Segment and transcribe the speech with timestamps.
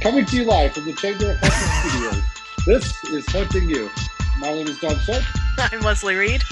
[0.00, 2.22] Coming to you live from the Chamber of Haunting Studios.
[2.66, 3.88] This is Haunting You.
[4.40, 5.24] My name is Don Schultz.
[5.58, 6.42] I'm Leslie Reed.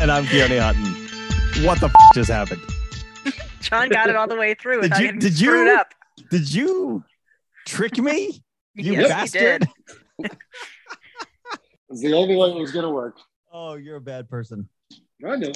[0.00, 1.64] And I'm Keone Hutton.
[1.64, 2.60] What the f- just happened?
[3.60, 5.74] John got it all the way through Did you- getting did screwed you?
[5.76, 5.94] up.
[6.30, 7.04] Did you
[7.66, 8.42] trick me?
[8.76, 9.68] You yes, bastard.
[10.18, 10.26] he.
[11.90, 13.16] It's the only way it was going to work.
[13.52, 14.68] Oh, you're a bad person.
[15.24, 15.52] I know.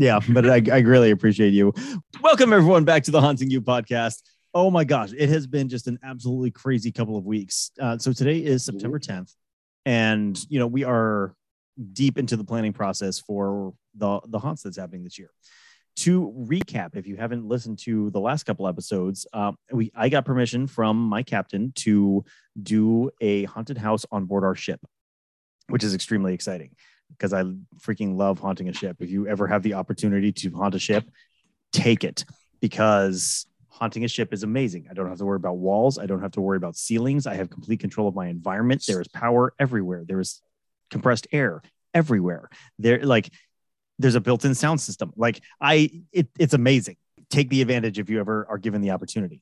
[0.00, 1.74] Yeah, but I, I really appreciate you.
[2.22, 4.22] Welcome everyone back to the Haunting You podcast.
[4.54, 7.70] Oh my gosh, it has been just an absolutely crazy couple of weeks.
[7.78, 9.34] Uh, so today is September 10th,
[9.84, 11.34] and you know we are
[11.92, 15.28] deep into the planning process for the the haunts that's happening this year.
[15.96, 20.24] To recap, if you haven't listened to the last couple episodes, um, we I got
[20.24, 22.24] permission from my captain to
[22.62, 24.80] do a haunted house on board our ship,
[25.68, 26.70] which is extremely exciting
[27.10, 27.42] because I
[27.78, 28.96] freaking love haunting a ship.
[29.00, 31.04] If you ever have the opportunity to haunt a ship,
[31.72, 32.24] take it
[32.60, 34.88] because haunting a ship is amazing.
[34.90, 35.98] I don't have to worry about walls.
[35.98, 37.26] I don't have to worry about ceilings.
[37.26, 38.84] I have complete control of my environment.
[38.86, 40.04] There is power everywhere.
[40.06, 40.42] There is
[40.90, 41.62] compressed air
[41.94, 42.50] everywhere.
[42.78, 43.30] There, like,
[43.98, 45.12] there's a built-in sound system.
[45.16, 46.96] Like, I, it, it's amazing.
[47.30, 49.40] Take the advantage if you ever are given the opportunity.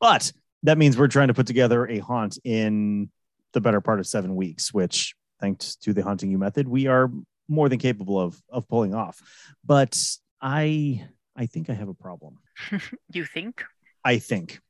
[0.00, 0.32] But
[0.64, 3.10] that means we're trying to put together a haunt in
[3.52, 7.10] the better part of seven weeks, which thanks to the haunting you method, we are
[7.48, 9.20] more than capable of of pulling off.
[9.64, 10.00] But
[10.40, 12.38] I I think I have a problem.
[13.12, 13.64] You think?
[14.04, 14.60] I think.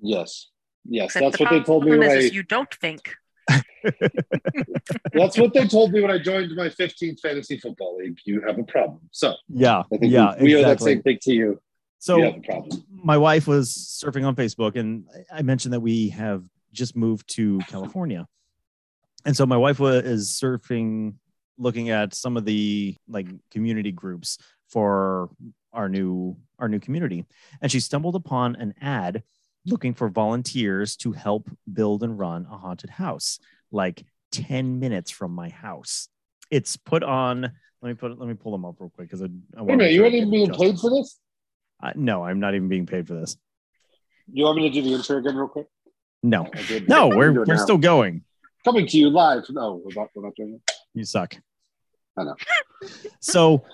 [0.00, 0.48] Yes.
[0.84, 1.06] Yes.
[1.06, 3.14] Except that's the what they told me problem when is, I, you don't think.
[5.12, 8.18] that's what they told me when I joined my 15th fantasy football league.
[8.24, 9.00] You have a problem.
[9.12, 9.82] So Yeah.
[9.92, 10.34] I think yeah.
[10.38, 11.60] we, we owe that same thing to you.
[11.98, 12.84] So you have a problem.
[12.90, 17.58] my wife was surfing on Facebook and I mentioned that we have just moved to
[17.68, 18.26] California.
[19.26, 21.14] And so my wife was is surfing
[21.58, 25.28] looking at some of the like community groups for
[25.72, 27.26] our new our new community
[27.60, 29.22] and she stumbled upon an ad
[29.66, 33.38] looking for volunteers to help build and run a haunted house
[33.72, 36.08] like 10 minutes from my house.
[36.50, 37.50] It's put on
[37.82, 39.76] let me put let me pull them up real quick because I, I Wait a
[39.76, 39.92] minute.
[39.92, 41.18] you're not even being paid for this?
[41.82, 43.36] Uh, no, I'm not even being paid for this.
[44.32, 45.66] You want me to do the intro again, real quick?
[46.22, 46.48] No,
[46.88, 47.56] no, we're we're now.
[47.56, 48.24] still going.
[48.66, 49.44] Coming to you live.
[49.48, 50.72] No, we're not, we're not doing it.
[50.92, 51.36] You suck.
[52.18, 52.34] I know.
[53.20, 53.64] so,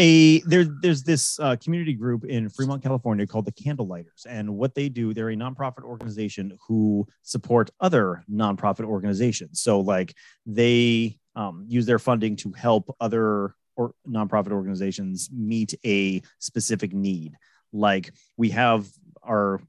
[0.00, 4.74] a there there's this uh, community group in Fremont, California called the Candlelighters, and what
[4.76, 9.60] they do, they're a nonprofit organization who support other nonprofit organizations.
[9.60, 10.14] So, like
[10.46, 17.34] they um, use their funding to help other or nonprofit organizations meet a specific need.
[17.72, 18.86] Like we have
[19.22, 19.60] our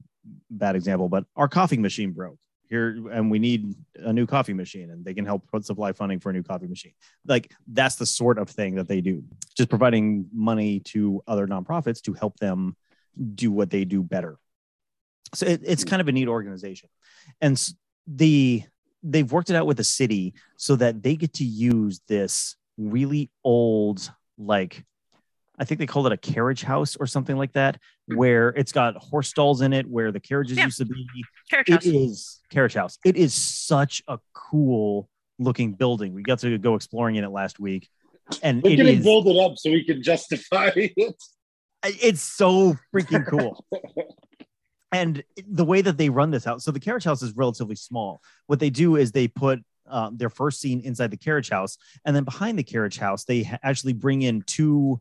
[0.48, 2.38] bad example, but our coffee machine broke
[2.70, 6.20] here and we need a new coffee machine and they can help put supply funding
[6.20, 6.92] for a new coffee machine.
[7.26, 9.24] Like that's the sort of thing that they do.
[9.56, 12.76] Just providing money to other nonprofits to help them
[13.34, 14.38] do what they do better.
[15.34, 16.88] So it, it's kind of a neat organization.
[17.40, 17.60] And
[18.06, 18.62] the
[19.02, 23.30] they've worked it out with the city so that they get to use this really
[23.42, 24.84] old like
[25.60, 28.96] i think they call it a carriage house or something like that where it's got
[28.96, 30.64] horse stalls in it where the carriages Yeah.
[30.64, 31.06] used to be
[31.48, 31.86] Carriage it house.
[31.86, 37.14] is carriage house it is such a cool looking building we got to go exploring
[37.16, 37.88] in it last week
[38.42, 41.14] and We're it going to is build it up so we can justify it.
[41.84, 43.64] it's so freaking cool
[44.92, 48.20] and the way that they run this house so the carriage house is relatively small
[48.46, 52.14] what they do is they put um, their first scene inside the carriage house and
[52.14, 55.00] then behind the carriage house they ha- actually bring in two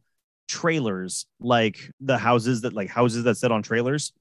[0.50, 4.12] trailers like the houses that like houses that sit on trailers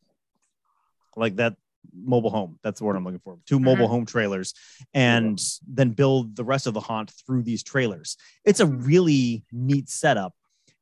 [1.17, 1.55] like that
[1.93, 2.59] mobile home.
[2.63, 3.39] That's the word i'm looking for.
[3.47, 3.93] 2 mobile mm-hmm.
[3.93, 4.55] home trailers
[4.95, 8.17] and then build the rest of the haunt through these trailers.
[8.45, 8.85] It's a mm-hmm.
[8.85, 10.35] really neat setup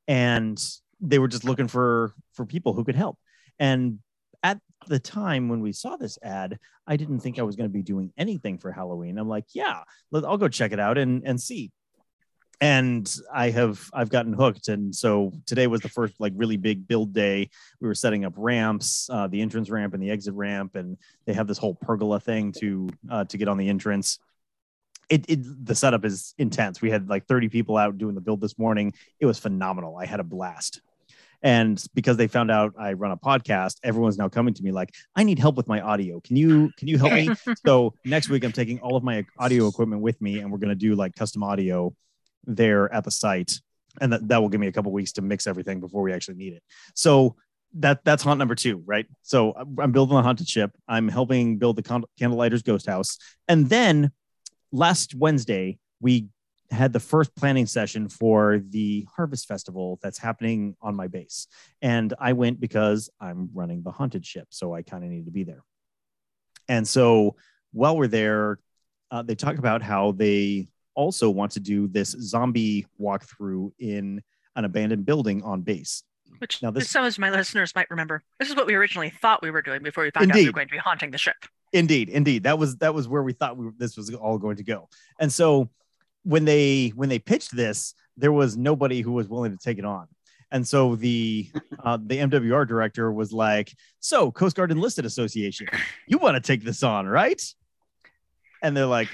[0.09, 0.62] and
[1.01, 3.19] they were just looking for for people who could help.
[3.59, 4.01] And
[4.43, 4.59] at
[4.89, 7.82] the time when we saw this ad i didn't think i was going to be
[7.82, 9.19] doing anything for halloween.
[9.19, 9.82] I'm like yeah
[10.12, 11.70] i'll go check it out and and see
[12.61, 14.69] and i have i've gotten hooked.
[14.69, 17.50] And so today was the first like really big build day.
[17.81, 21.35] We were setting up ramps uh, the entrance ramp and the exit ramp and they
[21.35, 24.19] have this whole pergola thing to uh, to get on the entrance.
[25.08, 26.81] It, it the setup is intense.
[26.81, 28.93] We had like 30 people out doing the build this morning.
[29.20, 29.97] It was phenomenal.
[29.97, 30.81] I had a blast.
[31.43, 34.94] And because they found out i run a podcast everyone's now coming to me like
[35.14, 36.20] i need help with my audio.
[36.20, 37.29] Can you can you help me?
[37.67, 40.70] So next week i'm taking all of my audio equipment with me and we're going
[40.70, 41.94] to do like custom audio
[42.46, 43.60] there at the site
[44.00, 46.37] and that, that will give me a couple weeks to mix everything before we actually
[46.37, 46.62] need it.
[46.94, 47.37] So
[47.78, 49.06] that that's haunt number two right?
[49.22, 51.82] So I'm- building the haunted ship i'm helping build the
[52.19, 53.19] candlelighters ghost house.
[53.48, 54.12] And then
[54.72, 56.28] last wednesday we
[56.70, 61.46] had the first planning session for the harvest festival that's happening on my base.
[61.82, 65.32] And i went because i'm running the haunted ship so i kind of needed to
[65.32, 65.62] be there.
[66.69, 67.37] And so
[67.72, 68.58] while we're there
[69.10, 74.20] uh, they talk about how they also want to do this zombie walkthrough in
[74.56, 76.02] an abandoned building on base
[76.38, 78.22] Which Now this- some of my listeners might remember.
[78.40, 80.52] This is what we originally thought we were doing before we found out we were
[80.52, 81.37] going to be haunting the ship.
[81.72, 82.44] Indeed, indeed.
[82.44, 84.88] That was that was where we thought we, this was all going to go.
[85.20, 85.69] And so
[86.22, 89.84] when they when they pitched this, there was nobody who was willing to take it
[89.84, 90.06] on.
[90.50, 91.50] And so the
[91.84, 95.66] uh, the MWR director was like, "So Coast Guard Enlisted Association,
[96.06, 97.43] you want to take this on, right?"
[98.62, 99.08] And they're like,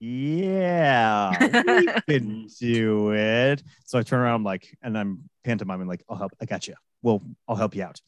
[0.00, 1.30] "Yeah,
[1.66, 6.16] we can do it." So I turn around, I'm like, and I'm pantomiming like, "I'll
[6.16, 6.32] help.
[6.40, 6.74] I got you.
[7.02, 8.00] Well, I'll help you out."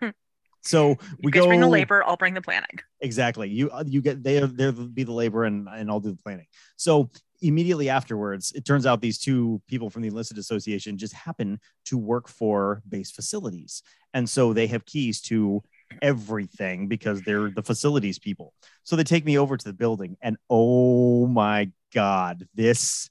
[0.62, 2.78] So we go bring the labor, I'll bring the planning.
[3.00, 6.16] exactly you uh, you get they they'll be the labor and and i'll do the
[6.22, 6.46] planning
[6.76, 7.08] so
[7.40, 11.96] immediately afterwards it turns out these two people from the enlisted association just happen to
[11.96, 13.82] work for base facilities
[14.14, 15.62] and so they have keys to
[16.02, 18.52] everything because they're the facilities people.
[18.84, 23.08] So they take me over to the building and oh my god this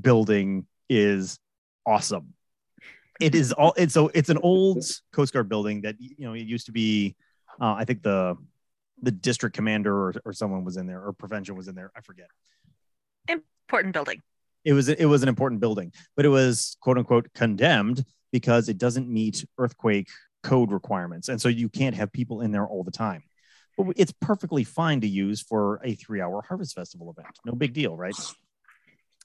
[0.00, 1.38] building is
[1.86, 2.34] awesome.
[3.20, 6.46] It is all it's so it's an old coast guard building that you know it
[6.46, 7.16] used to be
[7.60, 8.36] uh, i think the
[9.02, 11.90] the district commander or, or someone was in there or prevention was in there.
[11.96, 12.28] I forget.
[13.28, 14.22] Important building.
[14.64, 18.78] it was it was an important building but it was quote unquote condemned because it
[18.78, 20.08] doesn't meet earthquake
[20.48, 21.28] code requirements.
[21.28, 23.22] And so you can't have people in there all the time.
[23.76, 27.34] But it's perfectly fine to use for a three hour harvest festival event.
[27.44, 28.14] No big deal right?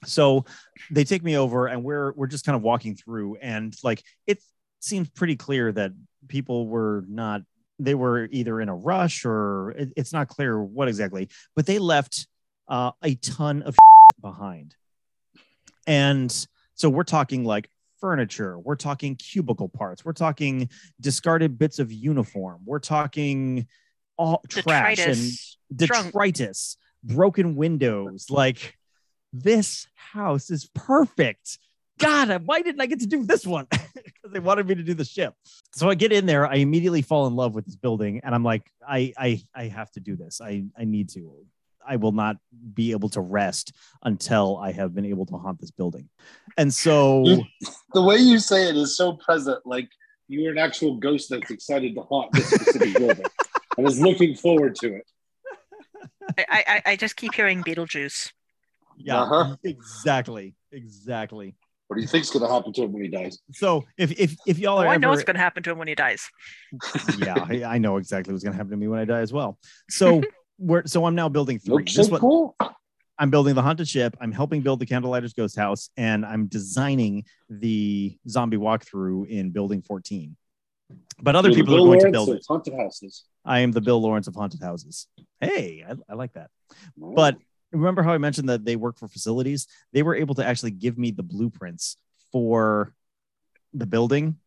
[0.05, 0.45] So
[0.91, 4.39] they take me over and we're we're just kind of walking through and like it
[4.79, 5.91] seems pretty clear that
[6.27, 7.41] people were not
[7.79, 11.79] they were either in a rush or it- it's not clear what exactly but they
[11.79, 12.27] left
[12.67, 13.75] uh, a ton of
[14.21, 14.75] behind.
[15.87, 16.31] And
[16.75, 17.69] so we're talking like
[18.03, 20.69] furniture we're talking cubicle parts we're talking
[20.99, 23.65] discarded bits of uniform we're talking
[24.17, 25.31] all trash and
[25.75, 26.77] Detritus.
[27.03, 27.15] Drunk.
[27.15, 28.27] broken windows.
[28.29, 28.77] Like
[29.31, 31.57] this house is perfect.
[31.99, 33.67] God, why didn't I get to do this one?
[34.23, 35.33] Because they wanted me to do the ship.
[35.75, 38.43] So I get in there, I immediately fall in love with this building, and I'm
[38.43, 40.39] like, I I I have to do this.
[40.39, 41.45] I I need to.
[41.87, 42.37] I will not
[42.73, 46.09] be able to rest until I have been able to haunt this building.
[46.57, 47.45] And so
[47.93, 49.89] The way you say it is so present, like
[50.27, 53.29] you're an actual ghost that's excited to haunt this specific building
[53.77, 55.03] and is looking forward to it.
[56.37, 58.31] I, I, I just keep hearing Beetlejuice.
[58.97, 59.55] yeah, Uh-huh.
[59.63, 60.55] exactly.
[60.71, 61.55] Exactly.
[61.87, 63.37] What do you think's going to happen to him when he dies?
[63.51, 65.71] So if if if y'all Oh, are I know ever- what's going to happen to
[65.71, 66.27] him when he dies.
[67.17, 69.31] yeah, I, I know exactly what's going to happen to me when I die as
[69.33, 69.59] well.
[69.89, 70.23] So
[70.57, 71.75] we're so I'm now building three.
[71.75, 72.55] Looks This so one, cool.
[73.19, 74.15] I'm building the haunted ship.
[74.19, 79.81] I'm helping build the Candlelighters Ghost House, and I'm designing the zombie walkthrough in Building
[79.81, 80.35] 14.
[81.21, 82.45] But other You're people are Bill going to build it.
[82.47, 83.23] Haunted houses.
[83.45, 85.07] I am the Bill Lawrence of haunted houses.
[85.39, 86.49] Hey, I, I like that.
[86.97, 87.37] But
[87.71, 89.67] remember how I mentioned that they work for facilities?
[89.91, 91.97] They were able to actually give me the blueprints
[92.31, 92.93] for
[93.73, 94.37] the building.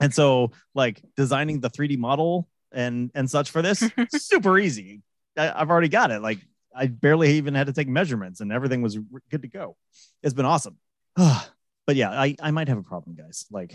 [0.00, 5.02] And so, like designing the 3D model and and such for this, super easy.
[5.40, 6.20] I, I've already got it.
[6.20, 6.38] Like
[6.74, 8.98] I barely even had to take measurements, and everything was
[9.30, 9.76] good to go.
[10.22, 10.76] It's been awesome.
[11.16, 13.46] but yeah, I I might have a problem, guys.
[13.50, 13.74] Like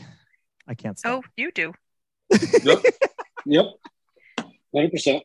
[0.68, 1.10] I can't say.
[1.10, 1.74] Oh, you do.
[2.64, 2.80] yep.
[3.46, 3.66] Yep.
[4.76, 5.22] 100%.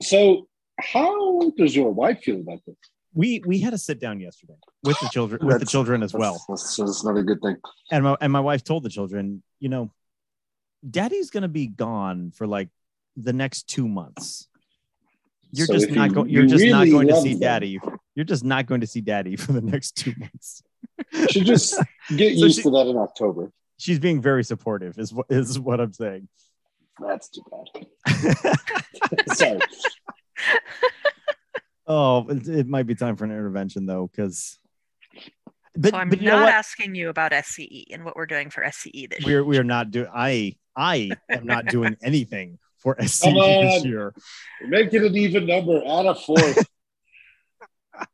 [0.00, 0.46] So,
[0.80, 2.76] how does your wife feel about this?
[3.14, 6.42] We we had a sit down yesterday with the children with the children as well.
[6.48, 7.56] That's, that's not a good thing.
[7.90, 9.92] and my, and my wife told the children, you know,
[10.88, 12.68] daddy's going to be gone for like
[13.16, 14.48] the next two months.
[15.52, 16.28] You're So just not you- going.
[16.30, 17.78] You're you just not going to see them- daddy.
[18.14, 20.62] You're just not going to see daddy for the next two months.
[21.30, 21.74] Should just
[22.16, 23.52] get So used she- to that in October.
[23.78, 26.28] She's being very supportive, is what is what I'm saying.
[27.00, 28.56] That's too bad.
[29.34, 29.58] Sorry.
[31.86, 34.58] oh, it, it might be time for an intervention though, because.
[35.74, 38.50] But, so I'm but you know not asking you about SCE and what we're doing
[38.50, 39.44] for SCE this We're year.
[39.44, 40.08] we are not doing.
[40.14, 43.88] I I am not doing anything for SC Come this on.
[43.88, 44.14] year.
[44.66, 45.78] Make it an even number.
[45.86, 46.66] Add a fourth.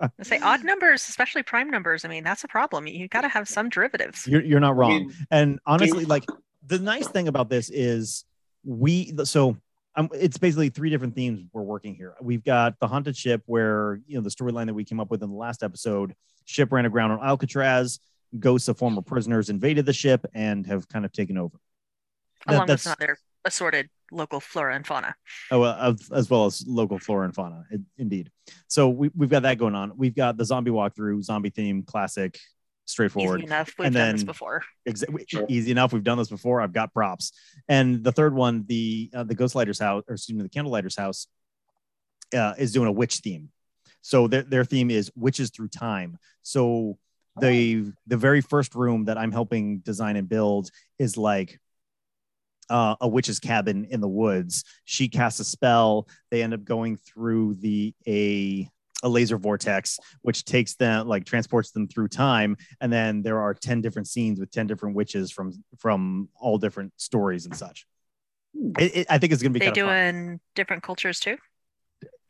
[0.00, 2.04] I say odd numbers, especially prime numbers.
[2.04, 2.86] I mean, that's a problem.
[2.86, 4.26] You got to have some derivatives.
[4.26, 4.90] You're you're not I wrong.
[4.90, 6.24] mean, And honestly, like
[6.66, 8.24] the nice thing about this is
[8.64, 9.56] we so
[9.96, 12.14] um, it's basically three different themes we're working here.
[12.20, 15.22] We've got the haunted ship, where you know the storyline that we came up with
[15.22, 16.14] in the last episode.
[16.44, 18.00] Ship ran aground on Alcatraz.
[18.38, 21.56] Ghosts of former prisoners invaded the ship and have kind of taken over.
[22.46, 25.14] That- Along with that's some other assorted local flora and fauna.
[25.50, 28.30] Oh, uh, as, as well as local flora and fauna, in- indeed.
[28.68, 29.92] So we, we've got that going on.
[29.96, 32.38] We've got the zombie walkthrough, zombie theme, classic,
[32.84, 33.40] straightforward.
[33.40, 33.72] Easy enough.
[33.78, 34.62] We've And done this before.
[34.88, 35.46] Exa- Sure.
[35.48, 35.92] Easy enough.
[35.92, 36.60] We've done this before.
[36.60, 37.32] I've got props.
[37.68, 41.26] And the third one, the uh, the Ghostlighters house, or excuse me, the Candlelighters house,
[42.36, 43.48] uh, is doing a witch theme.
[44.02, 46.18] So their their theme is witches through time.
[46.42, 46.98] So
[47.40, 51.58] the the very first room that I'm helping design and build is like
[52.70, 54.64] uh, a witch's cabin in the woods.
[54.84, 56.08] She casts a spell.
[56.30, 58.68] They end up going through the a
[59.02, 62.56] a laser vortex, which takes them like transports them through time.
[62.80, 66.92] And then there are ten different scenes with ten different witches from from all different
[66.96, 67.86] stories and such.
[68.78, 70.40] It, it- I think it's gonna be They of fun.
[70.54, 71.36] different cultures too.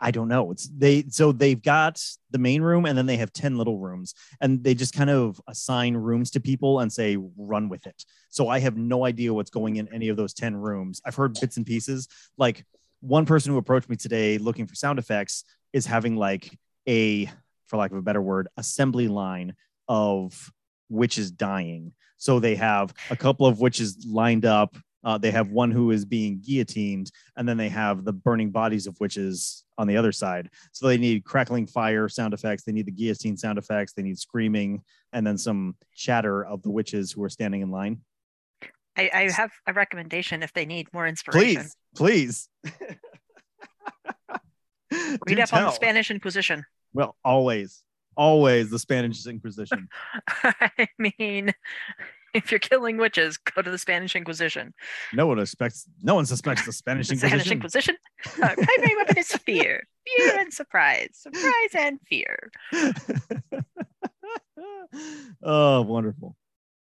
[0.01, 0.51] I don't know.
[0.51, 4.15] It's they so they've got the main room and then they have 10 little rooms
[4.41, 8.05] and they just kind of assign rooms to people and say run with it.
[8.29, 11.01] So I have no idea what's going in any of those 10 rooms.
[11.05, 12.09] I've heard bits and pieces.
[12.37, 12.65] Like
[13.01, 16.59] one person who approached me today looking for sound effects is having like
[16.89, 17.31] a
[17.67, 19.55] for lack of a better word assembly line
[19.89, 20.51] of
[20.89, 21.93] witches dying.
[22.17, 24.77] So they have a couple of witches lined up.
[25.03, 28.87] Uh, they have one who is being guillotined, and then they have the burning bodies
[28.87, 30.51] of witches on the other side.
[30.73, 32.65] So they need crackling fire sound effects.
[32.65, 33.93] They need the guillotine sound effects.
[33.93, 38.01] They need screaming, and then some chatter of the witches who are standing in line.
[38.97, 41.69] I, I have a recommendation if they need more inspiration.
[41.97, 42.49] Please, please.
[45.27, 45.71] Read up on the.
[45.73, 46.65] Spanish Inquisition.
[46.93, 47.83] Well, always,
[48.17, 49.89] always the Spanish Inquisition.
[50.29, 51.53] I mean,
[52.45, 54.75] if you're killing witches, go to the Spanish Inquisition.
[55.13, 55.87] No one expects.
[56.03, 57.97] No one suspects the Spanish The Spanish Inquisition.
[58.25, 58.43] Inquisition.
[58.43, 62.51] Our primary weapon is fear, fear and surprise, surprise and fear.
[65.43, 66.37] oh, wonderful.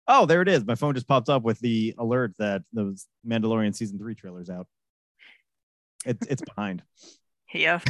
[0.07, 0.65] Oh, there it is.
[0.65, 4.67] My phone just popped up with the alert that the Mandalorian season three trailer's out.
[6.05, 6.83] It's it's behind.
[7.53, 7.81] Yeah,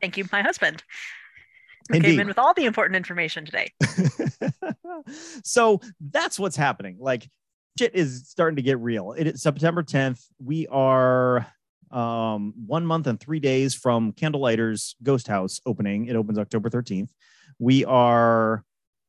[0.00, 0.82] thank you, my husband.
[1.90, 2.10] Who Indeed.
[2.10, 3.72] came in with all the important information today.
[5.44, 6.98] so that's what's happening.
[7.00, 7.28] Like
[7.76, 9.12] shit is starting to get real.
[9.12, 10.24] It is September 10th.
[10.38, 11.46] We are
[11.90, 16.06] um one month and three days from Candlelighters Ghost House opening.
[16.06, 17.08] It opens October 13th.
[17.58, 18.64] We are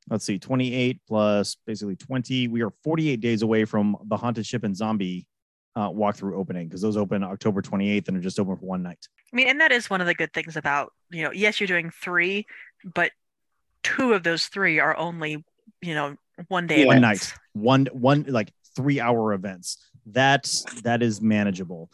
[0.09, 2.47] let's see, 28 plus basically 20.
[2.47, 5.27] We are 48 days away from the haunted ship and zombie
[5.75, 9.07] uh, walkthrough opening because those open October 28th and are just open for one night.
[9.31, 11.67] I mean, and that is one of the good things about, you know, yes, you're
[11.67, 12.45] doing three,
[12.83, 13.11] but
[13.83, 15.43] two of those three are only,
[15.81, 17.31] you know, one day one events.
[17.31, 20.51] night one one like three hour events that
[20.83, 21.89] that is manageable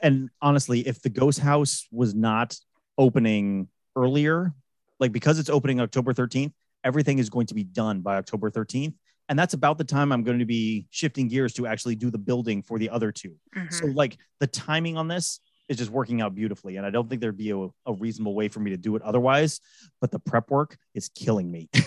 [0.00, 2.56] and honestly if the ghost house was not
[2.98, 4.52] opening earlier
[5.00, 6.52] like because it's opening october 13th
[6.84, 8.94] everything is going to be done by october 13th
[9.28, 12.18] and that's about the time i'm going to be shifting gears to actually do the
[12.18, 13.72] building for the other two Mhm.
[13.72, 17.20] so like the timing on this is just working out beautifully and i don't think
[17.20, 19.60] there'd be a, a reasonable way for me to do it otherwise
[20.00, 21.68] but the prep work is killing me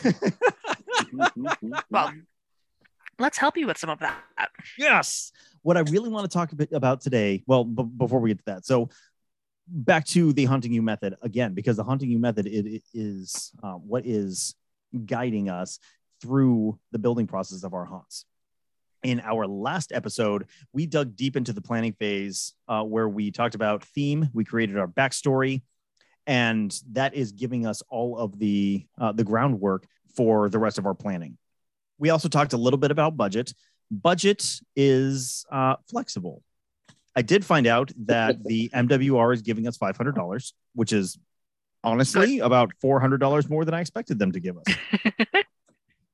[1.90, 2.14] Well,
[3.20, 4.16] let's help you with some of that.
[4.78, 5.32] Yes.
[5.62, 8.40] What I really want to talk a bit about today, well, b- before we get
[8.40, 8.90] to that, so
[9.68, 13.52] back to the haunting you method again, because the haunting you method it, it is
[13.64, 14.56] uh, what is
[15.06, 15.80] guiding us
[16.22, 18.26] through the building process of our haunts.
[19.04, 23.56] In our last episode, we dug deep into the planning phase uh, where we talked
[23.56, 24.30] about theme.
[24.34, 25.62] We created our backstory,
[26.26, 30.86] and that is giving us all of the uh, the groundwork for the rest of
[30.86, 31.38] our planning.
[32.00, 33.54] We also talked a little bit about budget.
[33.92, 34.44] Budget
[34.76, 36.44] is uh, flexible.
[37.16, 41.18] I did find out that the MWR is giving us $500, which is
[41.84, 44.66] honestly about $400 more than I expected them to give us.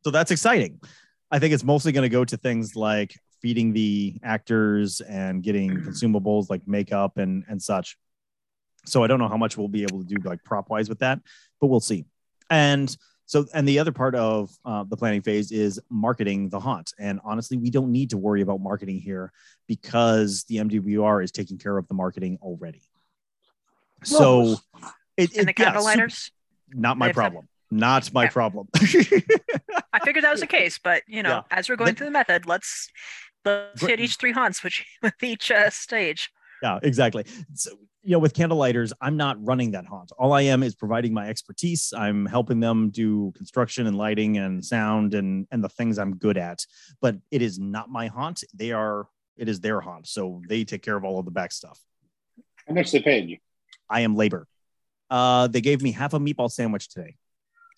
[0.03, 0.79] so that's exciting.
[1.31, 5.71] I think it's mostly going to go to things like feeding the actors and getting
[5.71, 5.85] Mhm.
[5.87, 7.97] consumables like makeup and and such.
[8.85, 10.99] So I don't know how much we'll be able to do like prop wise with
[10.99, 11.19] that,
[11.59, 12.05] but we'll see.
[12.49, 12.95] And
[13.25, 16.93] so, and the other part of uh, the planning phase is marketing the haunt.
[16.99, 19.31] And honestly, we don't need to worry about marketing here
[19.67, 22.81] because the MWR is taking care of the marketing already.
[24.03, 24.57] So,
[25.15, 26.31] it, And the it- yeah, candle lighters.
[26.69, 27.47] not my problem.
[27.73, 28.29] Not my Yeah.
[28.29, 28.67] problem.
[28.75, 31.41] I figured that was the case, but you know, Yeah.
[31.57, 32.89] as we're going through the method, let's
[33.45, 36.31] let's hit each three haunts, which with each uh, stage.
[36.61, 37.25] yeah, exactly.
[37.53, 37.71] So,
[38.03, 40.11] you know, with candlelighters, I'm not running that haunt.
[40.19, 41.93] All I am is providing my expertise.
[41.95, 46.37] I'm helping them do construction and lighting and sound and and the things I'm good
[46.37, 46.65] at.
[47.01, 48.43] But it is not my haunt.
[48.53, 49.07] They are.
[49.35, 51.79] It is their haunt, so they take care of all of the back stuff.
[52.67, 53.37] How much they paying you?
[53.89, 54.47] I am labor.
[55.09, 57.15] Uh, they gave me half a meatball sandwich today.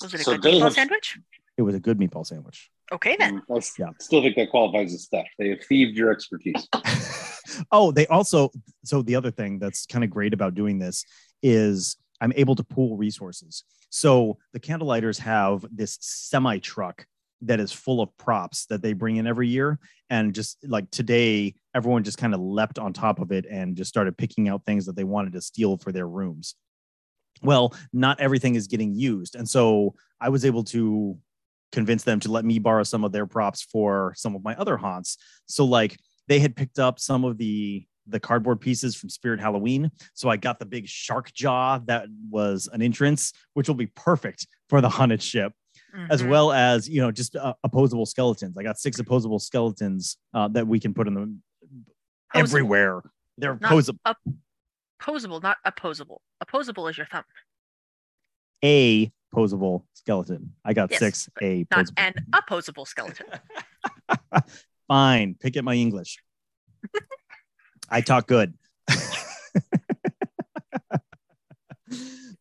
[0.02, 1.18] Was it a So good meatball have- sandwich?
[1.58, 2.70] It was a good meatball sandwich.
[2.92, 3.40] Okay then.
[3.42, 3.90] Mm, I s- Yeah.
[4.00, 5.30] still think that qualifies as theft.
[5.40, 6.68] They have thieved your expertise.
[7.72, 8.52] oh, they also
[8.84, 11.06] so the other thing that's kind of great about doing this
[11.42, 13.64] is I'm able to pool resources.
[13.90, 17.06] So the candlelighters have this semi truck
[17.42, 19.80] that is full of props that they bring in every year.
[20.10, 23.90] And just like today, everyone just kind of leapt on top of it and just
[23.90, 26.56] started picking out things that they wanted to steal for their rooms.
[27.42, 29.36] Well, not everything is getting used.
[29.36, 31.18] And so I was able to
[31.72, 34.78] convince them to let me borrow some of their props for some of my other
[34.78, 35.18] haunts.
[35.46, 39.90] So like they had picked up some of the the cardboard pieces from Spirit Halloween.
[40.14, 44.46] So I got the big shark jaw that was an entrance, which will be perfect
[44.70, 45.54] for the haunted ship
[46.12, 46.30] as Mhm.
[46.30, 48.56] well as you know just uh, opposable skeletons.
[48.58, 51.84] I got six opposable skeletons uh, that we can put in the Posable.
[52.36, 53.02] everywhere.
[53.40, 53.98] They're Not posable.
[55.06, 56.22] Posable, not opposable.
[56.42, 57.24] Opposable is your thumb,
[58.64, 60.54] A posable skeleton.
[60.64, 61.94] I got Yes, six A not posable.
[61.98, 63.28] an opposable skeleton.
[64.88, 66.18] Fine, pick at my English.
[67.90, 68.54] I talk good.
[68.88, 68.98] but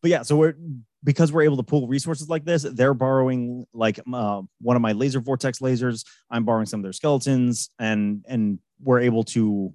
[0.03, 0.55] yeah, so we're
[1.03, 2.63] because we're able to pull resources like this.
[2.63, 6.03] They're borrowing like uh, one of my laser vortex lasers.
[6.31, 9.73] I'm borrowing some of their skeletons, and and we're able to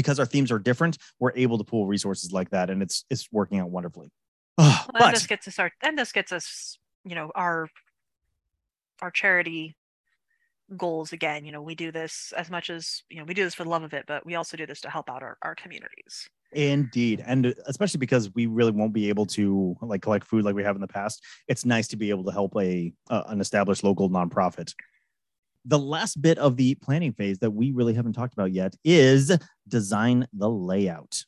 [0.00, 0.98] because our themes are different.
[1.18, 4.10] We're able to pool resources like that, and it's it's working out wonderfully.
[4.58, 7.68] Ah, Well, and but this gets us our and this gets us, you know, our
[9.00, 9.76] our charity
[10.76, 11.44] goals again.
[11.44, 13.70] You know, we do this as much as you know, we do this for the
[13.70, 16.28] love of it, but we also do this to help out our, our communities.
[16.52, 20.64] Indeed, and especially because we really won't be able to like collect food like we
[20.64, 21.22] have in the past.
[21.46, 24.74] It's nice to be able to help a uh, an established local nonprofit.
[25.64, 29.36] The last bit of the planning phase that we really haven't talked about yet is
[29.68, 31.24] design the layout.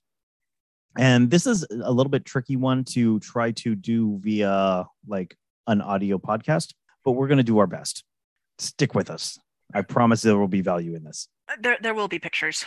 [0.98, 5.36] And this is a little bit tricky one to try to do via like
[5.66, 6.72] an audio podcast,
[7.04, 8.04] but we're going to do our best.
[8.58, 9.38] Stick with us.
[9.74, 11.28] I promise there will be value in this
[11.60, 12.64] There there will be pictures.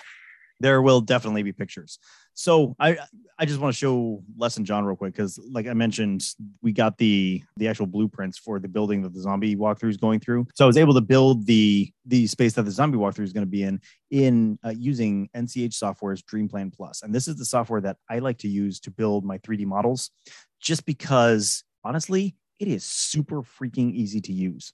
[0.60, 2.00] There will definitely be pictures.
[2.34, 2.98] So I
[3.40, 6.24] I just want to show Les and John real quick because like I mentioned,
[6.62, 10.20] we got the the actual blueprints for the building that the zombie walkthrough is going
[10.20, 10.46] through.
[10.54, 13.46] So I was able to build the the space that the zombie walkthrough is going
[13.46, 13.80] to be in
[14.12, 18.40] in uh, using NCH Software's DreamPlan Plus, and this is the software that I like
[18.40, 20.12] to use to build my 3D models,
[20.60, 24.74] just because honestly it is super freaking easy to use,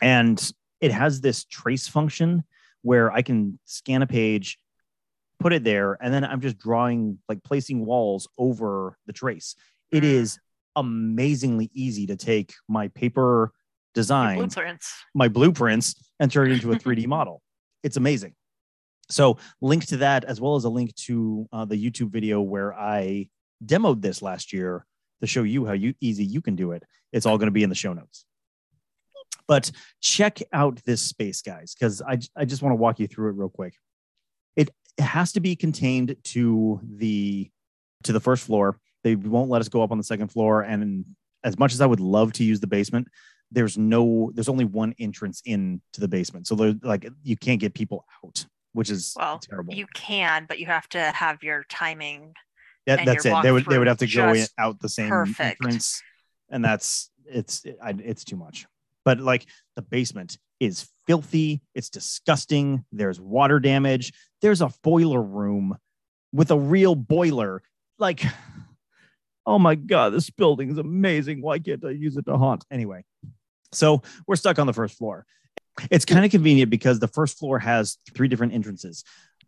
[0.00, 2.44] and it has this trace function
[2.82, 4.58] where I can scan a page
[5.42, 9.54] put it there and then i'm just drawing like placing walls over the trace.
[9.90, 10.06] It Mm.
[10.06, 10.38] is
[10.76, 13.52] amazingly easy to take my paper
[13.94, 14.94] design Blueprints.
[15.14, 17.42] my blueprints and turn it into a 3d model.
[17.82, 18.34] It's amazing.
[19.10, 22.72] So link to that as well as a link to uh, the youtube video where
[22.74, 23.28] i
[23.64, 24.86] demoed this last year
[25.20, 26.82] to show you how you easy you can do it.
[27.12, 28.24] It's all going to be in the show notes.
[29.46, 33.30] But check out this space guys because I, I just want to walk you through
[33.30, 33.74] it real quick
[34.98, 37.50] it, has to be contained to the
[38.04, 38.78] to the first floor.
[39.04, 40.62] They won't let us go up on the second floor.
[40.62, 41.04] And
[41.44, 43.08] as much as i would love to use the basement
[43.50, 46.46] there's no there's only one entrance in to the basement.
[46.46, 49.74] So like you can't get people out which is Well, terrible.
[49.74, 52.32] You can, but you have to have your timing.
[52.86, 53.42] that, that's your it.
[53.42, 55.58] They would they would have to go in, out the same perfect.
[55.62, 56.02] entrance.
[56.50, 58.66] And that's it's it, I, it's too much.
[59.04, 65.76] But like the basement is filthy it's disgusting there's water damage there's a boiler room
[66.32, 67.62] with a real boiler.
[67.98, 68.24] Like
[69.46, 71.42] oh my god this building is amazing.
[71.42, 72.64] Why can't i use it to haunt?
[72.70, 73.04] Anyway
[73.72, 75.26] so we're stuck on the first floor.
[75.90, 79.04] It's kind of convenient because the first floor has three different entrances.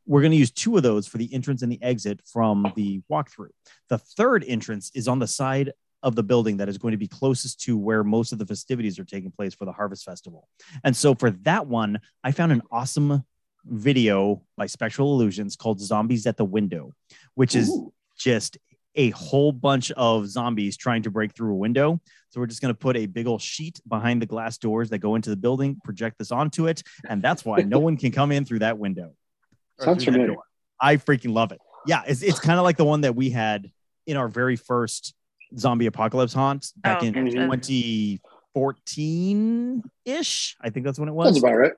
[0.06, 3.02] We're going to use two of those for the entrance and the exit from the
[3.10, 3.50] walkthrough.
[3.88, 5.72] The third entrance is on the side
[6.04, 8.98] of the building that is going to be closest to where most of the festivities
[8.98, 10.48] are taking place for the harvest festival
[10.84, 13.24] and so for that one i found an awesome
[13.64, 16.92] video by spectral illusions called zombies at the window
[17.34, 17.92] which is Ooh.
[18.16, 18.58] just
[18.94, 22.00] a whole bunch of zombies trying to break through a window.
[22.30, 24.98] So we're just going to put a big old sheet behind the glass doors that
[24.98, 28.32] go into the building, project this onto it, and that's why no one can come
[28.32, 29.12] in through that window.
[29.80, 30.36] Sounds familiar.
[30.80, 31.60] I freaking love it.
[31.86, 33.70] Yeah, it's it's kind of like the one that we had
[34.06, 35.14] in our very first
[35.58, 37.30] zombie apocalypse haunt back Oh, in gotcha.
[38.54, 40.56] 2014 ish.
[40.60, 41.72] I think that's when it was That's about right.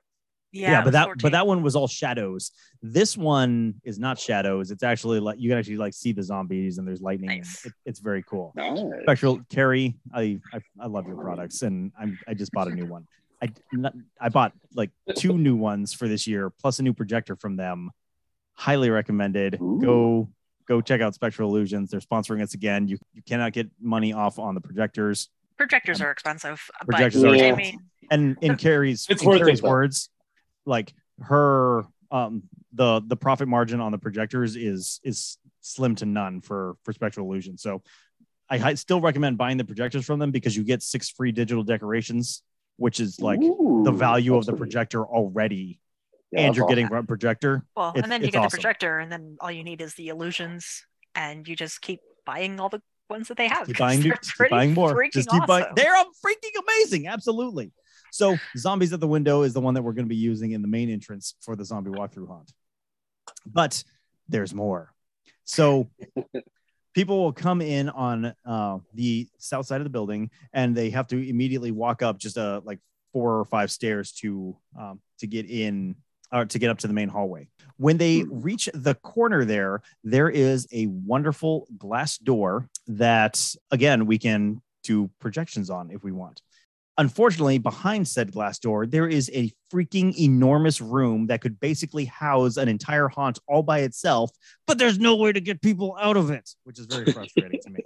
[0.53, 1.19] Yeah, yeah, but that 14.
[1.21, 2.51] but that one was all shadows.
[2.81, 4.71] This one is not shadows.
[4.71, 7.29] It's actually like you can actually like see the zombies and there's lightning.
[7.31, 7.65] and Nice.
[7.65, 8.53] it- it's very cool.
[8.55, 8.79] Nice.
[9.03, 12.85] Spectral Carrie, I, I I love your products and I'm I just bought a new
[12.85, 13.05] one.
[13.41, 17.35] I not, I bought like two new ones for this year plus a new projector
[17.35, 17.91] from them.
[18.53, 19.59] Highly recommended.
[19.61, 19.79] Ooh.
[19.81, 20.29] Go
[20.67, 21.89] go check out Spectral Illusions.
[21.89, 22.87] They're sponsoring us again.
[22.87, 25.29] You you cannot get money off on the projectors.
[25.57, 26.61] projectors are expensive.
[26.87, 27.73] Projectors but are I expensive.
[27.75, 27.79] mean,
[28.11, 29.69] And in Carrie's, It's in worth it, Carrie's though.
[29.69, 30.09] words,
[30.65, 36.41] like her um, the the profit margin on the projectors is is slim to none
[36.41, 37.57] for for spectral illusion.
[37.57, 37.81] So
[38.49, 41.63] I hi- still recommend buying the projectors from them because you get six free digital
[41.63, 42.43] decorations,
[42.77, 44.59] which is like the value of the absolutely.
[44.59, 45.79] projector already,
[46.31, 47.65] Yeah, and you're getting a projector.
[47.75, 48.49] Well, It's- and then you get awesome.
[48.57, 50.85] the projector, and then all you need is the illusions,
[51.15, 53.65] and you just keep buying all the ones that they have.
[53.67, 54.93] keep 'cause buying, new, they're keep buying more.
[54.93, 55.65] freaking Just keep buying.
[55.75, 57.07] They're freaking amazing.
[57.07, 57.71] Absolutely.
[58.11, 60.61] So, zombies at the window is the one that we're going to be using in
[60.61, 62.51] the main entrance for the zombie walkthrough haunt.
[63.45, 63.83] But
[64.27, 64.93] there's more.
[65.45, 65.89] So,
[66.93, 71.07] people will come in on uh, the south side of the building, and they have
[71.07, 72.79] to immediately walk up just uh, like
[73.13, 75.95] four or five stairs to um, to get in
[76.31, 77.47] or to get up to the main hallway.
[77.77, 78.41] When they hmm.
[78.41, 85.09] reach the corner there, there is a wonderful glass door that, again, we can do
[85.19, 86.41] projections on if we want.
[86.99, 92.57] Unfortunately, behind said glass door, there is a freaking enormous room that could basically house
[92.57, 94.31] an entire haunt all by itself,
[94.65, 97.69] but there's no way to get people out of it, which is very frustrating to
[97.69, 97.79] me.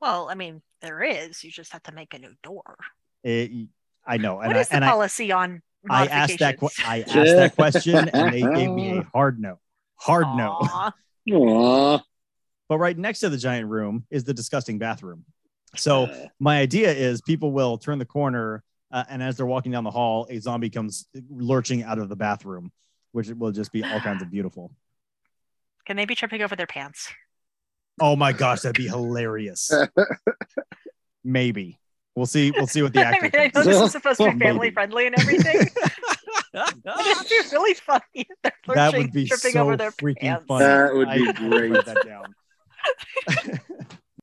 [0.00, 1.44] Well, I mean, there is.
[1.44, 2.76] You just have to make a new door.
[3.22, 3.68] It-
[4.06, 7.16] I know, and What I, the and I, policy on I asked that que- modifications?
[7.16, 9.58] I asked that question, and they gave me a hard no,
[9.96, 10.58] hard no.
[10.60, 10.92] Aw.
[11.32, 12.02] Aw.
[12.68, 15.24] But right next to the giant room is the disgusting bathroom.
[15.76, 16.08] So
[16.40, 19.90] my idea is people will turn the corner, uh, and as they're walking down the
[19.90, 22.72] hall, a zombie comes lurching out of the bathroom,
[23.12, 24.72] which will just be all kinds of beautiful.
[25.84, 27.12] Can they be tripping over their pants?
[28.00, 29.70] Oh my gosh, that'd be hilarious.
[31.24, 31.78] Maybe
[32.16, 32.50] we'll see.
[32.50, 35.06] We'll see what the I mean, I know this is supposed to be family friendly
[35.06, 35.68] and everything.
[36.52, 40.20] but it'd be really funny if they're that would be tripping so over their freaking
[40.20, 40.44] pants.
[40.48, 40.64] funny.
[40.64, 41.70] That would be need to great.
[41.70, 42.34] write that down.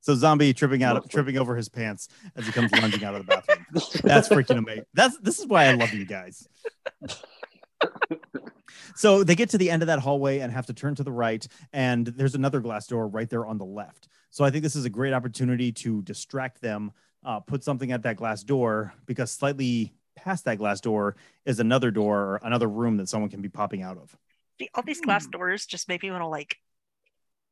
[0.02, 3.28] so zombie tripping out, tripping over his pants as he comes lunging out of the
[3.28, 3.66] bathroom.
[4.04, 4.86] That's freaking amazing.
[4.94, 6.48] That's this is why I love you guys.
[8.96, 11.12] So they get to the end of that hallway and have to turn to the
[11.12, 14.08] right, and there's another glass door right there on the left.
[14.30, 16.92] So I think this is a great opportunity to distract them,
[17.26, 21.92] uh, put something at that glass door because slightly past that glass door is another
[21.92, 24.16] door or another room that someone can be popping out of.
[24.76, 26.58] All these glass doors just make me want to like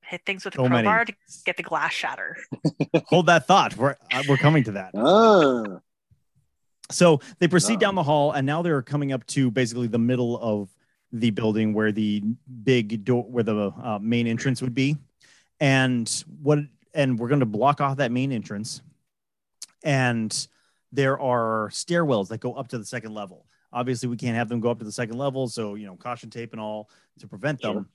[0.03, 0.83] hit things with a So many.
[0.87, 1.13] crowbar to
[1.45, 2.37] get the glass shatter.
[3.05, 3.75] Hold that thought.
[3.77, 4.91] We're uh, we're coming to that.
[4.95, 5.79] Ah,
[6.91, 7.79] So they proceed Wow.
[7.79, 10.69] down the hall, and now they're coming up to basically the middle of
[11.11, 12.23] the building where the
[12.63, 14.95] big door, where the uh, main entrance would be,
[15.59, 16.59] and what,
[16.93, 18.81] and we're going to block off that main entrance,
[19.83, 20.47] and
[20.91, 23.45] there are stairwells that go up to the second level.
[23.73, 26.29] Obviously, we can't have them go up to the second level, so you know, caution
[26.29, 26.89] tape and all
[27.19, 27.73] to prevent them.
[27.73, 27.85] Sure.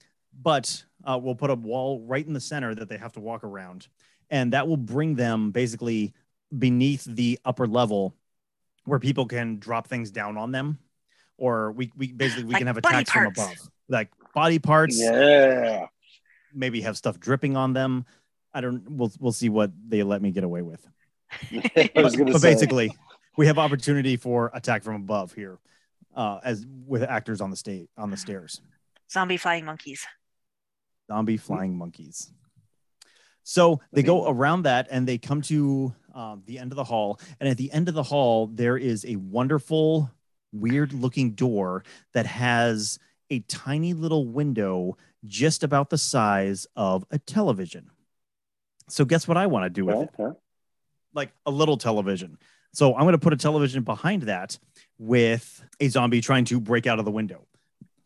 [0.42, 3.44] But uh, we'll put a wall right in the center that they have to walk
[3.44, 3.88] around,
[4.30, 6.14] and that will bring them basically
[6.56, 8.14] beneath the upper level
[8.84, 10.78] where people can drop things down on them
[11.38, 13.54] or we, we basically we Like can have attacks from above
[13.88, 15.86] like body parts yeah.
[16.54, 18.06] maybe have stuff dripping on them
[18.54, 20.86] i don't we'll, we'll see what they let me get away with
[21.94, 22.90] but, but basically
[23.36, 25.58] we have opportunity for attack from above here
[26.14, 28.60] uh, as with actors on the state on the stairs
[29.10, 30.04] Zombie flying monkeys.
[31.08, 32.30] zombie flying monkeys.
[33.44, 37.20] So they go around that and they come to um, the end of the hall.
[37.38, 40.10] And at the end of the hall, there is a wonderful,
[40.52, 42.98] weird looking door that has
[43.30, 47.90] a tiny little window just about the size of a television.
[48.88, 50.36] So, guess what I want to do with it?
[51.16, 51.20] Okay.
[51.26, 52.38] Like a little television.
[52.72, 54.58] So, I'm going to put a television behind that
[54.98, 57.46] with a zombie trying to break out of the window.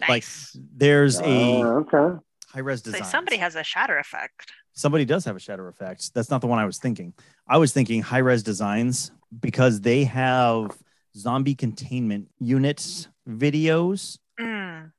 [0.00, 0.56] Like, Nice.
[0.76, 2.18] there's a Ah, okay.
[2.48, 3.04] high res So design.
[3.08, 4.52] somebody has a shatter effect.
[4.72, 6.14] somebody does have a shatter effect.
[6.14, 7.12] That's not the one I was thinking.
[7.48, 10.70] I was thinking high res designs because they have
[11.16, 14.18] zombie containment units videos.
[14.38, 14.92] Mm.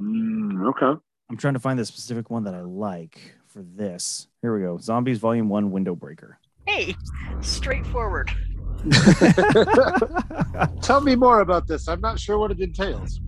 [0.00, 1.00] Mm, okay.
[1.30, 4.26] I'm trying to find the specific one that I like for this.
[4.42, 4.78] Here we go.
[4.78, 6.38] Zombies Volume 1 Window Breaker.
[6.66, 6.94] Hey,
[7.40, 8.30] straightforward.
[10.82, 11.88] Tell me more about this.
[11.88, 13.20] I'm not sure what it entails.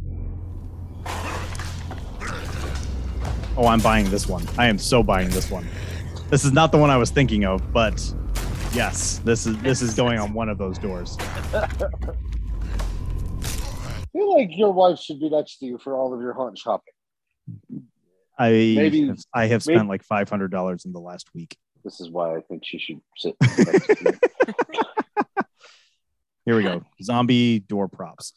[3.57, 4.46] oh, I'm buying this one.
[4.57, 5.66] I am so buying this one.
[6.31, 8.12] This is not the one I was thinking of, but
[8.72, 11.16] yes, this is this is going on one of those doors.
[11.55, 11.66] I
[14.12, 16.92] feel like your wife should be next to you for all of your haunt shopping.
[18.38, 21.57] I Maybe- have, I have maybe- spent like $500 in the last week.
[21.84, 23.36] This is why I think she should sit.
[23.58, 25.44] next to you.
[26.44, 26.82] Here we go.
[27.02, 28.32] Zombie door props.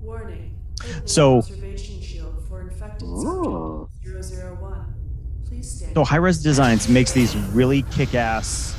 [0.00, 0.58] Warning.
[1.04, 3.88] So- observation shield for infected Ooh.
[4.02, 4.94] subject 001.
[5.46, 5.94] Please stand.
[5.94, 8.76] So High Res Designs makes these really kick-ass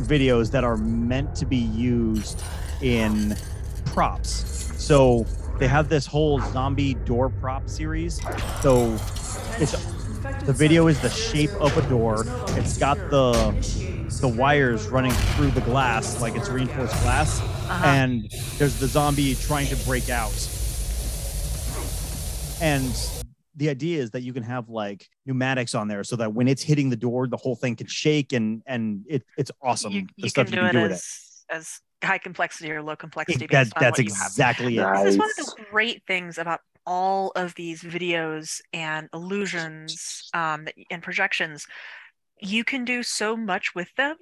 [0.00, 2.42] videos that are meant to be used
[2.80, 3.36] in
[3.86, 4.72] props.
[4.82, 5.26] So
[5.60, 8.20] they have this whole zombie door prop series.
[8.62, 8.96] So
[9.58, 9.72] it's
[10.44, 12.24] the video is the shape of a door.
[12.58, 13.52] It's got the
[14.20, 17.86] the wires running through the glass like it's reinforced glass, Uh-huh.
[17.86, 20.32] and there's the zombie trying to break out.
[22.60, 22.92] And
[23.56, 26.62] the idea is that you can have like pneumatics on there so that when it's
[26.62, 29.92] hitting the door, the whole thing can shake and and it, it's awesome.
[29.92, 30.94] you, the you stuff can you do can it do with it.
[30.94, 34.32] as as high complexity or low complexity That, based on that's what you have.
[34.36, 34.92] exactly it.
[34.92, 35.02] Nice.
[35.02, 40.66] This is one of the great things about all of these videos and illusions um,
[40.90, 41.66] and projections.
[42.40, 44.16] You can do so much with them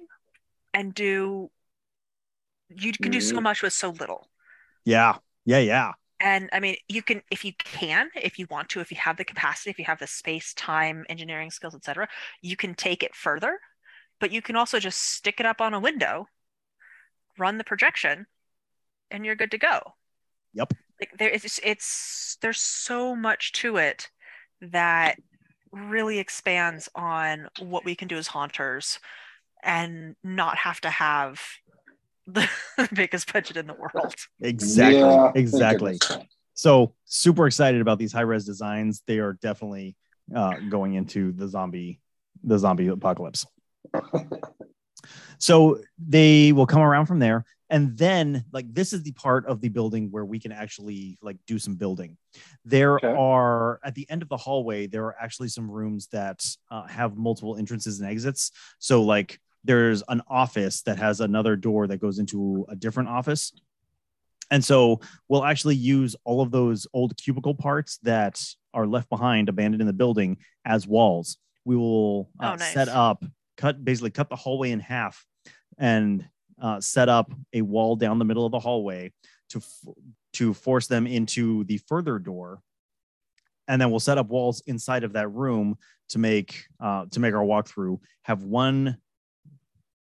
[0.73, 1.51] and do
[2.69, 3.41] you can do so Mhm.
[3.41, 4.27] much with so little.
[4.85, 5.93] Yeah, yeah, yeah.
[6.21, 9.15] And I mean, you can, if you can, if you want to, if you have
[9.17, 12.09] the capacity, if you have the space, time, engineering skills, etc.,
[12.41, 13.59] you can take it further.
[14.19, 16.27] But you can also just stick it up on a window,
[17.39, 18.25] run the projection,
[19.09, 19.79] and you're good to go.
[20.53, 20.73] Yep.
[20.99, 24.09] Like there is, it's there's so much to it
[24.61, 25.17] that
[25.71, 28.99] really expands on what we can do as haunters,
[29.63, 31.41] and not have to have
[32.27, 32.47] the
[32.93, 34.13] biggest budget in the world.
[34.41, 34.99] Exactly.
[34.99, 35.97] Yeah, exactly.
[36.53, 39.01] So super excited about these high res designs.
[39.07, 39.95] They are definitely
[40.35, 42.01] uh, going into the zombie
[42.43, 43.45] the zombie apocalypse.
[45.37, 47.45] so they will come around from there.
[47.71, 51.37] And then like this is the part of the building where we can actually like
[51.45, 52.17] do some building.
[52.65, 53.13] There Okay.
[53.15, 57.15] are at the end of the hallway there are actually some rooms that uh, have
[57.15, 58.51] multiple entrances and exits.
[58.79, 63.53] So like there's an office that has another door that goes into a different office.
[64.51, 69.47] And so we'll actually use all of those old cubicle parts that are left behind
[69.47, 71.37] abandoned in the building as walls.
[71.65, 72.73] We will uh, Oh, nice.
[72.73, 73.23] set up
[73.59, 75.25] cut basically cut the hallway in half
[75.77, 76.25] and
[76.61, 79.11] uh, set up a wall down the middle of the hallway
[79.49, 79.93] to f-
[80.33, 82.61] to force them into the further door.
[83.67, 85.77] And then we'll set up walls inside of that room
[86.09, 88.97] to make uh, to make our walkthrough have one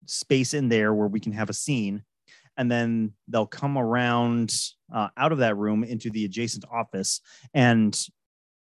[0.06, 2.04] space in there where we can have a scene.
[2.58, 4.54] And then they'll come around
[4.94, 7.22] uh, out of that room into the adjacent office.
[7.54, 7.98] And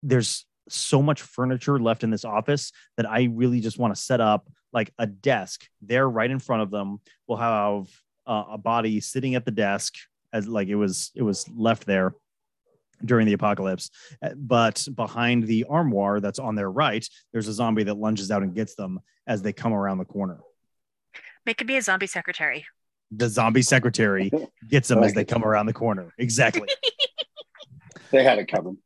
[0.04, 4.22] there's so much furniture left in this office that i really just want to set
[4.22, 7.88] up like a desk there right in front of them we'll have
[8.28, 9.94] uh, a body sitting at the desk
[10.32, 12.16] as like it was it was left there
[13.06, 13.90] during the apocalypse.
[14.22, 18.42] Uh, but behind the armoire that's on their right there's a zombie that lunges out
[18.44, 20.40] and gets them as they come around the corner.
[21.46, 22.66] Make it be a zombie secretary.
[23.12, 24.32] the zombie secretary
[24.70, 26.14] gets them I as they come around the corner.
[26.18, 26.70] Exactly.
[28.12, 28.78] They had it coming.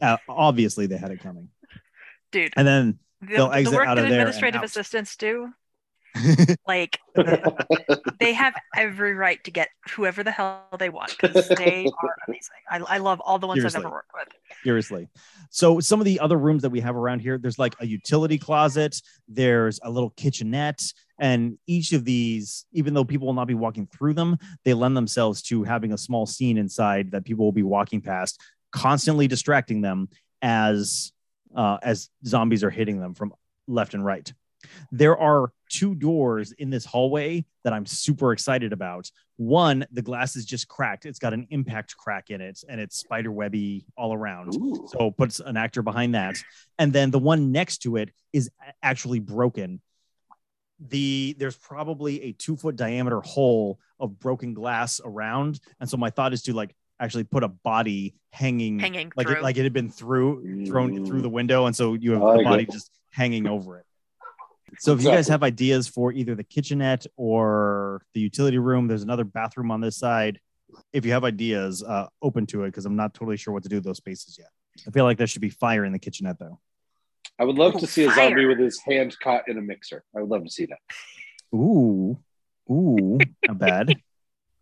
[0.00, 1.48] uh, obviously they had it coming.
[2.32, 5.52] Dude, and then the, they'll the work out that of administrative assistants do,
[6.66, 6.98] like
[8.20, 12.56] they have every right to get whoever the hell they want because they are amazing.
[12.70, 14.28] I, I love all the ones I've ever worked with.
[14.62, 15.08] seriously
[15.50, 18.36] so some of the other rooms that we have around here there's like a utility
[18.36, 20.82] closet there's a little kitchenette
[21.18, 24.96] and each of these even though people will not be walking through them they lend
[24.96, 29.80] themselves to having a small scene inside that people will be walking past constantly distracting
[29.80, 30.08] them
[30.42, 31.12] as
[31.54, 33.32] uh, as zombies are hitting them from
[33.66, 34.32] left and right
[34.90, 39.10] there are two doors in this hallway that I'm super excited about.
[39.36, 41.06] One, the glass is just cracked.
[41.06, 44.54] It's got an impact crack in it and it's spider webby all around.
[44.54, 44.86] Ooh.
[44.88, 46.36] So puts an actor behind that.
[46.78, 48.50] And then the one next to it is
[48.82, 49.80] actually broken.
[50.88, 55.60] The there's probably a two foot diameter hole of broken glass around.
[55.80, 59.36] And so my thought is to like actually put a body hanging, Hanging like through.
[59.36, 61.66] it like it had been through thrown through the window.
[61.66, 63.86] And so you have I like the body just hanging over it.
[64.78, 69.02] So if you guys have ideas for either the kitchenette or the utility room, there's
[69.02, 70.40] another bathroom on this side.
[70.94, 73.68] If you have ideas, uh, open to it because I'm not totally sure what to
[73.68, 74.48] do with those spaces yet.
[74.86, 76.58] I feel like there should be fire in the kitchenette though.
[77.38, 80.04] I would love Ooh, to see a zombie with his hand caught in a mixer.
[80.16, 80.78] I would love to see that.
[81.54, 82.18] Ooh,
[82.70, 83.96] ooh, not bad.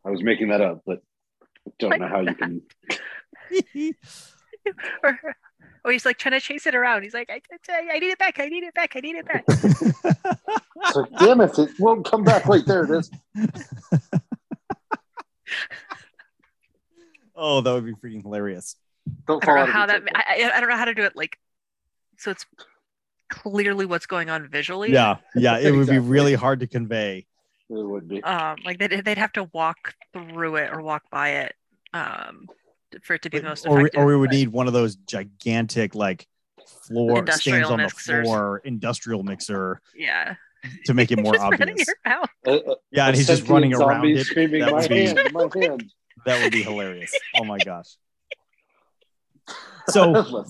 [0.05, 1.03] I was making that up, but
[1.67, 2.63] I don't know how you can.
[5.03, 5.19] Or,
[5.85, 7.03] or he's like trying to chase it around.
[7.03, 8.39] He's like, I, I, I need it back.
[8.39, 8.93] I need it back.
[8.95, 9.45] I need it back.
[10.93, 11.59] So, damn it!
[11.59, 12.47] It won't come back.
[12.47, 13.11] Wait, there it is.
[17.37, 18.77] oh, that would be freaking hilarious.
[19.27, 20.03] Don't I don't know how that.
[20.15, 21.15] I, I I don't know how to do it.
[21.15, 21.39] Like,
[22.17, 22.47] so it's
[23.29, 24.91] clearly what's going on visually.
[24.91, 27.27] Yeah, yeah, it would be really hard to convey.
[27.71, 28.23] It would be.
[28.25, 31.55] Um, like they'd they'd have to walk through it or walk by it.
[31.95, 32.49] Um,
[33.05, 34.01] for it to be the most or, we- effective.
[34.03, 36.27] or we would but- need one of those gigantic like
[36.87, 38.07] floor Industrial stands on mixers.
[38.07, 40.35] the floor industrial mixer Yeah.
[40.87, 41.89] to make it more obvious.
[42.05, 42.59] Uh, uh,
[42.91, 44.25] Yeah, and he's just running around it.
[44.27, 45.93] screaming, That "My would be hand, my hand!"
[46.27, 47.13] that would be hilarious.
[47.37, 47.87] Oh my gosh.
[49.89, 50.45] So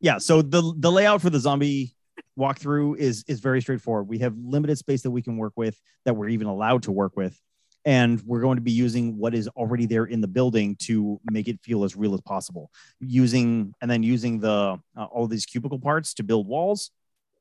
[0.00, 1.94] yeah so the the layout for the zombie
[2.40, 4.08] walkthrough is is very straightforward.
[4.08, 7.16] We have limited space that we can work with that we're even allowed to work
[7.16, 7.38] with
[7.84, 11.48] and we're going to be using what is already there in the building to make
[11.48, 12.70] it feel as real as possible.
[13.00, 16.90] Using and then using the uh, all these cubicle parts to build walls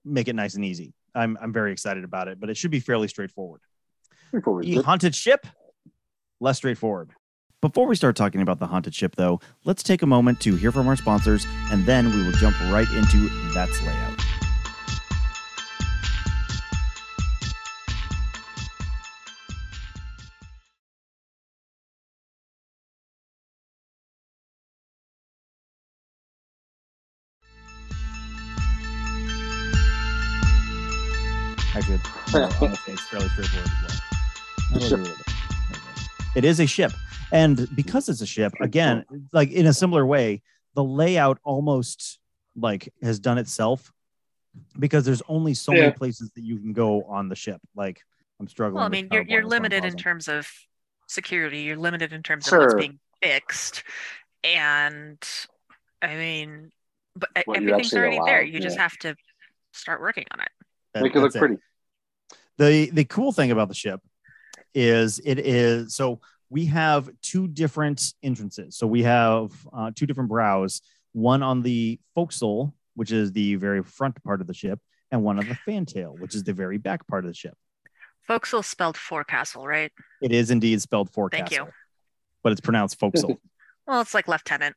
[0.05, 0.93] make it nice and easy.
[1.15, 3.61] I'm i'm very excited about it but it should be fairly straightforward.
[4.31, 5.47] The haunted ship
[6.39, 7.11] less straightforward.
[7.61, 10.71] Before we start talking about the haunted ship though let's take a moment to hear
[10.71, 14.28] from our sponsors and then we will jump right into that's layout
[32.35, 33.21] Actually, no, honestly, it's as
[34.71, 34.81] well.
[34.81, 34.99] Ship.
[34.99, 35.17] agree it.
[36.35, 36.91] It is a ship.
[37.31, 40.41] And because it's a ship, again, like in a similar way,
[40.75, 42.19] the layout almost
[42.55, 43.91] like has done itself
[44.77, 45.81] because there's only so Yeah.
[45.81, 47.59] many places that you can go on the ship.
[47.75, 48.01] Like
[48.39, 48.75] I'm struggling.
[48.75, 50.47] Well, I mean, you're you're that's why I'm limited in terms of
[51.07, 51.61] security.
[51.61, 53.83] You're limited in terms of what's being fixed,
[54.43, 55.17] and
[56.01, 56.71] I mean,
[57.15, 58.41] but What everything's actually already there.
[58.41, 59.15] allowed, You just have to
[59.73, 60.49] start working on it.
[60.93, 61.57] That- Make it look that's pretty.
[62.59, 64.01] The the cool thing about the ship
[64.75, 66.19] is it is so
[66.51, 70.81] we have two different entrances so we have uh, two different brows
[71.13, 74.79] one on the forecastle which is the very front part of the ship
[75.11, 77.55] and one on the fantail which is the very back part of the ship
[78.27, 79.91] Forecastle spelled forecastle, right?
[80.21, 81.73] it is indeed spelled forecastle Thank you.
[82.43, 83.39] but it's pronounced forecastle
[83.87, 84.75] Well, it's like lieutenant.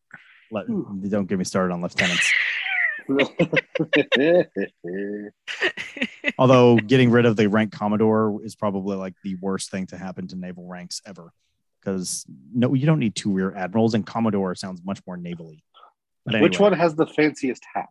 [0.51, 2.33] Let, don't get me started on lieutenants
[6.39, 10.27] although getting rid of the rank commodore is probably like the worst thing to happen
[10.29, 11.33] to naval ranks ever
[11.81, 15.63] because no you don't need two rear admirals and commodore sounds much more navally
[16.25, 17.89] but Which one has the fanciest hat?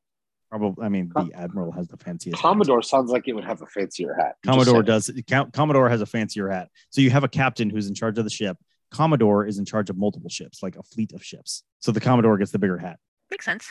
[0.50, 2.42] probably i mean Com- the admiral has the fanciest hat.
[2.42, 4.36] Commodore sounds like it would have a fancier hat.
[4.44, 7.88] Just commodore does Com- commodore has a fancier hat so you have a captain who's
[7.88, 8.58] in charge of the ship
[8.92, 12.38] commodore is in charge of multiple ships like a fleet of ships so the commodore
[12.38, 13.66] gets the bigger hat Makes sense.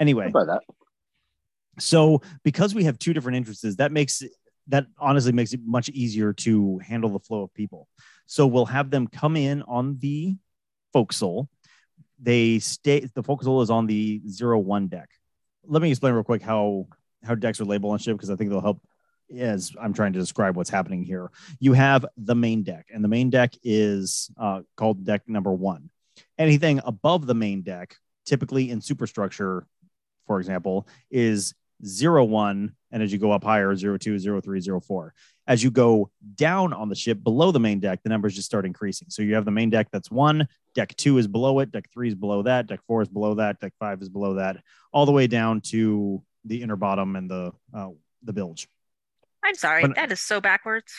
[0.00, 0.26] Anyway.
[0.26, 0.62] I'd that.
[1.78, 4.22] so because we have two different entrances that makes
[4.68, 7.88] that honestly makes it much easier to handle the flow of people.
[8.26, 10.36] So we'll have them come in on the
[10.92, 11.48] forecastle
[12.18, 15.08] they stay the forecastle is on the zero one deck.
[15.64, 16.86] Let me explain real quick how
[17.22, 18.80] how decks are labeled on ship because i think they'll help
[19.36, 21.30] as i'm trying to describe what's happening here.
[21.60, 25.90] You have the main deck and the main deck is uh, called deck number one.
[26.38, 27.96] Anything above the main deck
[28.28, 29.66] typically in superstructure
[30.26, 34.60] for example is zero one and as you go up higher zero two zero three
[34.60, 35.14] zero four
[35.46, 38.66] as you go down on the ship below the main deck the numbers just start
[38.66, 41.88] increasing so you have the main deck that's one deck two is below it deck
[41.92, 44.56] three is below that deck four is below that deck five is below that
[44.92, 47.88] all the way down to the inner bottom and the uh,
[48.24, 48.68] the bilge
[49.44, 49.82] I'm sorry.
[49.82, 50.92] When- that is so backwards.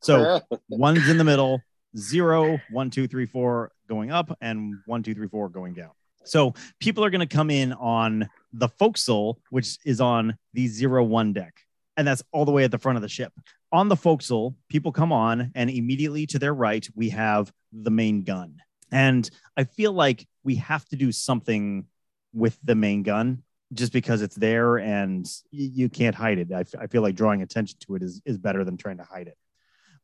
[0.00, 1.60] so one's in the middle,
[1.96, 5.90] zero, one, two, three, four going up, and one, two, three, four going down.
[6.24, 11.02] So people are going to come in on the forecastle, which is on the zero
[11.04, 11.54] one deck,
[11.96, 13.32] and that's all the way at the front of the ship.
[13.72, 18.22] On the forecastle, people come on, and immediately to their right, we have the main
[18.22, 18.56] gun.
[18.92, 21.86] And I feel like we have to do something
[22.32, 26.52] with the main gun just because it's there and y- you can't hide it.
[26.52, 29.02] I, f- I feel like drawing attention to it is, is better than trying to
[29.04, 29.36] hide it.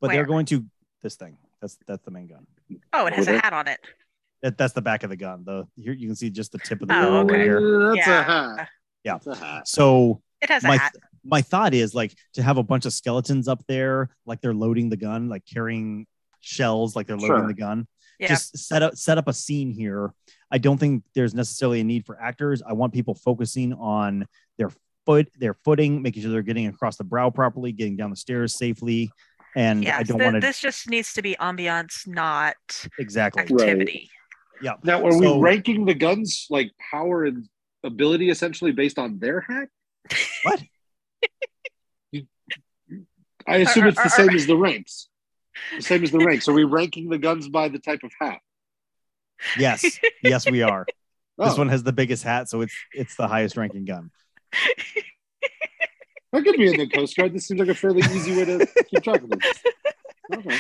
[0.01, 0.65] But they're going to
[1.03, 1.37] this thing.
[1.61, 2.47] That's that's the main gun.
[2.93, 3.41] Oh, it has a Okay.
[3.43, 3.79] hat on it.
[4.43, 5.45] That, that's the back of the gun.
[5.45, 7.43] The here you can see just the tip of the Oh, barrel right okay.
[7.45, 7.95] here.
[7.95, 8.21] That's Yeah.
[8.21, 8.23] a
[8.57, 8.69] hat.
[9.05, 9.13] Yeah.
[9.15, 9.69] That's a hat.
[9.69, 10.95] So It has a my hat.
[11.25, 14.89] my thought is like to have a bunch of skeletons up there, like they're loading
[14.89, 16.07] the gun, like carrying
[16.41, 17.47] shells, like they're loading Sure.
[17.49, 17.87] the gun.
[18.19, 18.29] Yeah.
[18.29, 20.13] Just set up set up a scene here.
[20.51, 22.63] I don't think there's necessarily a need for actors.
[22.67, 24.27] I want people focusing on
[24.59, 24.71] their
[25.07, 28.55] foot, their footing, making sure they're getting across the brow properly, getting down the stairs
[28.55, 29.11] safely.
[29.57, 32.55] And yeah, I don't want to this just needs to be ambiance, not
[32.99, 33.43] exactly.
[33.43, 34.11] activity.
[34.63, 34.75] Yeah.
[34.83, 37.49] Now, are So- we ranking the guns like power and
[37.83, 39.69] ability essentially based on their hat?
[40.43, 40.63] What?
[43.47, 45.09] I assume it's the same as the ranks.
[45.77, 46.49] The same as the ranks.
[46.49, 48.41] Are we ranking the guns by the type of hat?
[49.59, 50.87] Yes, yes, we are.
[51.39, 51.57] This oh.
[51.57, 54.11] one has the biggest hat, so it's it's the highest ranking gun.
[56.33, 57.33] that could be in the Coast Guard.
[57.33, 59.63] This seems like a fairly easy way to keep track of this.
[60.33, 60.57] Okay.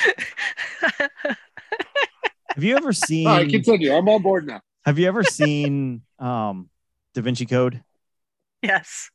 [2.61, 3.27] Have you ever seen?
[3.27, 3.91] All right, continue.
[3.91, 4.61] I'm on board now.
[4.85, 6.69] have you ever seen um,
[7.15, 7.83] Da Vinci Code?
[8.63, 9.09] yes.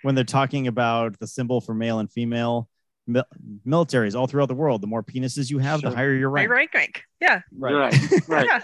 [0.00, 2.70] when they're talking about the symbol for male and female
[3.06, 3.26] mil-
[3.66, 4.80] militaries all throughout the world.
[4.80, 6.48] The more penises you have, the higher your rank.
[6.48, 7.02] rank, rank.
[7.20, 7.42] Yeah.
[7.52, 7.94] Right,
[8.28, 8.46] right.
[8.46, 8.60] Yeah.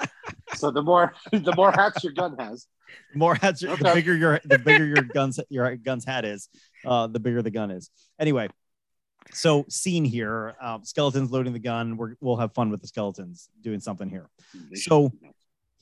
[0.55, 2.67] So the more the more hats your gun has,
[3.13, 6.49] The more hats, the bigger your the bigger your guns your gun's hat is,
[6.87, 7.91] uh, the bigger the gun is.
[8.19, 8.49] Anyway,
[9.33, 11.97] so scene here, um, skeletons loading the gun.
[11.97, 14.29] We're, we'll have fun with the skeletons doing something here.
[14.75, 15.13] So-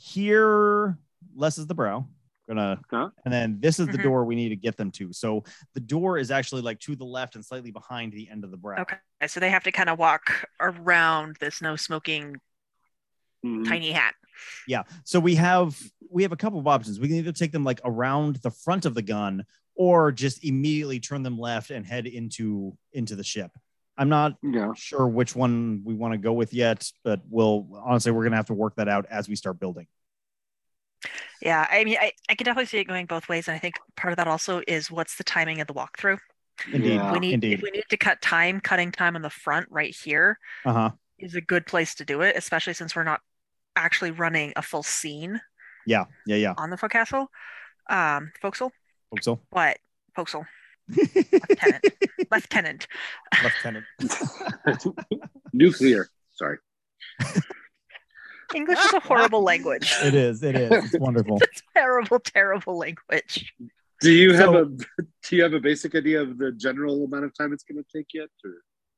[0.02, 0.96] Here,
[1.34, 2.06] less is the brow.
[2.48, 3.14] Gonna Okay.
[3.24, 4.02] and then this is the Mhm.
[4.02, 5.12] door we need to get them to.
[5.12, 8.50] So the door is actually like to the left and slightly behind the end of
[8.50, 8.80] the brow.
[8.80, 8.96] Okay.
[9.28, 12.40] So they have to kind of walk around this no smoking
[13.44, 13.68] Mhm.
[13.68, 14.14] tiny hat.
[14.66, 14.84] Yeah.
[15.04, 15.78] So we have
[16.12, 16.98] we have a couple of options.
[16.98, 19.44] We can either take them like around the front of the gun
[19.74, 23.50] or just immediately turn them left and head into into the ship.
[23.96, 24.72] I'm not yeah.
[24.74, 28.46] sure which one we want to go with yet, but we'll honestly we're gonna have
[28.46, 29.86] to work that out as we start building.
[31.40, 31.66] Yeah.
[31.70, 33.48] I mean, I, I can definitely see it going both ways.
[33.48, 36.18] And I think part of that also is what's the timing of the walkthrough.
[36.72, 36.94] Indeed.
[36.96, 37.12] Yeah.
[37.12, 37.52] we need indeed.
[37.54, 40.90] if we need to cut time, cutting time on the front right here Uh-huh.
[41.18, 43.20] is a good place to do it, especially since we're not
[43.76, 45.40] actually running a full scene
[45.86, 46.54] Yeah, yeah, yeah.
[46.58, 47.30] on the forecastle.
[47.88, 48.72] Um, forecastle,
[49.10, 49.40] Hope so.
[49.50, 49.78] what?
[50.14, 50.44] Forecastle,
[50.88, 51.84] lieutenant,
[52.30, 52.86] lieutenant.
[53.42, 53.84] Lieutenant.
[55.52, 56.08] Nuclear.
[56.32, 56.58] Sorry.
[58.54, 59.94] English is a horrible language.
[60.02, 60.70] It is, it is.
[60.86, 61.38] It's wonderful.
[61.40, 63.52] It's terrible, terrible language.
[64.00, 67.24] Do you have So- a do you have a basic idea of the general amount
[67.24, 68.28] of time it's going to take yet?
[68.44, 68.50] Or?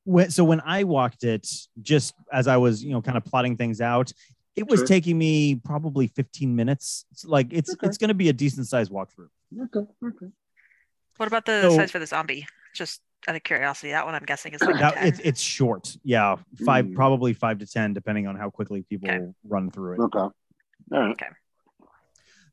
[0.05, 1.47] when, so when I walked it,
[1.81, 4.11] just as I was, you know, kind of plotting things out,
[4.55, 4.87] it was Sure.
[4.87, 7.05] taking me probably 15 minutes.
[7.11, 7.87] It's like it's Okay.
[7.87, 9.29] it's going to be a decent sized walkthrough.
[9.59, 9.87] Okay.
[10.03, 10.27] Okay.
[11.17, 12.45] What about the So- size for the zombie?
[12.73, 15.95] Just out of curiosity, that one I'm guessing is like That, it's it's short.
[16.03, 16.35] Yeah,
[16.65, 16.95] five Mm.
[16.95, 19.33] probably five to ten, depending on how quickly people Okay.
[19.43, 19.99] run through it.
[19.99, 20.19] Okay.
[20.19, 20.33] All
[20.91, 21.17] right.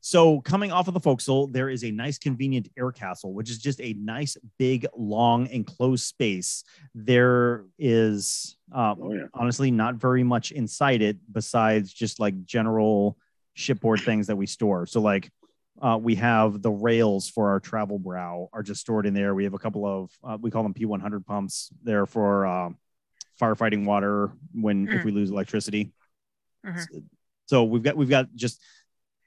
[0.03, 3.59] So coming off of the forecastle, there is a nice, convenient air castle, which is
[3.59, 6.63] just a nice, big, long, enclosed space.
[6.95, 9.25] There is uh, Oh yeah.
[9.35, 13.15] honestly not very much inside it besides just like general
[13.53, 14.87] shipboard things that we store.
[14.87, 15.31] So like
[15.79, 19.35] uh, we have the rails for our travel brow are just stored in there.
[19.35, 22.77] We have a couple of uh, we call them P100 pumps there for um
[23.39, 25.05] firefighting water when if Mm.
[25.05, 25.93] we lose electricity.
[26.65, 27.03] Mhm.
[27.45, 28.59] So we've got we've got just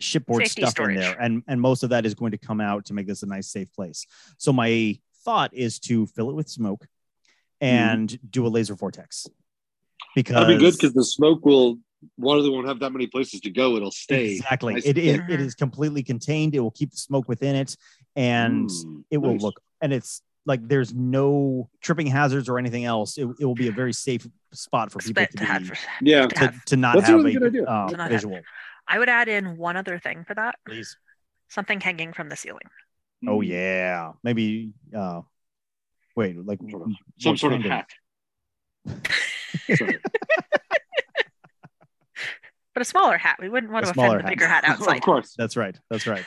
[0.00, 0.96] shipboard Safety stuff storage.
[0.96, 3.22] in there, and and most of that is going to come out to make this
[3.22, 4.06] a nice safe place.
[4.38, 6.86] So my thought is to fill it with smoke
[7.60, 9.26] and do a laser vortex
[10.14, 11.78] because That'd be good because the smoke will
[12.18, 13.76] water that won't have that many places to go.
[13.76, 15.30] It'll stay exactly nice it and is thick.
[15.30, 16.54] it is completely contained.
[16.54, 17.76] It will keep the smoke within it,
[18.16, 19.42] and Mm, it will nice.
[19.42, 23.16] look and it's like there's no tripping hazards or anything else.
[23.16, 25.76] It, it will be a very safe spot for people to, to have be, for-
[26.02, 26.22] Yeah.
[26.22, 26.64] to to, have.
[26.66, 27.64] to not That's a have really a, good idea.
[27.64, 28.40] uh, To not have- visual.
[28.86, 30.96] I would add in one other thing for that Please.
[31.48, 32.68] something hanging from the ceiling.
[33.26, 33.46] Oh Mm.
[33.48, 34.72] yeah, maybe.
[34.96, 35.22] uh
[36.16, 36.88] Wait, like Some sort of-
[37.18, 37.90] Some sort of hat.
[39.74, 39.98] Sorry.
[42.74, 43.36] But a smaller hat.
[43.40, 44.30] We wouldn't want A to smaller offend the hat.
[44.30, 44.96] bigger hat outside.
[44.96, 45.34] of course.
[45.38, 45.78] That's right.
[45.90, 46.24] That's right.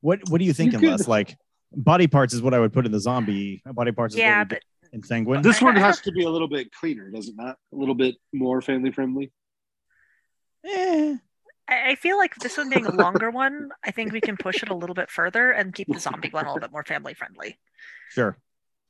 [0.00, 1.06] What What are you thinking, could- Les?
[1.08, 1.36] Like
[1.72, 3.62] body parts is what I would put in the zombie.
[3.66, 5.42] Body parts is Yeah, what we but put in sanguine.
[5.42, 7.56] This one has to be a little bit cleaner, does it not?
[7.72, 9.32] A little bit more family friendly.
[10.66, 11.16] Eh,
[11.68, 14.62] I I feel like this one being a longer one, I think we can push
[14.62, 17.14] it a little bit further and keep the zombie one a little bit more family
[17.14, 17.58] friendly.
[18.10, 18.36] sure.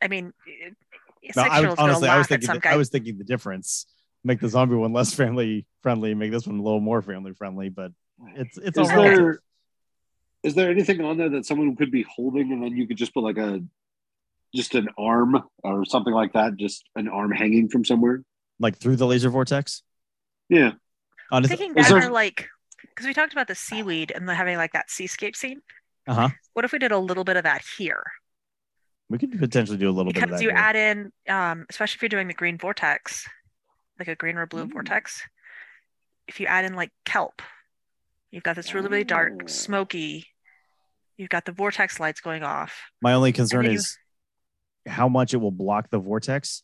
[0.03, 0.77] I mean, it-
[1.23, 2.47] a No, I was, honestly, I was thinking.
[2.47, 2.73] some The, guy.
[2.73, 3.85] I was thinking the difference.
[4.25, 6.15] Make the zombie one less family friendly.
[6.15, 7.69] Make this one a little more family friendly.
[7.69, 7.93] But
[8.37, 9.19] it's it's all Is relative.
[9.19, 9.41] there
[10.43, 13.13] is there anything on there that someone could be holding and then you could just
[13.13, 13.63] put like a
[14.55, 18.23] just an arm or something like that, just an arm hanging from somewhere?
[18.63, 19.83] like through the laser vortex.
[20.51, 20.73] Yeah.
[21.33, 22.47] Honestly, thinking Is better there- like
[22.83, 25.63] because we talked about the seaweed and the having like that seascape scene.
[26.07, 26.29] uh huh.
[26.53, 28.03] What if we did a little bit of that here?
[29.09, 30.45] We could potentially do a little bit of Because that.
[30.45, 30.59] you here.
[30.59, 33.27] add in, um, especially if you're doing the green vortex,
[33.99, 34.73] like a green or blue Mm.
[34.73, 35.23] vortex.
[36.29, 37.41] If you add in like kelp,
[38.31, 40.27] you've got this really really dark, smoky.
[41.17, 42.83] You've got the vortex lights going off.
[43.01, 43.99] My only concern then you- is
[44.87, 46.63] how much it will block the vortex.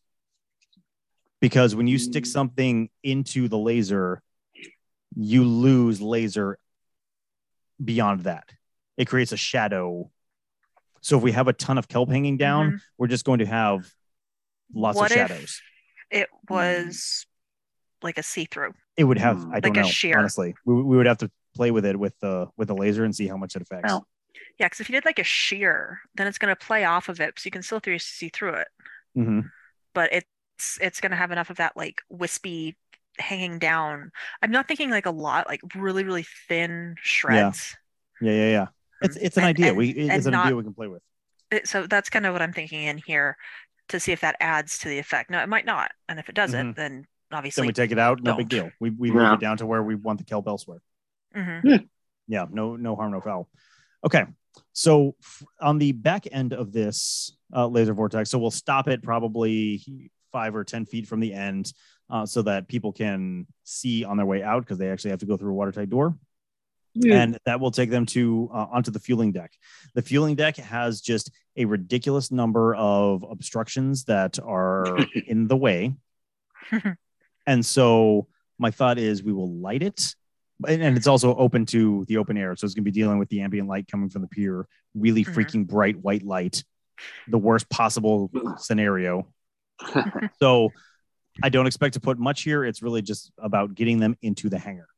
[1.41, 2.29] Because when you stick Mm.
[2.29, 4.23] something into the laser,
[5.15, 6.59] you lose laser
[7.83, 8.51] beyond that.
[8.97, 10.11] It creates a shadow.
[11.03, 12.81] So if we have a ton of kelp hanging down, Mhm.
[12.99, 13.93] we're just going to have
[14.75, 15.61] lots What of shadows.
[16.11, 17.27] It was
[18.03, 18.75] like a see-through.
[18.97, 19.55] It would have, Mm.
[19.55, 20.55] I don't Like a know, honestly.
[20.65, 23.27] We, we would have to play with it with the with the laser and see
[23.29, 23.93] how much it affects.
[24.59, 27.21] Yeah, because if you did like a shear, then it's going to play off of
[27.21, 28.69] it, so you can still through see through it.
[29.17, 29.51] Mhm.
[29.95, 32.77] But it's it's going to have enough of that like wispy
[33.19, 34.11] hanging down.
[34.43, 37.77] I'm not thinking like a lot, like really really thin shreds.
[38.21, 38.67] Yeah, yeah, yeah.
[39.03, 39.69] It's it's an And- idea.
[39.69, 41.03] and- we it's an not- idea we can play with.
[41.51, 43.37] It- so that's kind of what I'm thinking in here
[43.89, 45.31] to see if that adds to the effect.
[45.31, 45.93] No, it might not.
[46.09, 48.23] And if it doesn't, then Then obviously then we take it out.
[48.23, 48.65] No big don't.
[48.67, 48.71] deal.
[48.81, 50.81] We we move it down to where we want the kelp elsewhere.
[51.35, 51.89] Mhm.
[52.29, 53.49] Yeah, no no harm, no foul.
[54.05, 54.25] Okay,
[54.73, 55.15] so
[55.61, 60.55] on the back end of this uh, laser vortex, so we'll stop it probably five
[60.55, 61.73] or ten feet from the end,
[62.11, 65.27] uh, so that people can see on their way out because they actually have to
[65.27, 66.17] go through a watertight door.
[67.13, 69.53] And that will take them to uh, onto the fueling deck.
[69.95, 75.95] The fueling deck has just a ridiculous number of obstructions that are in the way,
[77.47, 78.29] and so
[78.59, 80.15] my thought is we will light it,
[80.67, 83.19] and, and it's also open to the open air, so it's going to be dealing
[83.19, 85.35] with the ambient light coming from the pier, really Mhm.
[85.35, 86.65] freaking bright white light,
[87.29, 89.27] the worst possible scenario.
[90.41, 90.71] So
[91.43, 92.65] I don't expect to put much here.
[92.65, 94.89] It's really just about getting them into the hangar.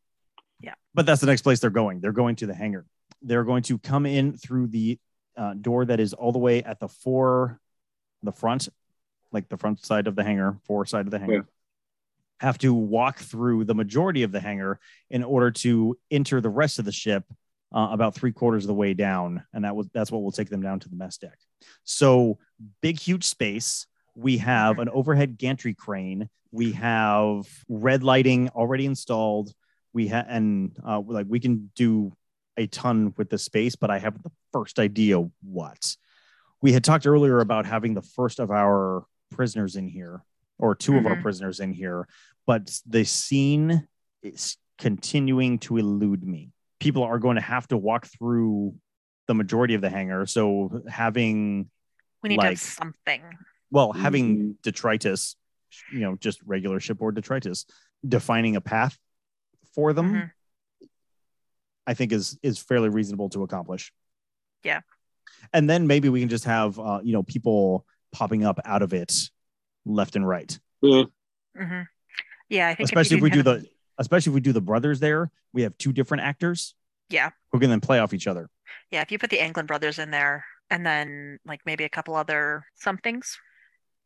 [0.60, 0.74] Yeah.
[0.94, 2.00] But that's the next place they're going.
[2.00, 2.86] They're going to the hangar.
[3.22, 4.98] They're going to come in through the
[5.36, 7.60] uh, door that is all the way at the fore,
[8.22, 8.68] the front,
[9.32, 11.48] like the front side of the hangar, fore side of the hangar.
[12.40, 14.78] Have to walk through the majority of the hangar
[15.10, 17.24] in order to enter the rest of the ship
[17.74, 20.48] uh, about three quarters of the way down, and that was that's what will take
[20.48, 21.38] them down to the mess deck.
[21.84, 22.38] So
[22.80, 23.86] big, huge space.
[24.14, 26.28] We have an overhead gantry crane.
[26.50, 29.52] We have red lighting already installed.
[29.92, 32.12] We have and uh, like we can do
[32.56, 35.96] a ton with the space, but I have the first idea what.
[36.60, 40.22] We had talked earlier about having the first of our prisoners in here,
[40.58, 41.22] or 2 of our Mhm.
[41.22, 42.08] prisoners in here,
[42.46, 43.86] but the scene
[44.22, 46.52] is continuing to elude me.
[46.80, 48.76] People are going to have to walk through
[49.26, 50.26] the majority of the hangar.
[50.26, 51.70] So having
[52.22, 53.22] we need to Like- have something.
[53.70, 54.62] well, having Mhm.
[54.62, 55.36] detritus,
[55.92, 57.64] you know, just regular shipboard detritus,
[58.06, 58.98] defining a path
[59.74, 60.30] for them, Mhm.
[61.86, 63.92] I think is is fairly reasonable to accomplish.
[64.64, 64.80] Yeah.
[65.52, 68.92] And then maybe we can just have uh, you know people popping up out of
[68.92, 69.30] it
[69.88, 70.58] left and right.
[70.82, 71.04] Yeah.
[71.56, 71.80] hmm
[72.48, 73.66] Yeah, I think Especially if we do have- the
[73.98, 76.74] especially if we do the brothers there, we have two different actors
[77.10, 78.48] yeah who can then play off each other.
[78.90, 82.14] yeah if you put the Anglin brothers in there and then like maybe a couple
[82.14, 83.38] other somethings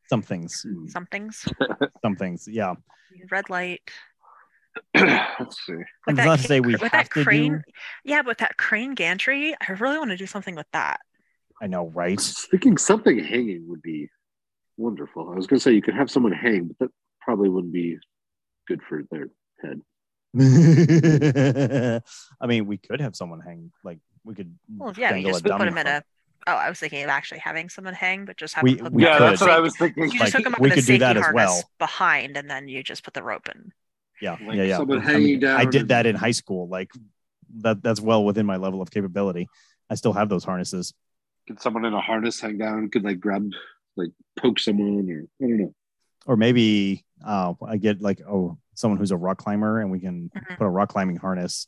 [0.08, 0.86] Some things, Hmm.
[2.02, 2.46] somethings.
[2.48, 2.74] Yeah.
[3.30, 3.82] red light
[4.94, 5.74] Let's see.
[5.74, 7.72] with It's that not to say we with have that to crane do.
[8.04, 11.00] yeah but with that crane gantry I really want to do something with that
[11.60, 12.20] I know, right?
[12.20, 14.08] Thinking something hanging would be
[14.76, 15.30] wonderful.
[15.30, 17.98] I was going to say you could have someone hang, but that probably wouldn't be
[18.68, 19.28] good for their
[19.62, 19.80] head.
[22.40, 23.70] I mean, we could have someone hang.
[23.84, 24.56] Like we could.
[24.76, 26.02] well yeah you dangle just a put dummy them in a
[26.46, 29.04] oh I was thinking of actually having someone hang but just have We- them we
[29.06, 29.24] up could.
[29.24, 30.04] in that's a what I was thinking.
[30.04, 31.34] you Like, just hook them up we in a could do safety that as harness
[31.34, 31.62] well.
[31.78, 33.72] behind and then you just put the rope in
[34.20, 34.76] Yeah, Like yeah, yeah.
[34.78, 36.68] someone I mean, hanging down I did that in high school.
[36.68, 36.90] Like
[37.58, 37.82] that.
[37.82, 39.48] That's well within my level of capability.
[39.90, 40.94] I still have those harnesses.
[41.48, 42.88] Could someone in a harness hang down?
[42.90, 43.50] Could like grab,
[43.96, 45.74] like poke someone, or I don't know.
[46.26, 50.30] Or maybe uh, I get like oh someone who's a rock climber, and we can
[50.34, 50.56] Mhm.
[50.56, 51.66] put a rock climbing harness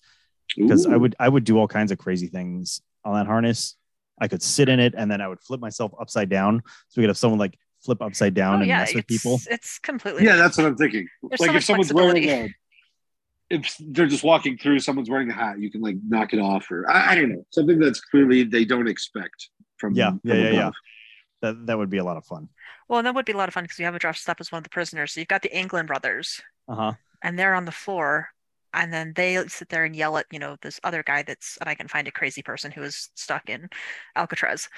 [0.56, 3.76] because I would I would do all kinds of crazy things on that harness.
[4.20, 6.62] I could sit in it and then I would flip myself upside down.
[6.88, 9.40] So we could have someone like flip upside down oh and yeah mess with people.
[9.50, 11.08] it's completely Yeah, that's what I'm thinking.
[11.28, 12.48] There's like much if someone's wearing a,
[13.50, 16.70] if they're just walking through, someone's wearing a hat, you can like knock it off,
[16.70, 20.34] or I, I don't know, something that's clearly they don't expect from Yeah, from yeah,
[20.34, 20.70] yeah, yeah.
[21.44, 21.56] Above.
[21.58, 22.48] That that would be a lot of fun.
[22.88, 24.40] Well, and that would be a lot of fun because you have a dressed up
[24.40, 25.12] as one of the prisoners.
[25.12, 26.92] So you've got the Anglin brothers, Uh huh.
[27.22, 28.28] and they're on the floor,
[28.72, 31.68] and then they sit there and yell at you know this other guy that's and
[31.68, 33.68] I can find a crazy person who is stuck in
[34.16, 34.68] Alcatraz.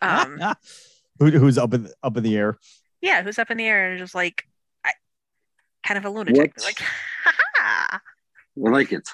[0.00, 0.40] Um,
[1.18, 2.58] Who, who's up in up in the air?
[3.00, 4.44] Yeah, who's up in the air and just like,
[4.84, 4.92] I,
[5.82, 6.54] kind of a lunatic.
[6.56, 6.64] What?
[6.64, 6.78] Like,
[7.24, 8.00] ha
[8.66, 9.08] I like it.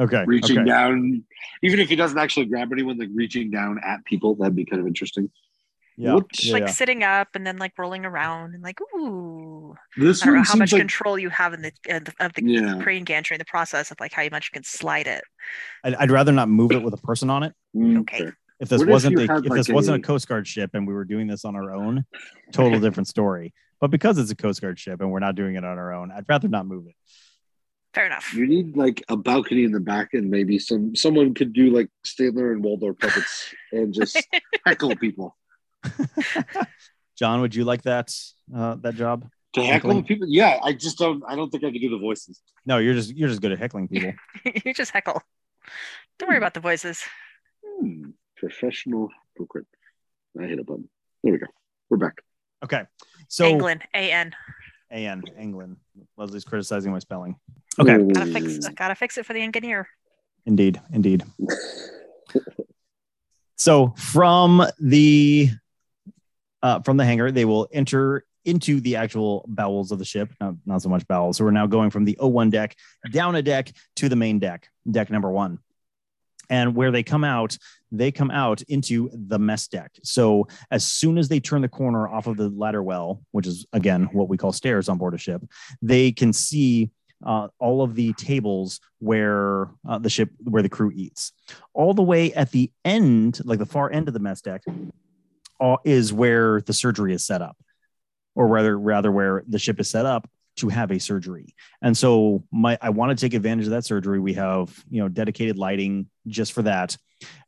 [0.00, 0.24] Okay.
[0.26, 0.66] Reaching okay.
[0.66, 1.22] down,
[1.62, 4.80] even if he doesn't actually grab anyone, like reaching down at people, that'd be kind
[4.80, 5.30] of interesting.
[5.96, 6.14] Yeah.
[6.14, 6.26] What?
[6.42, 6.70] Yeah, like yeah.
[6.72, 9.74] sitting up and then like rolling around and like, ooh.
[9.96, 12.12] This I don't know one how much like control you have in the, in the
[12.20, 12.80] of the Yeah.
[12.82, 15.22] crane gantry in the process of like how much you can slide it.
[15.84, 17.52] I'd, I'd rather not move it with a person on it.
[17.76, 18.30] Mm, Okay.
[18.60, 20.28] If this What if wasn't you a, had, if like, this wasn't a- a Coast
[20.28, 22.04] Guard ship and we were doing this on our own,
[22.52, 23.52] total different story.
[23.80, 26.10] But because it's a Coast Guard ship and we're not doing it on our own,
[26.12, 26.94] I'd rather not move it.
[27.92, 28.32] Fair enough.
[28.34, 31.88] You need like a balcony in the back, and maybe some someone could do like
[32.04, 34.20] Statler and Waldorf puppets and just
[34.66, 35.36] heckle people.
[37.16, 38.12] John, would you like that
[38.54, 39.28] uh, that job?
[39.54, 40.04] To heckle Heckling?
[40.04, 40.58] people, yeah.
[40.62, 41.22] I just don't.
[41.28, 42.40] I don't think I could do the voices.
[42.66, 44.12] No, you're just you're just good at heckling people.
[44.64, 45.22] you just heckle.
[46.18, 47.02] Don't worry about the voices.
[47.64, 48.10] Hmm.
[48.36, 49.66] Professional hypocrite.
[50.40, 50.88] I hit a button.
[51.22, 51.46] There we go.
[51.88, 52.20] We're back.
[52.64, 52.82] Okay.
[53.28, 54.34] So England, A N.
[54.90, 55.76] An England.
[56.16, 57.36] Leslie's criticizing my spelling.
[57.78, 57.98] Okay.
[58.12, 59.88] Gotta fix, gotta fix it for the engineer.
[60.46, 61.24] Indeed, indeed.
[63.56, 65.48] So from the
[66.64, 70.32] uh, from the hangar, they will enter into the actual bowels of the ship.
[70.40, 71.36] Not, not so much bowels.
[71.36, 72.74] So we're now going from the O1 deck
[73.12, 75.58] down a deck to the main deck, deck number one.
[76.48, 77.56] And where they come out,
[77.92, 79.92] they come out into the mess deck.
[80.02, 83.66] So as soon as they turn the corner off of the ladder well, which is
[83.72, 85.42] again what we call stairs on board a ship,
[85.82, 86.90] they can see
[87.24, 91.32] uh, all of the tables where uh, the ship where the crew eats.
[91.72, 94.62] All the way at the end, like the far end of the mess deck,
[95.84, 97.56] is where the surgery is set up,
[98.34, 101.54] or rather, rather where the ship is set up to have a surgery.
[101.82, 104.20] And so, my I want to take advantage of that surgery.
[104.20, 106.96] We have you know dedicated lighting just for that,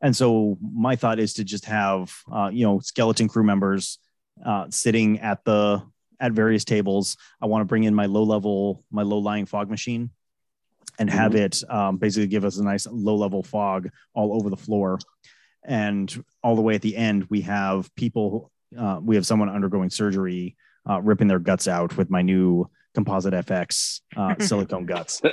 [0.01, 3.99] and so my thought is to just have uh, you know skeleton crew members
[4.45, 5.83] uh, sitting at the
[6.21, 7.17] at various tables.
[7.41, 10.11] I want to bring in my low level, my low lying fog machine
[10.99, 14.57] and have it um, basically give us a nice low level fog all over the
[14.57, 14.99] floor.
[15.67, 19.91] And all the way at the end, we have people, uh, we have someone undergoing
[19.91, 20.57] surgery,
[20.89, 25.21] uh, ripping their guts out with my new composite FX uh, silicone guts.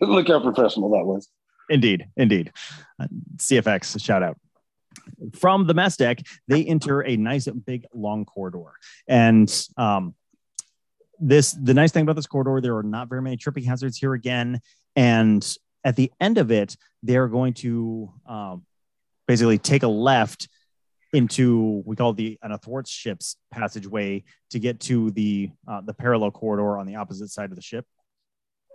[0.00, 1.28] Look how professional that was.
[1.70, 2.52] Indeed, indeed.
[3.00, 3.06] Uh,
[3.36, 4.36] CFX, shout out.
[5.34, 8.72] From the mess deck, they enter a nice big long corridor.
[9.08, 10.14] And um,
[11.18, 14.14] this the nice thing about this corridor, there are not very many tripping hazards here
[14.14, 14.60] again.
[14.94, 15.46] And
[15.86, 18.66] at the end of it, they're going to um,
[19.28, 20.48] basically take a left
[21.12, 26.32] into we call it the an athwartships passageway to get to the uh, the parallel
[26.32, 27.86] corridor on the opposite side of the ship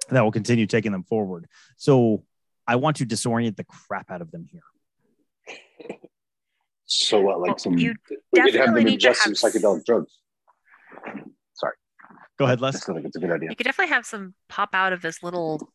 [0.10, 1.48] that will continue taking them forward.
[1.76, 2.24] So
[2.66, 4.64] I want to disorient the crap out of them here.
[6.86, 7.94] So what, like Well, some you
[8.32, 10.18] we could have definitely them need to ingest some have- psychedelic drugs.
[11.56, 11.74] Sorry.
[12.40, 12.82] Go ahead, Les.
[12.82, 13.50] still think it's a good idea.
[13.50, 15.74] You could definitely have some pop out of this little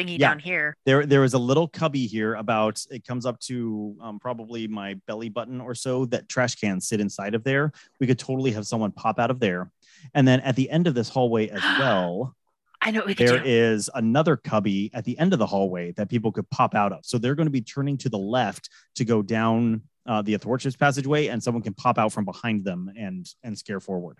[0.00, 0.28] thingy Yeah.
[0.28, 0.76] down here.
[0.84, 4.94] There, there is a little cubby here about it comes up to um, probably my
[5.06, 7.72] belly button or so that trash cans sit inside of there.
[7.98, 9.70] We could totally have someone pop out of there.
[10.14, 12.34] And then at the end of this hallway as well,
[12.82, 16.48] I know there is another cubby at the end of the hallway that people could
[16.48, 17.04] pop out of.
[17.04, 20.78] So they're going to be turning to the left to go down uh, the athwartships
[20.78, 24.18] passageway, and someone can pop out from behind them and and scare forward.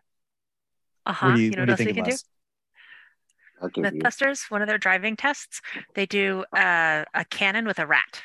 [1.07, 1.26] Uh-huh.
[1.28, 2.11] What do you, you know what what do you else we think, can do?
[2.11, 2.24] Les?
[2.24, 3.49] That could be it.
[3.62, 5.61] Mythbusters, one of their driving tests,
[5.94, 8.22] they do uh, a cannon with a rat.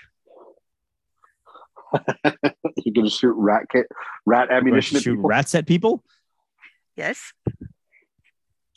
[2.24, 3.88] You're gonna shoot rat kit,
[4.26, 5.30] rat We're to ammunition at shoot people.
[5.30, 6.04] rats at people.
[6.96, 7.34] Yes,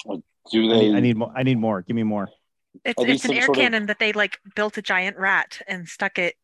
[0.04, 0.16] Do I
[0.52, 0.80] they?
[0.80, 1.32] need, I need more.
[1.36, 1.82] I need more.
[1.82, 2.28] Give me more.
[2.84, 5.88] it's it's an air sort of- cannon that they like built a giant rat and
[5.88, 6.34] stuck it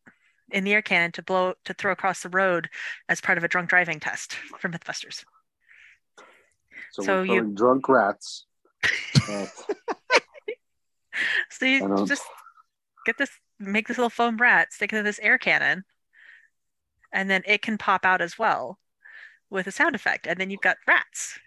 [0.51, 2.69] in the air cannon to blow to throw across the road
[3.09, 5.23] as part of a drunk driving test for MythBusters.
[6.91, 8.45] so so we're you- drunk rats.
[9.29, 9.45] Uh,
[11.49, 12.23] So you just
[13.05, 13.29] get this,
[13.59, 15.83] make this little foam rat, stick it in this air cannon,
[17.13, 18.77] and then it can pop out as well
[19.49, 21.39] with a sound effect, and then you've got rats.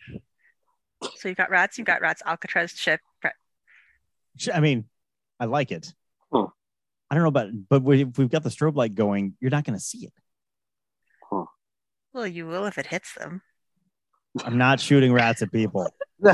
[1.16, 3.00] So you've got rats, you've got rats, Alcatraz ship.
[3.22, 3.34] Rat.
[4.52, 4.86] I mean,
[5.38, 5.92] I like it.
[6.32, 6.46] Huh.
[7.10, 9.78] I don't know about, but if we've got the strobe light going, you're not going
[9.78, 10.12] to see it.
[12.14, 13.42] Well, you will if it hits them.
[14.42, 15.86] I'm not shooting rats at people.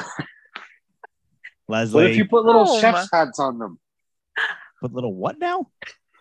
[1.66, 3.78] what Leslie, if you put little Oh, chef's hats on them?
[4.80, 5.70] put little what now?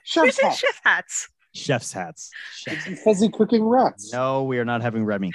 [0.04, 0.58] Chef's Who's hats.
[0.60, 1.30] chef hats?
[1.54, 2.30] Chef's hats.
[2.56, 4.12] Chef's- Fuzzy cooking rats.
[4.14, 5.32] No, we are not having Remy.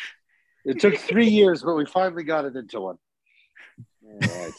[0.65, 2.97] It took three years, but we finally got it into one.
[4.05, 4.53] All right.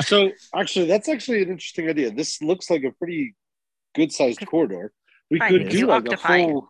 [0.00, 2.10] so actually, that's actually an interesting idea.
[2.10, 3.34] This looks like a pretty
[3.94, 4.92] good sized corridor.
[5.30, 6.44] We Right, could do you like a octopi.
[6.44, 6.68] full.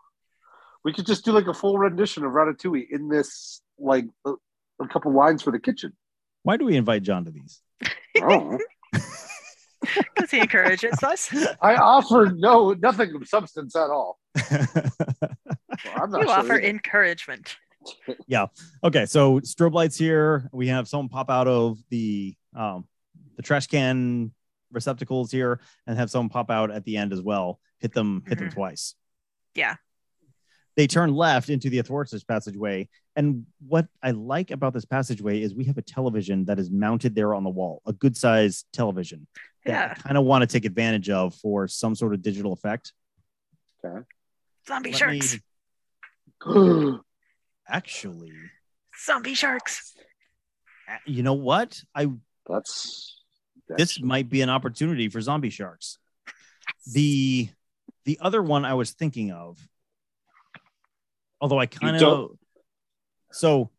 [0.84, 4.06] We could just do like a full rendition of Ratatouille in this, like
[4.80, 5.92] a, a couple wines for the kitchen.
[6.42, 7.60] Why do we invite John to these?
[8.20, 8.58] I.
[8.92, 11.34] Because he encourages us.
[11.60, 14.18] I offer no nothing of substance at all.
[15.86, 16.66] Well, I'm not You sure offer either.
[16.68, 17.56] encouragement.
[18.28, 18.46] Yeah.
[18.84, 20.48] Okay, so strobe lights here.
[20.52, 22.86] We have someone pop out of the um,
[23.36, 24.32] the trash can
[24.70, 27.58] receptacles here, and have someone pop out at the end as well.
[27.80, 28.54] Hit them, hit them Mhm.
[28.54, 28.94] twice.
[29.54, 29.76] Yeah.
[30.76, 35.54] They turn left into the athwartships passageway, and what I like about this passageway is
[35.54, 39.26] we have a television that is mounted there on the wall, a good size television
[39.64, 39.94] that Yeah.
[39.96, 42.92] I kind of want to take advantage of for some sort of digital effect.
[43.84, 44.02] Okay.
[44.66, 45.38] Zombie Let sharks.
[46.46, 46.98] me-
[47.68, 48.32] actually,
[49.04, 49.94] Zombie sharks.
[51.06, 51.82] you know what?
[51.94, 52.06] I
[52.48, 53.20] that's,
[53.68, 55.98] that's this might be an opportunity for zombie sharks.
[56.92, 57.48] The
[58.04, 59.58] the other one I was thinking of,
[61.40, 62.38] although I kind of don't-
[63.32, 63.70] so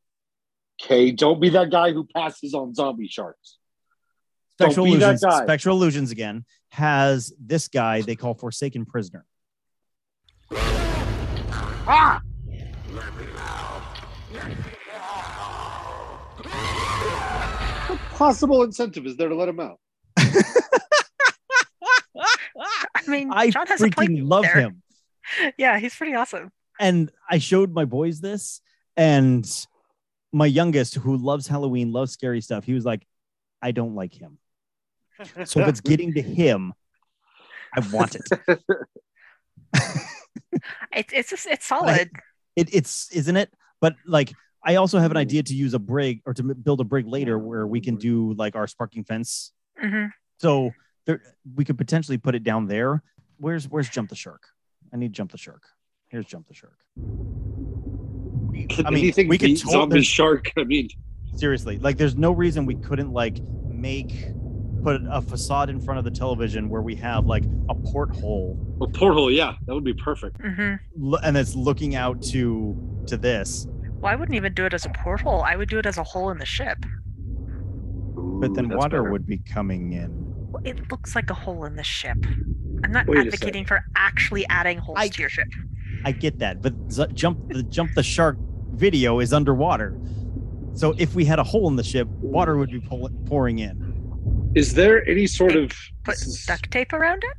[0.82, 1.12] okay.
[1.12, 3.58] Don't be that guy who passes on zombie sharks.
[4.60, 5.44] Don't spectral be that illusions, guy.
[5.44, 6.46] spectral illusions again.
[6.70, 9.26] has this guy they call Forsaken Prisoner.
[11.86, 12.22] Ah!
[17.88, 19.80] What possible incentive is there to let him out?
[20.18, 20.32] I
[23.08, 24.60] mean, I John has a point freaking love there.
[24.60, 24.82] him.
[25.58, 26.52] Yeah, he's pretty awesome.
[26.82, 28.60] and I showed my boys this,
[28.98, 29.46] and
[30.32, 33.06] my youngest, who loves Halloween, loves scary stuff, he was like,
[33.62, 34.40] I don't like him.
[35.46, 36.74] So if it's getting to him,
[37.76, 38.28] I want it.
[40.96, 42.10] It's it's just it's solid.
[42.56, 43.52] it it's isn't it?
[43.82, 44.32] But like,
[44.64, 47.38] I also have an idea to use a brig or to build a brig later
[47.38, 49.52] where we can do like our sparking fence.
[49.78, 50.06] hmm
[50.40, 50.72] So
[51.06, 51.22] there,
[51.56, 53.04] we could potentially put it down there.
[53.38, 54.48] Where's where's jump the shark?
[54.94, 55.64] I need jump the shark.
[56.08, 56.78] Here's jump the shark.
[58.70, 60.52] Can I mean, anything we could beat tot- zombie shark?
[60.58, 60.90] I mean,
[61.36, 64.28] seriously like there's no reason we couldn't like make
[64.84, 68.88] put a facade in front of the television where we have like a porthole a
[68.88, 70.38] porthole, yeah, that would be perfect.
[70.42, 70.76] hmm
[71.24, 72.76] and it's looking out to
[73.08, 73.66] to this
[74.00, 75.42] Well, I wouldn't even do it as a porthole.
[75.44, 76.78] I would do it as a hole in the ship.
[78.16, 79.12] but then that's water better.
[79.12, 80.12] would be coming in
[80.52, 82.18] Well, It looks like a hole in the ship.
[82.84, 85.48] I'm not Wait advocating for actually adding holes I- to your ship.
[86.06, 88.38] I get that but z- jump the jump the shark
[88.74, 89.98] video is underwater
[90.74, 94.52] so if we had a hole in the ship water would be pull- pouring in
[94.56, 95.72] Is there any sort of
[96.04, 97.38] Put this is duct tape around it.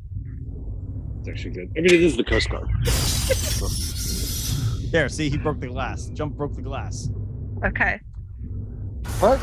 [1.21, 1.69] it's actually good.
[1.77, 2.69] I mean, it is the Coast Guard.
[4.93, 7.09] there see he broke the glass jump broke the glass
[7.65, 8.01] Okay.
[9.21, 9.41] What?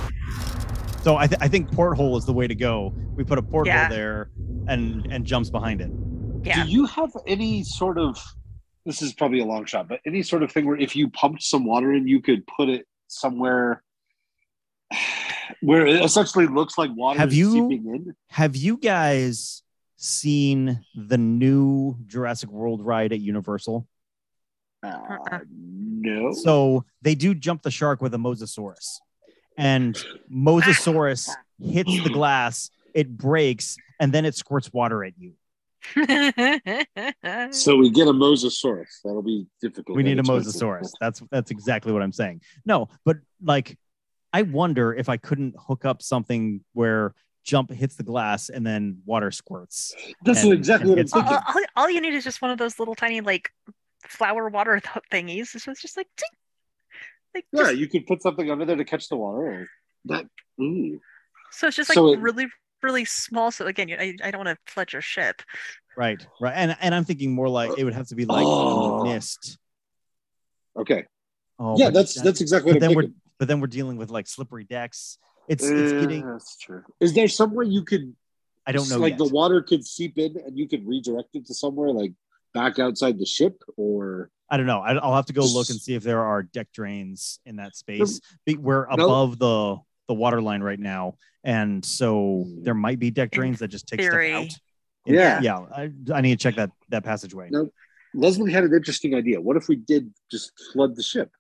[1.03, 3.73] so i, th- I think porthole is the way to go we put a porthole
[3.73, 3.89] Yeah.
[3.89, 4.29] there
[4.67, 5.91] and and jumps behind it
[6.43, 6.63] Yeah.
[6.63, 8.17] Do you have any sort of?
[8.85, 11.43] This is probably a long shot, but any sort of thing where if you pumped
[11.43, 13.83] some water in, you could put it somewhere
[15.61, 18.15] where it essentially looks like water Have is you- seeping in.
[18.29, 19.61] Have you guys
[19.97, 23.87] seen the new Jurassic World ride at Universal?
[24.81, 24.99] Uh,
[25.51, 26.33] no.
[26.33, 28.97] So they do jump the shark with a Mosasaurus,
[29.57, 29.95] and
[30.33, 31.29] Mosasaurus
[31.61, 35.33] hits the glass, it breaks, and then it squirts water at you.
[37.51, 39.01] So we get a Mosasaurus.
[39.03, 39.95] That'll be difficult.
[39.97, 40.23] We need a.
[40.23, 40.91] Mosasaurus.
[40.99, 42.41] That's that's exactly what I'm saying.
[42.65, 43.77] No, but like,
[44.33, 47.13] I wonder if I couldn't hook up something where
[47.43, 49.95] jump hits the glass and then water squirts.
[50.23, 51.63] That's and- exactly and what I'm all, thinking.
[51.75, 53.49] all, all you need is just one of those little tiny like
[54.07, 55.51] flower water thingies.
[55.53, 56.29] This was just like, ting.
[57.35, 59.41] like Yeah, just- you could put something under there to catch the water.
[59.45, 59.67] Or
[60.05, 60.25] that.
[60.61, 60.99] Ooh.
[61.51, 62.45] so it's just like so it- really,
[62.83, 63.51] really small.
[63.51, 65.41] So again, I, I don't want to flood your ship.
[65.97, 69.03] Right, right, and and I'm thinking more like it would have to be like Oh.
[69.03, 69.57] mist.
[70.77, 71.05] Okay.
[71.59, 73.21] Oh, yeah, that's that's exactly but what I'm then we're thinking.
[73.39, 75.17] but then we're dealing with like slippery decks.
[75.47, 76.25] It's it's Eh, getting.
[76.25, 76.83] That's true.
[76.99, 78.15] Is there some way you could?
[78.65, 78.97] I don't know.
[78.99, 79.17] Like yet.
[79.19, 82.13] the water could seep in, and you could redirect it to somewhere like
[82.53, 84.79] back outside the ship, or I don't know.
[84.79, 87.75] I, I'll have to go look and see if there are deck drains in that
[87.75, 88.21] space.
[88.45, 89.05] Be- We're No.
[89.05, 89.77] above the
[90.07, 92.63] the water line right now, and so mm.
[92.63, 94.29] there might be deck drains that just take theory.
[94.29, 94.57] stuff out.
[95.07, 95.41] In- Yeah.
[95.41, 95.57] yeah.
[95.57, 97.49] I, I need to check that that passageway.
[97.51, 97.69] No.
[98.13, 99.39] Leslie had an interesting idea.
[99.39, 101.31] What if we did just flood the ship?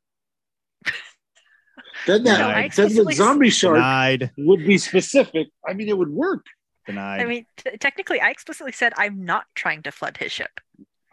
[2.07, 4.31] Then No, I that then the zombie shark Denied.
[4.37, 5.49] would be specific.
[5.67, 6.45] I mean, it would work.
[6.87, 7.21] Denied.
[7.21, 10.49] I mean, t- technically, I explicitly said I'm not trying to flood his ship.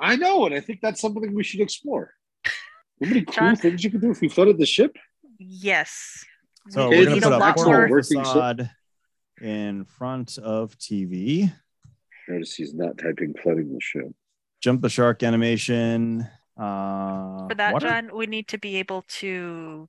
[0.00, 2.14] I know, and I think that's something we should explore.
[2.44, 2.52] How
[3.00, 4.96] many cool things you could do if we flooded the ship?
[5.38, 6.24] Yes.
[6.70, 7.88] so we we're gonna need put a a lot more.
[7.88, 8.24] working ship.
[8.26, 8.70] facade
[9.40, 11.52] in front of TV.
[12.28, 14.08] Notice he's not typing flooding the ship.
[14.60, 16.28] Jump the shark animation.
[16.56, 17.86] Uh, For that, water?
[17.88, 19.88] John, we need to be able to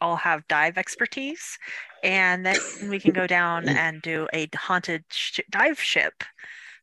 [0.00, 1.58] all have dive expertise,
[2.04, 2.56] and then
[2.90, 6.22] we can go down and do a haunted sh- dive ship,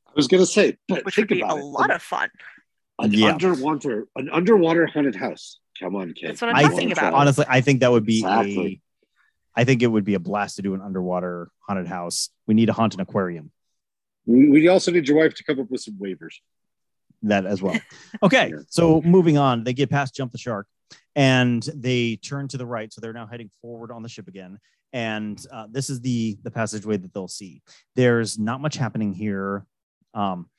[0.08, 1.64] I was gonna say, but which would think be a about it.
[1.64, 2.30] lot of fun.
[3.00, 3.30] an Yeah.
[3.34, 5.60] underwater an underwater haunted house.
[5.80, 6.30] Come on, kid.
[6.30, 7.14] That's what I'm I talking think, about.
[7.14, 8.82] honestly, I think that would be Exactly.
[9.56, 9.60] A.
[9.60, 12.30] I think it would be a blast to do an underwater haunted house.
[12.48, 13.52] We need a haunted aquarium.
[14.26, 16.36] We, we also need your wife to come up with some waivers.
[17.24, 17.80] That as well.
[18.24, 18.62] Okay, Yeah.
[18.70, 20.68] so moving on, they get past jump the shark,
[21.16, 22.92] and they turn to the right.
[22.92, 24.60] So they're now heading forward on the ship again,
[24.92, 27.62] and uh, this is the the passageway that they'll see.
[27.96, 29.66] There's not much happening here.
[30.14, 30.50] Um,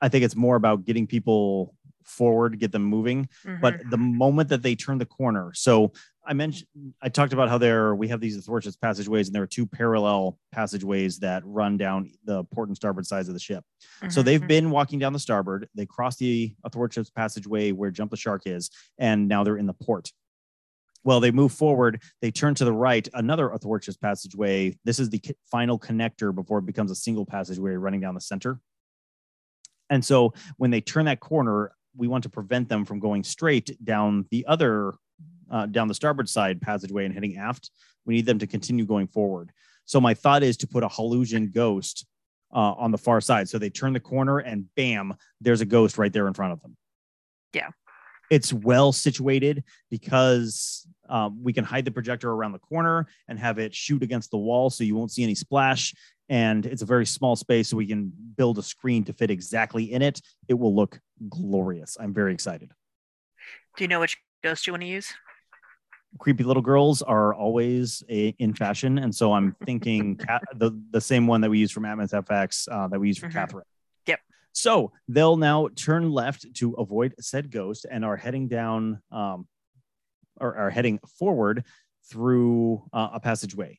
[0.00, 1.74] I think it's more about getting people
[2.04, 3.28] forward, get them moving.
[3.46, 3.60] Mhm.
[3.60, 5.92] but the moment that they turn the corner so
[6.26, 6.66] i mentioned
[7.02, 10.38] i talked about how there we have these athwartships passageways and there are two parallel
[10.52, 13.64] passageways that run down the port and starboard sides of the ship
[14.08, 14.48] so Mhm, they've mhm.
[14.48, 18.70] been walking down the starboard they cross the athwartships passageway where jump the shark is
[18.98, 20.12] and now they're in the port
[21.02, 22.02] Well, they move forward.
[22.20, 24.76] They turn to the right, another athwartships passageway.
[24.84, 28.60] This is the final connector before it becomes a single passageway running down the center.
[29.88, 33.82] And so when they turn that corner, we want to prevent them from going straight
[33.82, 34.94] down the other,
[35.50, 37.70] uh, down the starboard side passageway and heading aft.
[38.06, 39.50] We need them to continue going forward.
[39.84, 42.06] So my thought is to put a Halusian ghost
[42.54, 43.48] uh, on the far side.
[43.48, 46.62] So they turn the corner and bam, there's a ghost right there in front of
[46.62, 46.76] them.
[47.52, 47.68] Yeah.
[48.30, 53.58] It's well situated because um, we can hide the projector around the corner and have
[53.58, 55.92] it shoot against the wall so you won't see any splash.
[56.28, 59.92] And it's a very small space, so we can build a screen to fit exactly
[59.92, 60.20] in it.
[60.46, 61.96] It will look glorious.
[61.98, 62.70] I'm very excited.
[63.76, 65.12] Do you know which ghost you want to use?
[66.18, 70.16] Creepy little girls are always a, in fashion, and so I'm thinking
[70.56, 73.28] the the same one that we use for Mammoth FX uh, that we use for
[73.28, 73.32] Mhm.
[73.32, 73.64] Catherine.
[74.06, 74.20] Yep.
[74.52, 79.46] So they'll now turn left to avoid said ghost and are heading down, um,
[80.40, 81.64] or are heading forward
[82.10, 83.78] through uh, a passageway.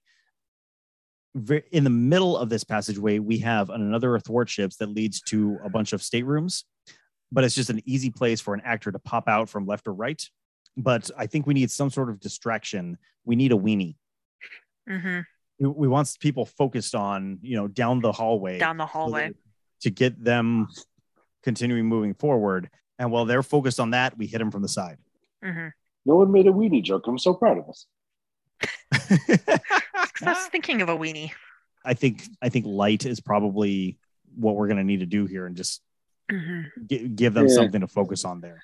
[1.71, 5.93] In the middle of this passageway, we have another athwartships that leads to a bunch
[5.93, 6.65] of staterooms,
[7.32, 9.93] but it's just an easy place for an actor to pop out from left or
[9.93, 10.21] right
[10.78, 12.97] but I think we need some sort of distraction.
[13.26, 13.95] We need a weenie.
[14.88, 15.19] hmm
[15.59, 19.32] We, we want people focused on, you know, down the hallway Down the hallway.
[19.82, 20.67] to get them
[21.43, 22.69] continuing moving forward.
[22.99, 24.97] And while they're focused on that, we hit them from the side.
[25.43, 25.67] hmm
[26.05, 27.07] No one made a weenie joke.
[27.07, 27.86] I'm so proud of us.
[28.93, 29.59] I
[30.26, 31.32] was thinking of a weenie.
[31.84, 33.97] I think I think light is probably
[34.36, 35.82] what we're going to need to do here, and just
[36.30, 37.55] hmm gi- give them Yeah.
[37.55, 38.61] something to focus on there.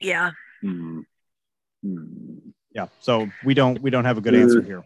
[0.00, 0.30] Yeah.
[0.60, 1.00] Hmm.
[2.74, 2.86] Yeah.
[3.00, 4.82] So we don't we don't have a good answer here.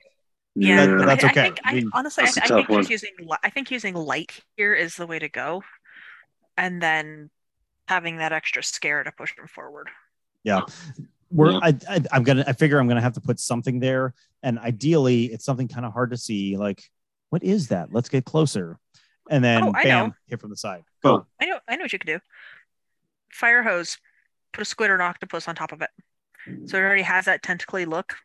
[0.54, 0.86] Yeah.
[0.86, 1.42] That- I- that's I, okay.
[1.44, 2.80] think, I, We- honestly, I, That's a I tough think one.
[2.80, 5.62] just using li- I think using light here is the way to go,
[6.56, 7.30] and then
[7.88, 9.88] having that extra scare to push them forward.
[10.42, 10.62] Yeah,
[11.30, 11.58] we're Yeah.
[11.62, 15.24] I, I i'm gonna i figure i'm gonna have to put something there and ideally
[15.24, 16.84] it's something kind of hard to see like
[17.30, 18.78] what is that let's get closer
[19.28, 20.14] and then Oh, bam know.
[20.28, 21.18] hit from the side Oh.
[21.18, 22.20] go I know I know what you could do.
[23.32, 23.98] Fire hose,
[24.52, 25.90] put a squid or an octopus on top of it,
[26.66, 28.16] so it already has that tentacly look.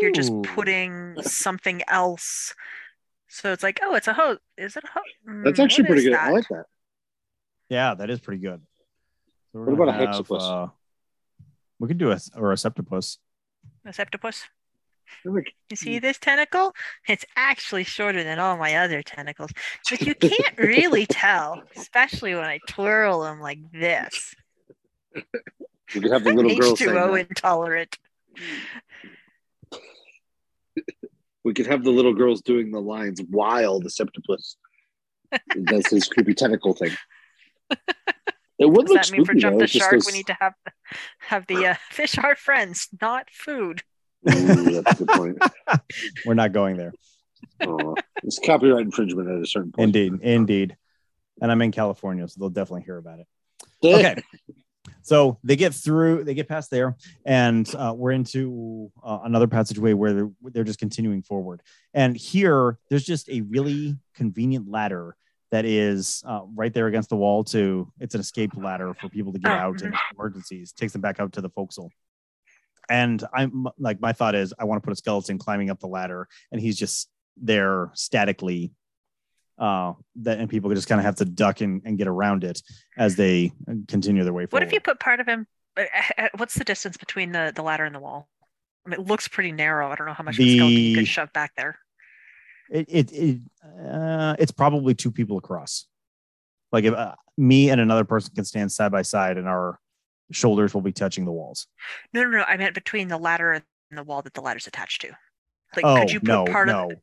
[0.00, 2.54] You're just putting something else.
[3.28, 4.38] So it's like, oh, it's a hose.
[4.56, 5.42] Is it a hose?
[5.44, 6.14] That's actually pretty good.
[6.14, 6.64] I like that.
[7.68, 8.60] yeah that is pretty good
[9.52, 10.66] So we're What gonna about a have, hexapus?
[10.66, 10.68] uh,
[11.78, 13.18] we could do a or a septopus
[13.84, 14.42] A septopus.
[15.24, 15.42] You
[15.76, 16.72] see this tentacle?
[17.08, 19.50] It's actually shorter than all my other tentacles,
[19.90, 24.34] but you can't really tell, especially when I twirl them like this.
[25.94, 27.28] We could have the little girl saying H2O that.
[27.30, 27.98] intolerant.
[31.44, 34.56] We could have the little girls doing the lines while the septopus
[35.64, 36.92] does his creepy tentacle thing.
[38.58, 39.58] It would Does look that mean for spooky, jump though.
[39.60, 40.54] the It just shark, goes- we need to have
[41.20, 43.82] have the uh, fish are friends, not food.
[44.30, 45.38] Ooh, that's a good point.
[46.26, 46.92] we're not going there
[47.62, 49.96] Oh, it's copyright infringement at a certain point.
[49.96, 50.76] indeed indeed
[51.40, 53.26] and i'm in california so they'll definitely hear about it
[53.82, 54.16] okay
[55.10, 56.96] so they get through they get past there
[57.26, 61.62] and uh, we're into uh, another passageway where they're, they're just continuing forward.
[61.92, 65.16] And here there's just a really convenient ladder
[65.50, 69.32] that is uh, right there against the wall to it's an escape ladder for people
[69.32, 71.90] to get out in emergencies takes them back out to the forecastle.
[72.88, 75.88] And i'm like my thought is i want to put a skeleton climbing up the
[75.88, 78.70] ladder and he's just there statically
[79.60, 82.60] uh that and people just kind of have to duck and, and get around it
[82.98, 83.52] as they
[83.86, 84.54] continue their way forward.
[84.54, 85.46] What if you put part of him?
[85.76, 85.84] uh,
[86.18, 88.28] uh, What's the distance between the the ladder and the wall?
[88.86, 89.90] I mean, it looks pretty narrow.
[89.90, 91.78] I don't know how much skeleton you The- could shove back there.
[92.70, 93.40] it it, it
[93.86, 95.86] uh, it's probably two people across.
[96.72, 99.78] Like if uh, me and another person can stand side by side, and our
[100.32, 101.66] shoulders will be touching the walls.
[102.14, 102.44] No, no, no.
[102.44, 105.08] I meant between the ladder and the wall that the ladder's attached to.
[105.76, 106.96] Like, oh could you put no, part no, of?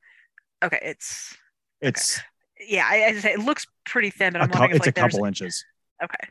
[0.63, 1.37] Okay, it's
[1.81, 2.19] it's
[2.65, 2.85] yeah.
[2.89, 4.95] I, I say it looks pretty thin, but I'm cou- wondering if it's a like
[4.95, 5.63] there's couple inches.
[6.03, 6.29] okay.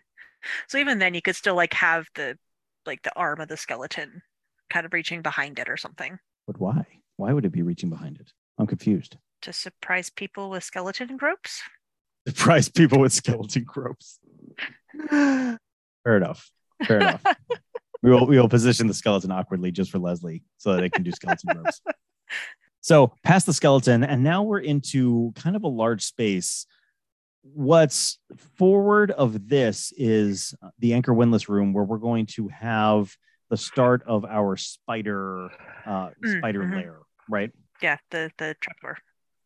[0.69, 2.39] So even then, you could still like have the
[2.87, 4.23] like the arm of the skeleton
[4.71, 6.85] kind of reaching behind it or something But why?
[7.17, 8.33] Why would it be reaching behind it?
[8.59, 9.17] I'm confused.
[9.43, 11.63] to surprise people with skeleton gropes.
[12.29, 14.19] Surprise people with skeleton gropes.
[15.11, 15.59] Fair
[16.17, 16.51] enough.
[16.87, 17.23] Fair enough.
[18.03, 21.03] we will we will position the skeleton awkwardly just for Leslie so that it can
[21.03, 21.81] do skeleton gropes.
[22.87, 26.67] So past the skeleton, and now we're into kind of a large space.
[27.43, 28.21] What's
[28.59, 33.13] forward of this is the anchor windlass room where we're going to have
[33.51, 35.51] the start of our spider
[35.85, 37.51] uh, Mm, spider lair, right?
[37.83, 38.99] Yeah, the the trapdoor.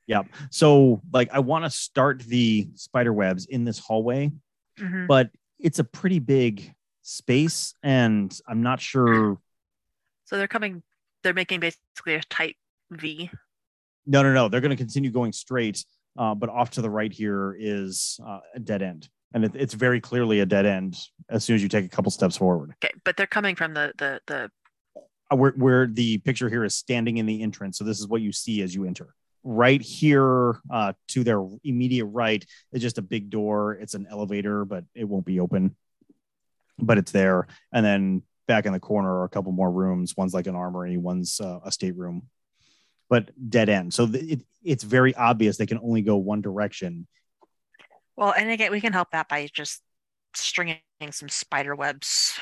[0.07, 0.27] Yep.
[0.51, 4.33] So like I want to start the spider webs in this hallway,
[4.79, 5.07] Mhm.
[5.07, 9.39] but it's a pretty big space and I'm not sure
[10.27, 10.83] So they're coming
[11.23, 12.57] they're making basically a tight
[12.91, 13.31] V.
[14.07, 14.49] No, no, no.
[14.49, 15.85] They're going to continue going straight,
[16.19, 19.75] uh, but off to the right here is uh, a dead end, and it, it's
[19.75, 20.97] very clearly a dead end
[21.29, 22.75] as soon as you take a couple steps forward.
[22.83, 24.51] Okay, but they're coming from the the the
[25.33, 28.21] Uh, where where the picture here is standing in the entrance, so this is what
[28.21, 29.15] you see as you enter.
[29.45, 33.75] Right here, uh, to their immediate right is just a big door.
[33.75, 35.77] It's an elevator, but it won't be open.
[36.79, 40.17] But it's there, and then back in the corner are a couple more rooms.
[40.17, 42.29] One's like an armory, one's uh, a stateroom,
[43.11, 43.93] but dead end.
[43.93, 47.07] So th- it, it's very obvious they can only go one direction.
[48.17, 49.83] well, and again, we can help that by just
[50.35, 50.79] stringing
[51.11, 52.39] some spider webs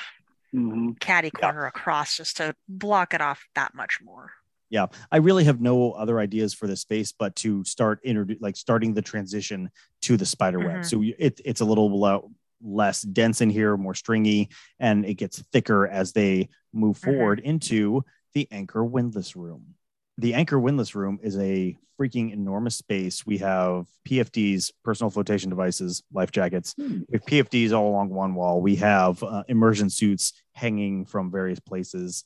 [0.54, 0.98] Mhm.
[0.98, 4.32] catty corner across just to block it off that much more.
[4.70, 8.56] Yeah, I really have no other ideas for this space, but to start introdu- like
[8.56, 9.70] starting the transition
[10.02, 10.80] to the spider web.
[10.80, 10.84] Mhm.
[10.86, 14.48] So it, it's a little lo- less dense in here, more stringy,
[14.80, 17.04] and it gets thicker as they move Mhm.
[17.04, 18.04] forward into
[18.34, 19.74] the anchor windlass room.
[20.18, 23.24] The anchor windlass room is a freaking enormous space.
[23.24, 26.74] We have PFDs, personal flotation devices, life jackets.
[26.76, 27.00] Hmm.
[27.08, 28.60] We have PFDs all along one wall.
[28.60, 32.24] We have uh, immersion suits hanging from various places.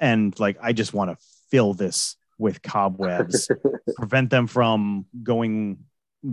[0.00, 3.48] And like, I just want to fill this with cobwebs,
[3.96, 5.78] prevent them from going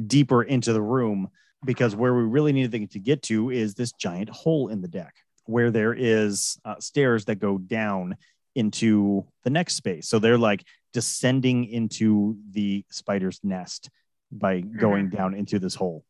[0.07, 1.29] deeper into the room
[1.65, 5.13] because where we really need to get to is this giant hole in the deck
[5.45, 8.15] where there is uh, stairs that go down
[8.55, 10.07] into the next space.
[10.07, 10.63] So they're like
[10.93, 13.89] descending into the spider's nest
[14.31, 16.03] by going down into this hole.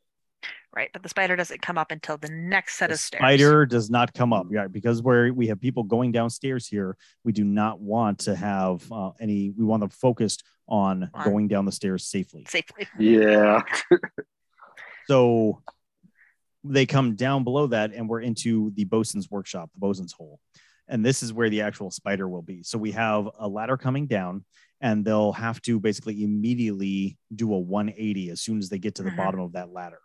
[0.76, 3.20] Right, but the spider doesn't come up until the next set The of stairs.
[3.22, 7.32] spider does not come up, yeah, because where we have people going downstairs here, we
[7.34, 9.50] do not want to have uh, any.
[9.58, 12.46] We want them focused on On- going down the stairs safely.
[12.48, 12.88] safely.
[13.00, 13.62] Yeah.
[15.08, 15.64] So
[16.64, 20.40] they come down below that, and we're into the bosun's workshop, the bosun's hole.
[20.88, 22.64] And this is where the actual spider will be.
[22.64, 24.46] So we have a ladder coming down,
[24.82, 29.04] and they'll have to basically immediately do a 180 as soon as they get to
[29.04, 29.18] the Mhm.
[29.18, 30.00] bottom of that ladder.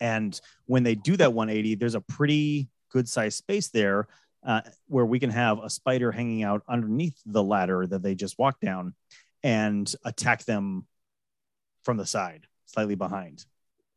[0.00, 4.08] And when they do that 180, there's a pretty good sized space there
[4.42, 8.38] uh, where we can have a spider hanging out underneath the ladder that they just
[8.38, 8.94] walked down
[9.42, 10.86] and attack them
[11.84, 13.44] from the side, slightly behind.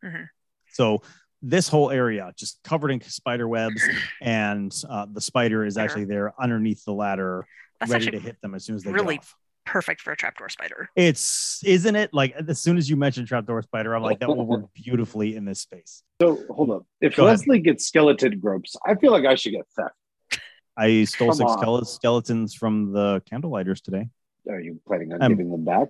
[0.03, 0.28] Mhm.
[0.74, 1.01] So
[1.41, 3.82] this whole area just covered in spider webs,
[4.21, 7.45] and uh, the spider is actually there underneath the ladder,
[7.80, 9.36] That's ready to hit them as soon as they really- get off.
[9.66, 10.89] Perfect for a trapdoor spider.
[10.95, 14.45] It's isn't it like as soon as you mentioned trapdoor spider, I'm like that will
[14.53, 16.03] work beautifully in this space.
[16.22, 16.86] So hold up.
[17.01, 17.39] If Go ahead.
[17.39, 20.41] Leslie gets skeleton gropes, I feel like I should get theft.
[20.76, 21.86] I stole Come six on.
[21.86, 24.09] skeletons from the candlelighters today.
[24.49, 25.88] Are you planning on Um, giving them back?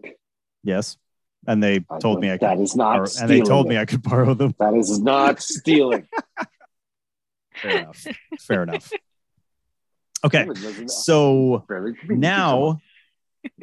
[0.64, 0.98] Yes,
[1.48, 2.48] and they I told me I could.
[2.50, 3.78] that is not borrow- and they told me.
[3.78, 4.54] I could borrow them.
[4.60, 6.08] that is not stealing.
[7.56, 8.06] Fair enough.
[8.40, 8.92] Fair enough.
[10.26, 10.48] Okay,
[10.88, 12.22] so very convenient.
[12.22, 12.80] now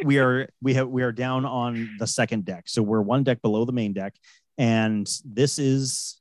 [0.05, 2.64] we are we have we are down on the second deck.
[2.66, 4.14] So we're one deck below the main deck
[4.59, 6.20] and this is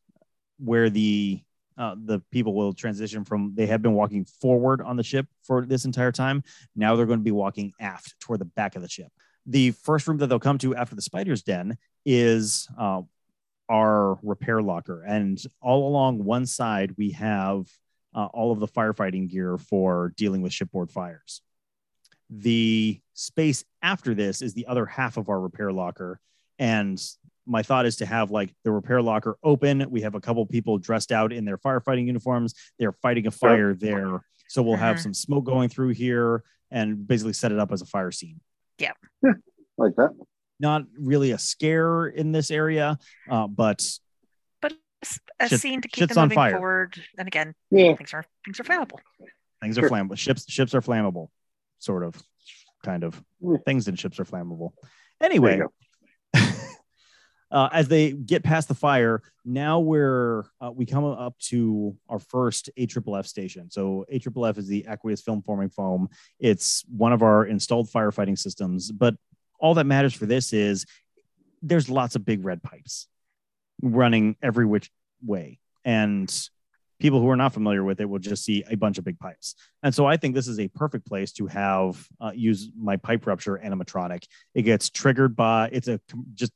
[0.58, 1.42] where the
[1.78, 5.66] uh, the people will transition from they have been walking forward on the ship for
[5.66, 6.44] this entire time.
[6.76, 9.12] Now they're going to be walking aft toward the back of the ship.
[9.46, 13.02] The first room that they'll come to after the spider's den is uh,
[13.70, 17.68] our repair locker and all along one side we have
[18.16, 21.42] uh, all of the firefighting gear for dealing with shipboard fires
[22.30, 26.20] the space after this is the other half of our repair locker.
[26.58, 27.02] And
[27.46, 29.90] my thought is to have like the repair locker open.
[29.90, 32.54] We have a couple people dressed out in their firefighting uniforms.
[32.78, 34.22] They're fighting a fire there.
[34.48, 35.04] So we'll have Mhm.
[35.04, 38.40] some smoke going through here and basically set it up as a fire scene.
[38.78, 38.92] Yeah.
[39.78, 40.12] Like that.
[40.60, 42.98] Not really a scare in this area,
[43.30, 43.88] uh, but
[44.62, 44.74] But
[45.40, 46.52] a Shit- scene to keep them on moving fire.
[46.58, 47.02] forward.
[47.18, 47.96] And again, Yeah.
[47.96, 49.00] things are things are flammable.
[49.62, 49.90] things are Sure.
[49.90, 50.18] flammable.
[50.18, 51.30] Ships ships are flammable,
[51.80, 52.16] sort of,
[52.84, 53.22] kind of.
[53.66, 54.72] Things in ships are flammable.
[55.22, 55.62] Anyway,
[57.52, 62.20] uh, as they get past the fire, now we're uh, we come up to our
[62.20, 63.72] first AFFF station.
[63.72, 66.10] So AFFF is the aqueous film forming foam.
[66.40, 69.16] It's one of our installed firefighting systems, but
[69.60, 70.86] all that matters for this is
[71.62, 73.08] there's lots of big red pipes
[73.82, 74.92] running every which
[75.26, 76.50] way, and
[77.00, 79.56] people who are not familiar with it will just see a bunch of big pipes.
[79.84, 83.26] And so I think this is a perfect place to have uh, use my pipe
[83.26, 84.26] rupture animatronic.
[84.54, 86.00] It gets triggered by it's a
[86.34, 86.52] just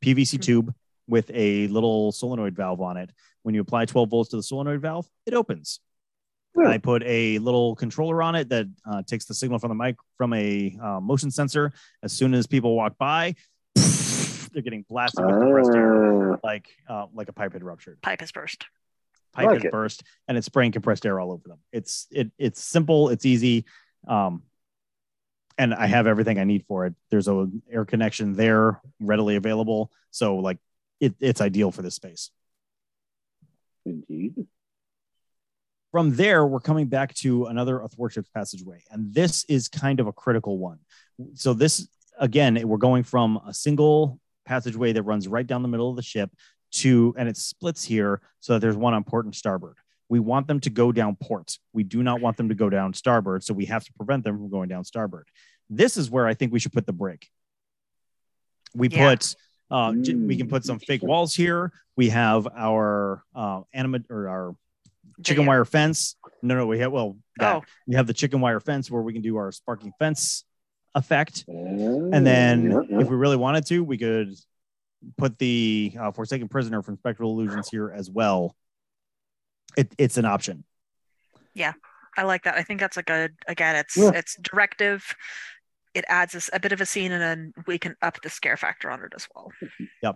[0.00, 0.42] PVC Mhm.
[0.42, 0.74] tube
[1.08, 3.10] with a little solenoid valve on it.
[3.42, 5.80] When you apply 12 volts to the solenoid valve, it opens.
[6.56, 6.68] Yeah.
[6.68, 9.96] I put a little controller on it that uh, takes the signal from the mic
[10.16, 11.72] from a uh, motion sensor.
[12.02, 13.34] As soon as people walk by,
[14.52, 18.20] they're getting blasted with compressed air, Uh, like uh, like a pipe had ruptured Pipe
[18.20, 18.66] has burst.
[19.32, 19.72] Pipe like it.
[19.72, 21.58] burst and it's spraying compressed air all over them.
[21.72, 23.64] It's it it's simple, it's easy.
[24.06, 24.42] Um,
[25.56, 26.94] and I have everything I need for it.
[27.10, 30.58] There's a air connection there readily available, so like
[31.00, 32.30] it, it's ideal for this space.
[33.84, 34.34] Indeed.
[35.90, 40.12] From there, we're coming back to another Athwartships passageway, and this is kind of a
[40.12, 40.78] critical one.
[41.34, 45.90] So this again, we're going from a single passageway that runs right down the middle
[45.90, 46.30] of the ship
[46.70, 49.76] to, and it splits here so that there's one on port and starboard.
[50.08, 51.58] We want them to go down port.
[51.72, 54.36] We do not want them to go down starboard, so we have to prevent them
[54.38, 55.28] from going down starboard.
[55.68, 57.28] This is where I think we should put the brick.
[58.74, 59.10] We Yeah.
[59.10, 59.34] put,
[59.70, 61.72] uh, j- we can put some fake walls here.
[61.96, 64.56] We have our uh, animate or our
[65.22, 66.16] chicken wire fence.
[66.42, 67.56] No, no, we have well, that.
[67.56, 70.44] Oh, we have the chicken wire fence where we can do our sparking fence
[70.94, 71.44] effect.
[71.48, 74.34] And And then if we really wanted to, we could
[75.16, 78.56] put the uh, Forsaken Prisoner from Spectral Illusions here as well.
[79.76, 80.64] It, it's an option.
[81.54, 81.72] Yeah,
[82.16, 82.56] I like that.
[82.56, 83.34] I think that's a good.
[83.46, 84.10] Again, it's Yeah.
[84.14, 85.04] it's directive.
[85.94, 88.56] It adds us a bit of a scene, and then we can up the scare
[88.56, 89.50] factor on it as well.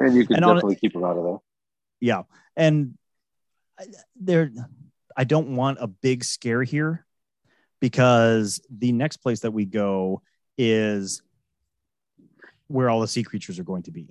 [0.00, 1.38] and you can and on- definitely keep them out of there.
[2.00, 2.22] Yeah.
[2.56, 2.96] And
[4.16, 4.50] there,
[5.16, 7.06] I don't want a big scare here
[7.80, 10.22] because the next place that we go
[10.58, 11.22] is
[12.68, 14.08] where all the sea creatures are going to be.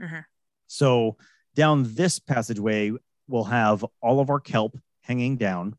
[0.00, 0.24] Mhm.
[0.66, 1.16] So
[1.54, 2.92] down this passageway,
[3.28, 5.76] we'll have all of our kelp hanging down.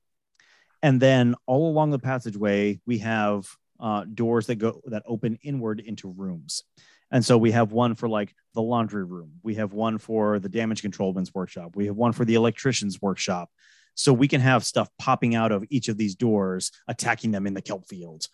[0.82, 3.48] And then all along the passageway, we have
[3.80, 6.64] uh, doors that go that open inward into rooms.
[7.12, 9.34] And so we have one for like the laundry room.
[9.44, 11.76] We have one for the damage control controlman's workshop.
[11.76, 13.50] We have one for the electrician's workshop.
[13.96, 17.54] So we can have stuff popping out of each of these doors, attacking them in
[17.54, 18.28] the kelp field.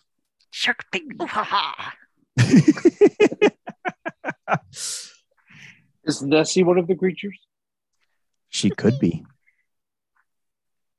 [0.52, 1.04] Shark bait.
[6.04, 6.18] Ooh, ha, ha.
[6.18, 7.38] Is Nessie one of the creatures?
[8.50, 9.26] she could be.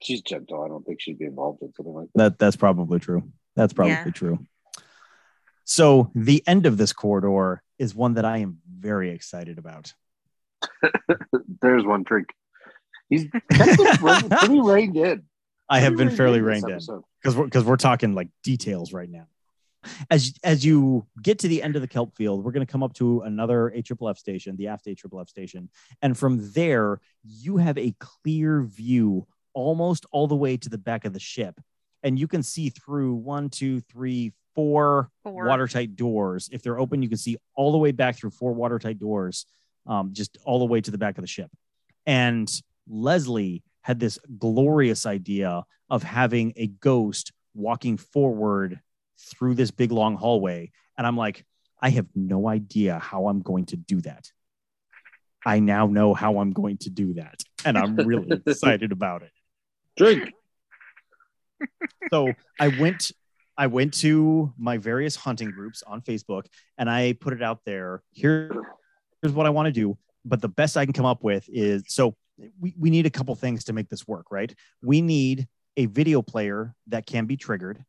[0.00, 0.62] She's gentle.
[0.64, 2.18] I don't think she'd be involved in something like that.
[2.18, 3.30] That that's probably true.
[3.54, 4.10] That's probably Yeah.
[4.10, 4.46] true.
[5.64, 9.92] So the end of this corridor is one that I am very excited about.
[11.60, 12.26] There's one trick.
[13.08, 13.44] He's kept
[13.78, 15.22] it re- pretty reined in.
[15.68, 18.92] I have Pretty been fairly this reined in because we're because we're talking like details
[18.92, 19.26] right now.
[20.10, 22.82] As as you get to the end of the kelp field, we're going to come
[22.82, 25.68] up to another AFFF station, the aft AFFF station,
[26.00, 31.04] and from there you have a clear view almost all the way to the back
[31.04, 31.60] of the ship,
[32.02, 35.46] and you can see through one, two, three, four Four.
[35.46, 36.48] watertight doors.
[36.52, 39.46] If they're open, you can see all the way back through four watertight doors,
[39.86, 41.50] um, just all the way to the back of the ship.
[42.06, 42.50] And
[42.88, 48.80] Leslie had this glorious idea of having a ghost walking forward
[49.22, 50.70] through this big long hallway.
[50.96, 51.44] And I'm like,
[51.80, 54.30] I have no idea how I'm going to do that.
[55.44, 57.42] I now know how I'm going to do that.
[57.64, 59.32] And I'm really excited about it
[59.96, 60.32] Drink.
[62.10, 63.12] so I went
[63.56, 66.46] I went to my various hunting groups on Facebook
[66.78, 68.02] and I put it out there.
[68.10, 68.50] Here,
[69.20, 69.98] here's what I want to do.
[70.24, 72.16] But the best I can come up with is so
[72.58, 74.52] we, we need a couple things to make this work, right?
[74.82, 77.84] We need a video player that can be triggered.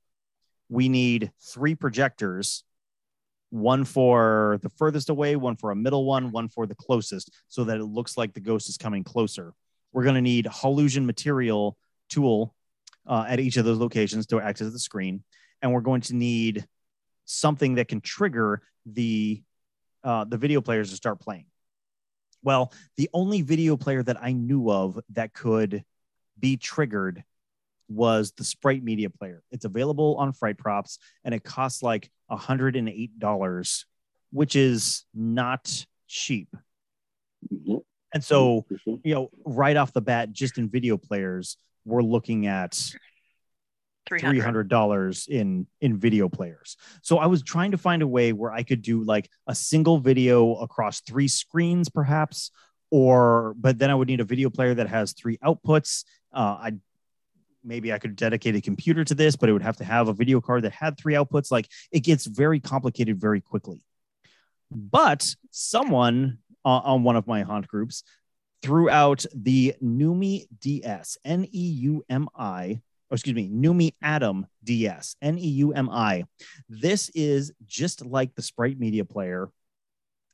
[0.74, 2.63] We need three projectors,
[3.51, 7.65] one for the furthest away, one for a middle one, one for the closest, so
[7.65, 9.53] that it looks like the ghost is coming closer.
[9.91, 11.78] We're going to need Hallusion material
[12.09, 12.55] tool
[13.05, 15.24] uh, at each of those locations to access the screen,
[15.61, 16.65] and we're going to need
[17.26, 19.43] something that can trigger the
[20.03, 21.45] uh, the video players to start playing.
[22.41, 25.84] Well, the only video player that I knew of that could
[26.39, 27.24] be triggered
[27.89, 29.43] was the Sprite Media Player.
[29.51, 33.86] It's available on Fright Props, and it costs like hundred and eight dollars,
[34.32, 36.50] which is not cheap.
[37.54, 37.84] Mhm.
[38.14, 38.66] And so
[39.04, 42.74] you know, right off the bat, just in video players, we're looking at
[44.05, 44.43] three 300.
[44.43, 46.78] hundred dollars in in video players.
[47.01, 50.00] So I was trying to find a way where I could do like a single
[50.00, 52.51] video across three screens, perhaps,
[52.92, 56.04] or but then I would need a video player that has three outputs.
[56.34, 56.74] Uh, I
[57.63, 60.13] maybe I could dedicate a computer to this, but it would have to have a
[60.13, 61.51] video card that had three outputs.
[61.51, 63.81] Like it gets very complicated very quickly.
[64.71, 68.03] But someone uh, on one of my haunt groups
[68.61, 72.81] threw out the Neumi DS, N E U M I,
[73.11, 76.23] excuse me, Neumi Atom DS, N E U M I.
[76.69, 79.49] This is just like the Sprite Media Player.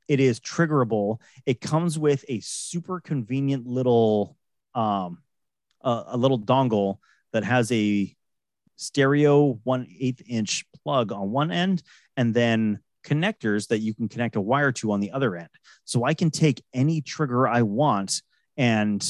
[0.07, 1.17] It is triggerable.
[1.45, 4.37] It comes with a super convenient little,
[4.73, 5.19] um,
[5.83, 6.97] uh, a little dongle
[7.33, 8.15] that has a
[8.75, 11.83] stereo one eighth inch plug on one end,
[12.17, 15.49] and then connectors that you can connect a wire to on the other end.
[15.85, 18.21] So I can take any trigger I want
[18.57, 19.05] and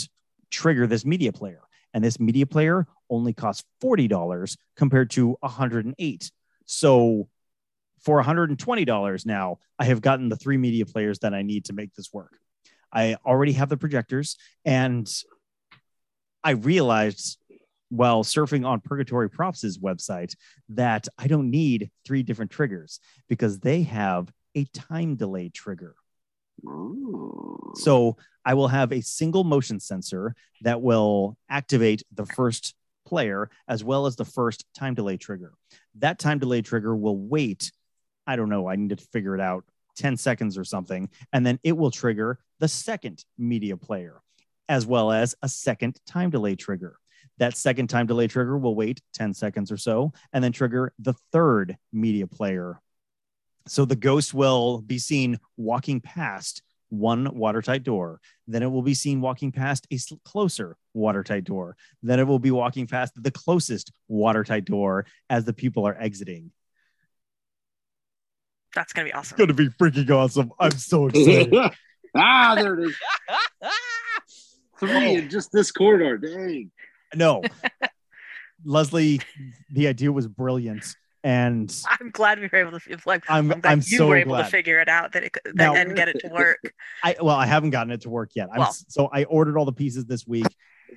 [0.51, 1.61] trigger this media player.
[1.93, 6.31] And this media player only costs $40 compared to 108.
[6.65, 7.27] So
[8.01, 11.93] for $120 now, I have gotten the three media players that I need to make
[11.95, 12.37] this work.
[12.93, 15.07] I already have the projectors, and
[16.43, 17.37] I realized
[17.89, 20.35] while surfing on Purgatory Props' website
[20.69, 25.95] that I don't need three different triggers because they have a time delay trigger.
[26.65, 27.73] Ooh.
[27.75, 32.75] So I will have a single motion sensor that will activate the first
[33.05, 35.53] player as well as the first time delay trigger.
[35.95, 37.71] That time delay trigger will wait.
[38.27, 38.67] I don't know.
[38.67, 39.65] I need to figure it out
[39.97, 41.09] 10 seconds or something.
[41.33, 44.21] And then it will trigger the second media player
[44.67, 46.97] as well as a second time delay trigger.
[47.39, 51.13] That second time delay trigger will wait 10 seconds or so and then trigger the
[51.31, 52.79] third media player.
[53.67, 58.19] So the ghost will be seen walking past one watertight door.
[58.47, 61.77] Then it will be seen walking past a s- closer watertight door.
[62.01, 66.51] Then it will be walking past the closest watertight door as the people are exiting.
[68.75, 69.35] That's gonna be awesome.
[69.35, 70.51] It's going to be freaking awesome.
[70.59, 71.53] I'm so excited.
[72.15, 72.95] ah, there it is.
[74.79, 76.17] Three in just this corridor.
[76.17, 76.71] Dang.
[77.15, 77.41] No.
[78.65, 79.21] Leslie,
[79.71, 80.95] the idea was brilliant.
[81.23, 83.29] And I'm glad we were able to like.
[83.29, 84.43] I'm- glad I'm you so were able glad.
[84.45, 86.59] to figure it out that it could, Now- and get it to work.
[87.03, 88.47] I well, I haven't gotten it to work yet.
[88.53, 88.73] I'm Well.
[88.73, 90.47] so I ordered all the pieces this week.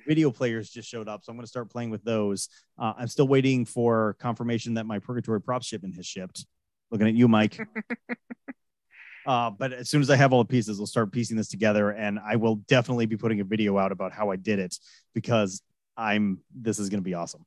[0.07, 2.49] Video players just showed up, so I'm going to start playing with those.
[2.79, 6.45] Uh, I'm still waiting for confirmation that my Purgatory prop shipment has shipped.
[6.89, 7.59] Looking at you, Mike.
[9.25, 11.91] uh, but as soon as I have all the pieces, I'll start piecing this together,
[11.91, 14.77] and I will definitely be putting a video out about how I did it
[15.13, 15.61] because
[15.97, 16.39] I'm.
[16.53, 17.45] This is going to be awesome.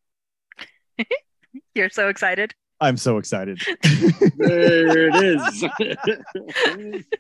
[1.75, 2.55] You're so excited.
[2.81, 3.61] I'm so excited.
[4.39, 7.05] There it is.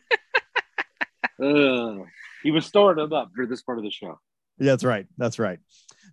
[1.38, 1.96] Uh,
[2.42, 4.18] he was storing them up for this part of the show.
[4.58, 5.06] That's right.
[5.18, 5.58] That's right.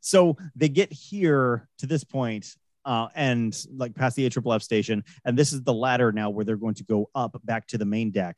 [0.02, 2.54] So they get here to this point,
[2.84, 6.58] uh, and like past the AFFF station, and this is the ladder now where they're
[6.58, 8.38] going to go up back to the main deck.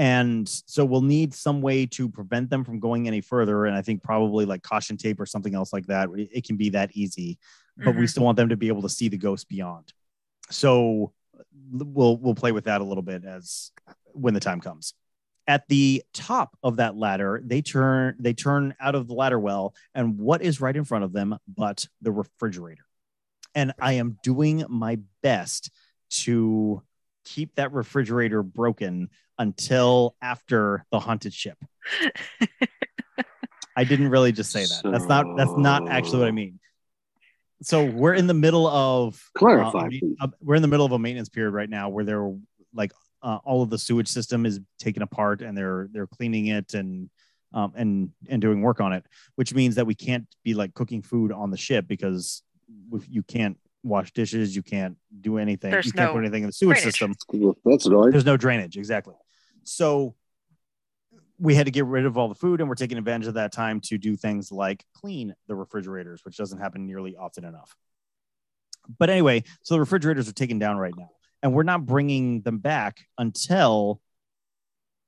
[0.00, 3.66] And so we'll need some way to prevent them from going any further.
[3.66, 6.08] And I think probably like caution tape or something else like that.
[6.16, 7.38] It can be that easy,
[7.76, 8.08] but we Mhm.
[8.08, 9.92] still want them to be able to see the ghost beyond.
[10.50, 11.12] So
[11.70, 13.72] we'll we'll play with that a little bit as
[14.12, 14.94] when the time comes
[15.46, 19.74] at the top of that ladder they turn they turn out of the ladder well
[19.94, 22.84] and what is right in front of them but the refrigerator
[23.54, 25.70] and i am doing my best
[26.10, 26.82] to
[27.24, 31.58] keep that refrigerator broken until after the haunted ship.
[33.76, 34.82] I didn't really just say that.
[34.84, 36.58] That's not that's not actually what i mean.
[37.62, 40.16] So we're in the middle of Clarify, uh, a ma- please.
[40.20, 42.34] uh, we're in the middle of a maintenance period right now where they're
[42.74, 42.92] like
[43.22, 47.10] uh, all of the sewage system is taken apart and they're they're cleaning it and
[47.52, 49.04] um, and and doing work on it,
[49.36, 52.42] which means that we can't be like cooking food on the ship because
[53.08, 56.48] you can't wash dishes, you can't do anything, There's you can't no put anything in
[56.48, 56.94] the sewage drainage.
[56.98, 57.14] system.
[57.64, 58.10] That's annoying.
[58.10, 59.14] There's no drainage, exactly.
[59.64, 60.14] So
[61.38, 63.52] we had to get rid of all the food, and we're taking advantage of that
[63.52, 67.74] time to do things like clean the refrigerators, which doesn't happen nearly often enough.
[68.98, 71.10] But anyway, so the refrigerators are taken down right now,
[71.42, 74.00] and we're not bringing them back until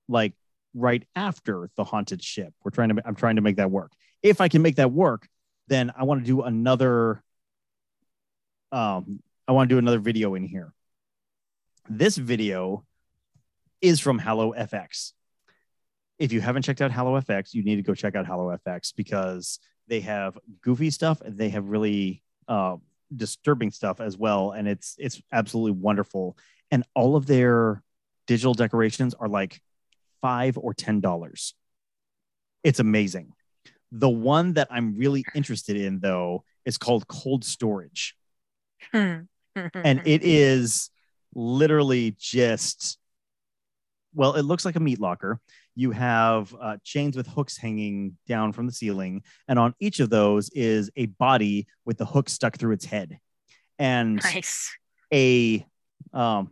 [0.08, 0.32] like
[0.74, 2.54] right after the haunted ship.
[2.64, 3.92] We're trying to, I'm trying to make that work.
[4.22, 5.28] If I can make that work,
[5.68, 7.22] then I want to do another.
[8.72, 10.72] Um, I want to do another video in here.
[11.88, 12.84] This video
[13.82, 15.12] is from Hallow FX.
[16.18, 18.94] If you haven't checked out Hallow FX, you need to go check out Hallow FX
[18.96, 19.58] because
[19.88, 21.20] they have goofy stuff.
[21.20, 22.76] and They have really uh,
[23.14, 26.38] disturbing stuff as well, and it's it's absolutely wonderful.
[26.70, 27.82] And all of their
[28.26, 29.60] digital decorations are like
[30.22, 31.54] five or ten dollars.
[32.62, 33.32] It's amazing.
[33.90, 38.16] The one that I'm really interested in, though, is called Cold Storage.
[38.92, 39.28] And
[39.74, 40.90] it is
[41.34, 42.98] literally just
[44.14, 45.40] well it looks like a meat locker
[45.74, 50.10] you have uh, chains with hooks hanging down from the ceiling and on each of
[50.10, 53.18] those is a body with the hook stuck through its head
[53.78, 54.70] and nice.
[55.12, 55.64] a
[56.12, 56.50] um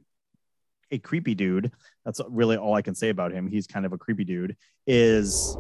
[0.91, 1.71] a creepy dude
[2.05, 5.57] that's really all i can say about him he's kind of a creepy dude is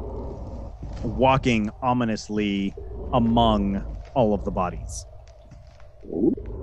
[1.03, 2.75] walking ominously
[3.13, 3.77] among
[4.15, 5.05] all of the bodies
[6.07, 6.60] Ooh.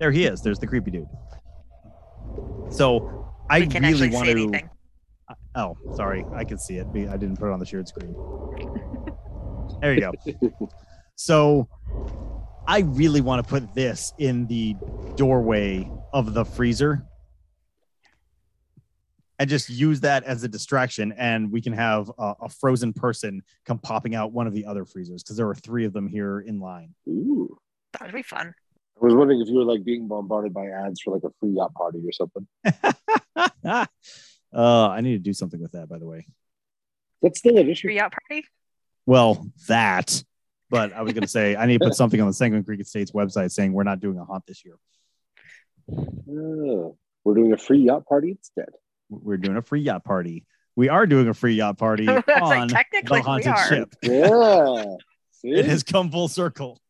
[0.00, 0.42] There he is.
[0.42, 1.08] There's the creepy dude.
[2.70, 4.68] So I can really want to.
[5.28, 6.86] Uh, oh, sorry, I can see it.
[6.86, 8.14] I didn't put it on the shared screen.
[9.80, 10.68] there you go.
[11.20, 11.68] So
[12.68, 14.76] I really want to put this in the
[15.16, 17.02] doorway of the freezer
[19.40, 21.12] and just use that as a distraction.
[21.18, 24.84] And we can have a, a frozen person come popping out one of the other
[24.84, 26.94] freezers because there are three of them here in line.
[27.08, 27.58] Ooh.
[27.94, 28.54] That would be fun.
[29.00, 31.50] I was wondering if you were like being bombarded by ads for like a free
[31.50, 32.46] yacht party or something.
[34.52, 36.26] uh, I need to do something with that, by the way.
[37.22, 37.88] That's still an issue.
[37.88, 38.44] Free out party.
[39.06, 40.22] Well, that.
[40.70, 42.80] But I was going to say I need to put something on the Sanguine Creek
[42.80, 44.74] Estates website saying we're not doing a haunt this year.
[46.30, 48.68] Oh, we're doing a free yacht party instead.
[49.08, 50.44] We're doing a free yacht party.
[50.76, 53.94] We are doing a free yacht party I was like, on the haunted ship.
[54.02, 54.84] Yeah.
[55.32, 55.50] See?
[55.50, 56.80] It has come full circle.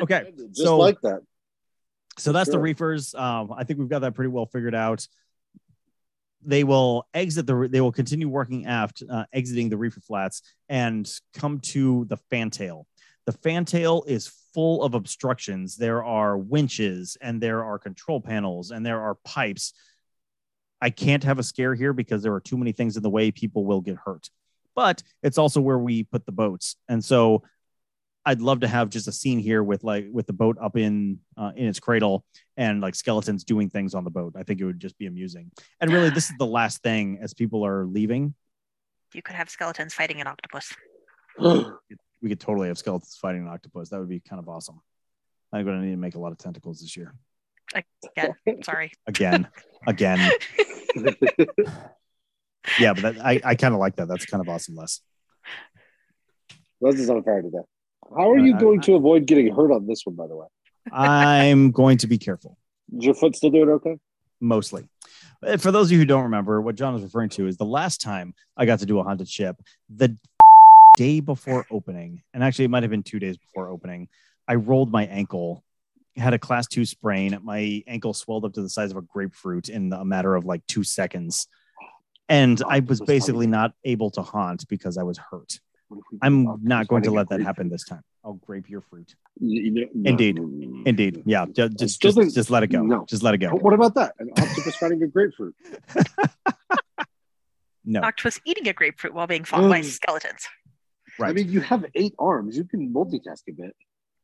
[0.00, 1.20] Okay, Just so like that.
[2.18, 3.14] so that's the reefers.
[3.14, 5.06] Um, I think we've got that pretty well figured out.
[6.46, 7.68] They will exit the.
[7.70, 12.86] They will continue working aft, uh, exiting the reefer flats, and come to the fantail.
[13.26, 15.76] The fantail is full of obstructions.
[15.76, 19.72] There are winches, and there are control panels, and there are pipes.
[20.82, 23.30] I can't have a scare here because there are too many things in the way.
[23.30, 24.28] People will get hurt.
[24.74, 27.42] But it's also where we put the boats, and so
[28.26, 31.18] I'd love to have just a scene here with like with the boat up in
[31.36, 32.24] uh, in its cradle
[32.56, 34.34] and like skeletons doing things on the boat.
[34.36, 35.50] I think it would just be amusing.
[35.80, 38.34] And really, this is the last thing as people are leaving.
[39.12, 40.72] You could have skeletons fighting an octopus.
[42.22, 43.90] We could totally have skeletons fighting an octopus.
[43.90, 44.80] That would be kind of awesome.
[45.52, 47.12] I'm gonna need to make a lot of tentacles this year.
[48.16, 48.32] Again,
[48.62, 48.92] sorry.
[49.06, 49.46] Again,
[49.86, 50.30] again.
[52.78, 54.08] Yeah, but that, I I kind of like that.
[54.08, 55.00] That's kind of awesome, Les.
[56.80, 57.58] Les is on fire today.
[58.16, 60.36] How are you I- going I- to avoid getting hurt on this one, by the
[60.36, 60.46] way?
[60.92, 62.58] I'm going to be careful.
[62.96, 63.96] Is your foot still doing okay?
[64.40, 64.86] mostly.
[65.42, 67.64] Uh, For those of you who don't remember, what John is referring to is the
[67.64, 69.56] last time I got to do a haunted ship,
[69.88, 70.16] the
[70.98, 74.08] day before opening, and actually it might have been two days before opening,
[74.46, 75.64] I rolled my ankle,
[76.16, 77.38] had a class two sprain.
[77.42, 80.60] My ankle swelled up to the size of a grapefruit in a matter of like
[80.66, 81.46] two seconds.
[82.28, 85.58] And I was basically not able to haunt because I was hurt.
[85.88, 87.46] What if we I'm not going to let that grape?
[87.46, 88.02] happen this time.
[88.24, 89.14] I'll grape your fruit.
[89.38, 90.36] You- you know- no, Indeed.
[90.36, 90.82] no, no, no.
[90.86, 91.22] Indeed.
[91.26, 91.44] Yeah.
[91.46, 92.82] ju- Just, just, think- just let it go.
[92.82, 93.04] no.
[93.06, 93.50] Just let it go.
[93.50, 94.14] But what about that?
[94.18, 95.54] An octopus fighting a grapefruit.
[97.86, 98.00] No.
[98.00, 99.84] Octopus eating a grapefruit while being fought by Mm.
[99.84, 100.46] skeletons.
[101.18, 101.28] Right.
[101.28, 102.56] I mean, you have eight arms.
[102.56, 103.76] You can multitask a bit.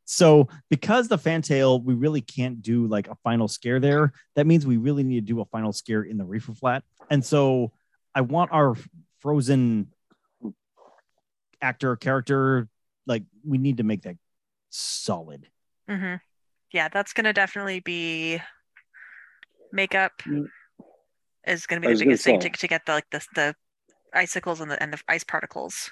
[0.06, 4.12] So because the fantail, we really can't do like a final scare there.
[4.34, 6.84] That means we really need to do a final scare in the reefer flat.
[7.10, 7.72] And so
[8.14, 8.76] I want our
[9.20, 9.88] frozen
[11.62, 12.68] actor character,
[13.06, 14.16] like we need to make that
[14.70, 15.46] solid.
[15.88, 16.14] hmm
[16.72, 18.40] Yeah, that's gonna definitely be
[19.72, 20.46] makeup Mm.
[21.46, 23.54] is gonna be the biggest thing to, to get the like the the
[24.12, 25.90] icicles and the and the ice particles.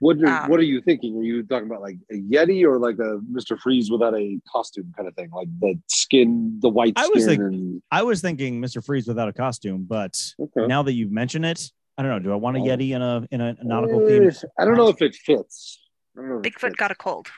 [0.00, 1.18] What are, Um, What are you thinking?
[1.18, 4.92] Are you talking about like a Yeti or like a Mister Freeze without a costume
[4.96, 8.60] kind of thing, like the skin, the white I was think- and, I was thinking
[8.62, 8.82] Mr.
[8.82, 10.66] Freeze without a costume, but okay.
[10.66, 12.18] now that you mention it, I don't know.
[12.18, 12.64] Do I want a Oh.
[12.64, 14.30] Yeti in a in a nautical theme?
[14.58, 15.80] I don't know if it fits.
[16.16, 16.76] I don't know if it Bigfoot fits.
[16.76, 17.28] got a cold.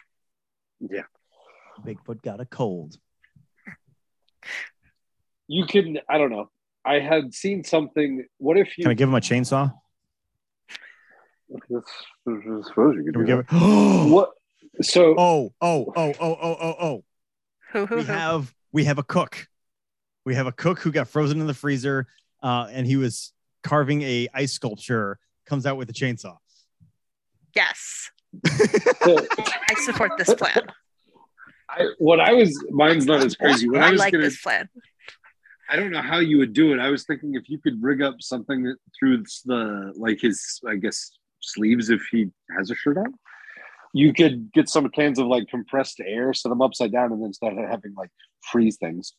[0.81, 1.03] Yeah,
[1.85, 2.97] Bigfoot got a cold.
[5.49, 5.99] you can.
[6.09, 6.51] I don't know.
[6.85, 8.25] I had seen something.
[8.39, 8.85] What if you?
[8.85, 9.73] Can I give him a chainsaw?
[11.53, 13.57] I suppose you could Can we give that.
[13.57, 14.11] it?
[14.11, 14.31] What?
[14.83, 17.05] So Oh, oh, oh, oh, oh, oh, oh.
[17.73, 18.13] Who who we who?
[18.13, 19.47] have we have a cook.
[20.25, 22.07] We have a cook who got frozen in the freezer,
[22.43, 23.33] uh, and he was
[23.67, 25.19] carving a ice sculpture.
[25.45, 26.37] Comes out with a chainsaw.
[27.55, 28.11] Yes,
[28.47, 30.61] I support this plan.
[31.69, 33.69] I, what I was, mine's not as crazy.
[33.69, 34.69] What I I was like gonna, this plan.
[35.69, 36.81] I don't know how you would do it.
[36.81, 40.77] I was thinking if you could rig up something that through the like his, I
[40.77, 41.11] guess,
[41.41, 43.15] sleeves if he has a shirt on.
[43.93, 47.33] You could get some cans of like compressed air, set them upside down, and then
[47.33, 48.11] start having like
[48.51, 49.15] freeze things.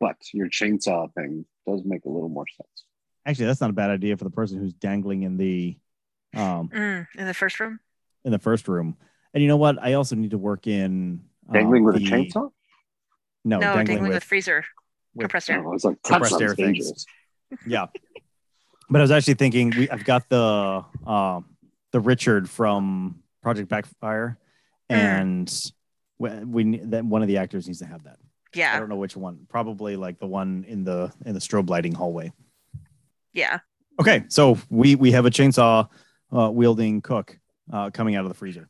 [0.00, 2.84] But your chainsaw thing does make a little more sense.
[3.28, 5.76] Actually, that's not a bad idea for the person who's dangling in the
[6.34, 7.78] um Mm, in the first room.
[8.24, 8.96] in the first room.
[9.34, 9.76] And you know what?
[9.82, 12.50] I also need to work in um, Dangling with a chainsaw?
[13.44, 14.64] No, No, dangling, dangling, with, with, freezer
[15.14, 15.62] with- compressed air.
[15.66, 17.04] Oh, it's like Compressed sounds air things.
[17.66, 17.86] yeah.
[18.90, 21.44] But I was actually thinking we I've got the um
[21.92, 24.38] the Richard from Project Backfire,
[24.90, 24.96] Mm.
[24.96, 25.62] and
[26.18, 28.16] we, we need- that one of the actors needs to have that.
[28.54, 28.74] Yeah.
[28.74, 29.44] I don't know which one.
[29.50, 32.32] Probably like the one in the in the strobe lighting hallway.
[33.32, 33.60] Yeah.
[34.00, 35.88] Okay, so we we have a chainsaw
[36.32, 37.38] uh, wielding cook
[37.72, 38.68] uh, coming out of the freezer.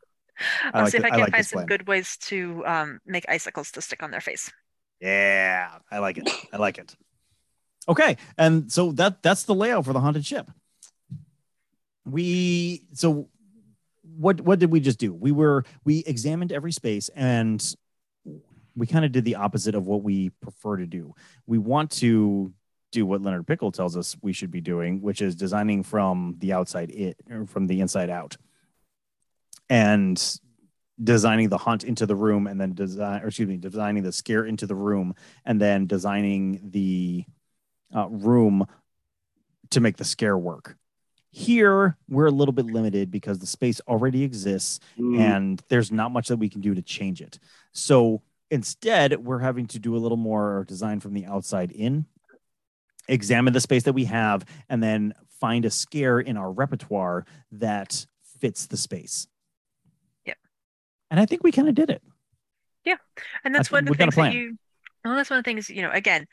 [0.74, 1.66] I'll like see if it- I I can like find some plan.
[1.66, 4.50] good ways to um, make icicles to stick on their face.
[5.00, 6.28] Yeah, I like it.
[6.52, 6.94] I like it.
[7.88, 10.50] Okay, and so that that's the layout for the haunted ship.
[12.04, 13.28] We so
[14.02, 15.12] what what did we just do?
[15.14, 17.62] We were we examined every space and
[18.76, 21.14] we kind of did the opposite of what we prefer to do.
[21.46, 22.52] We want to
[22.90, 26.52] do what Leonard Pickel tells us we should be doing, which is designing from the
[26.52, 28.36] outside it or from the inside out.
[29.68, 30.40] And
[31.02, 34.44] designing the haunt into the room and then design or excuse me designing the scare
[34.44, 35.14] into the room
[35.46, 37.24] and then designing the
[37.94, 38.66] uh, room
[39.70, 40.76] to make the scare work.
[41.30, 46.12] Here we're a little bit limited because the space already exists Mm, and there's not
[46.12, 47.38] much that we can do to change it.
[47.72, 52.04] So instead we're having to do a little more design from the outside in
[53.08, 58.04] examine the space that we have and then find a scare in our repertoire that
[58.40, 59.26] fits the space
[60.26, 60.34] Yeah.
[61.10, 62.02] and i think we kind of did it
[62.84, 62.96] Yeah.
[63.44, 64.58] And that's That's- one of the we've got a things that you.
[65.04, 65.90] Well, that's one of the things you know.
[65.90, 66.26] Again,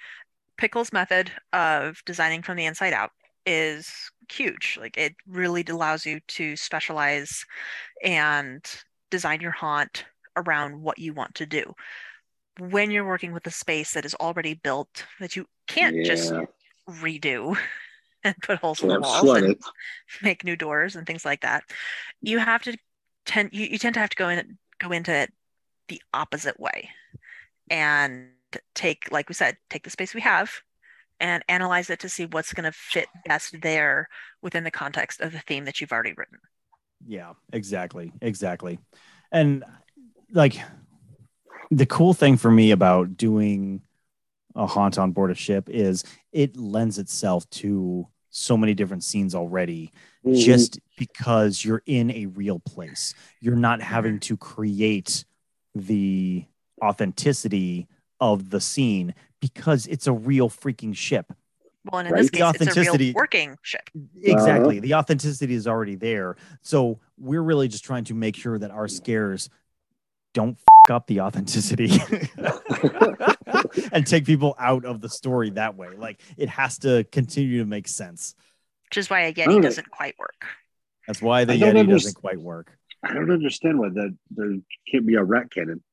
[0.58, 3.12] Pickel's method of designing from the inside out
[3.46, 3.90] is
[4.32, 4.78] huge.
[4.80, 7.46] Like it really allows you to specialize
[8.04, 8.64] and
[9.10, 11.74] design your haunt around what you want to do.
[12.60, 16.46] When you're working with a space that is already built, that you can't just yeah,
[16.90, 17.58] redo
[18.24, 19.60] and put holes in the walls flood and it.
[20.22, 21.64] make new doors and things like that.
[22.22, 22.78] You have to
[23.26, 25.34] tend you, you tend to have to go in go into it
[25.88, 26.90] the opposite way
[27.70, 28.30] and
[28.74, 30.52] take like we said take the space we have
[31.20, 34.08] and analyze it to see what's going to fit best there
[34.42, 36.38] within the context of the theme that you've already written.
[37.06, 38.12] Yeah, exactly.
[38.22, 38.80] Exactly.
[39.32, 39.64] And
[40.32, 40.60] like
[41.72, 43.82] the cool thing for me about doing
[44.58, 46.04] a haunt on board a ship is
[46.34, 49.92] it lends itself to so many different scenes already
[50.26, 50.44] Mhm.
[50.44, 53.14] just because you're in a real place.
[53.40, 55.24] You're not having to create
[55.74, 56.44] the
[56.84, 57.88] authenticity
[58.20, 61.32] of the scene because it's a real freaking ship.
[61.86, 62.22] Well, and in Right.
[62.24, 63.90] this The case, it's a authenticity- real working ship.
[64.22, 64.80] Exactly.
[64.80, 66.36] The authenticity is already there.
[66.62, 69.50] So we're really just trying to make sure that our scares
[70.34, 71.90] don't f- up the authenticity
[73.92, 75.90] and take people out of the story that way.
[75.98, 78.36] Like it has to continue to make sense.
[78.90, 80.46] Which is why a Yeti doesn't quite work.
[81.08, 82.72] That's why the I Yeti underst- doesn't quite work.
[83.04, 84.56] I don't understand why that there
[84.92, 85.84] can't be a rat cannon.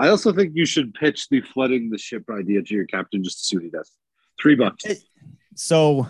[0.00, 3.38] I also think you should pitch the flooding the ship idea to your captain just
[3.40, 3.90] to see what he does.
[4.40, 4.84] Three bucks.
[4.84, 5.02] It-
[5.54, 6.06] So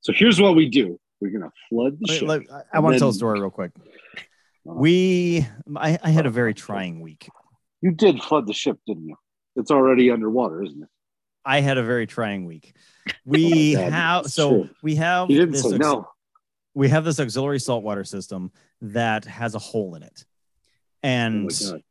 [0.00, 0.98] So here's what we do.
[1.20, 2.28] We're gonna flood the Wait, ship.
[2.28, 3.72] let- I- I want to tell a story real quick.
[4.68, 4.74] Oh.
[4.74, 7.28] We, I, I had a very trying week.
[7.82, 9.16] You did flood the ship, didn't you?
[9.54, 10.88] It's already underwater, isn't it?
[11.44, 12.74] I had a very trying week.
[13.24, 14.70] We oh, God, have so true.
[14.82, 16.08] we have You didn't this say no.
[16.74, 18.50] we have this auxiliary saltwater system
[18.82, 21.82] that has a hole in it, Oh and God.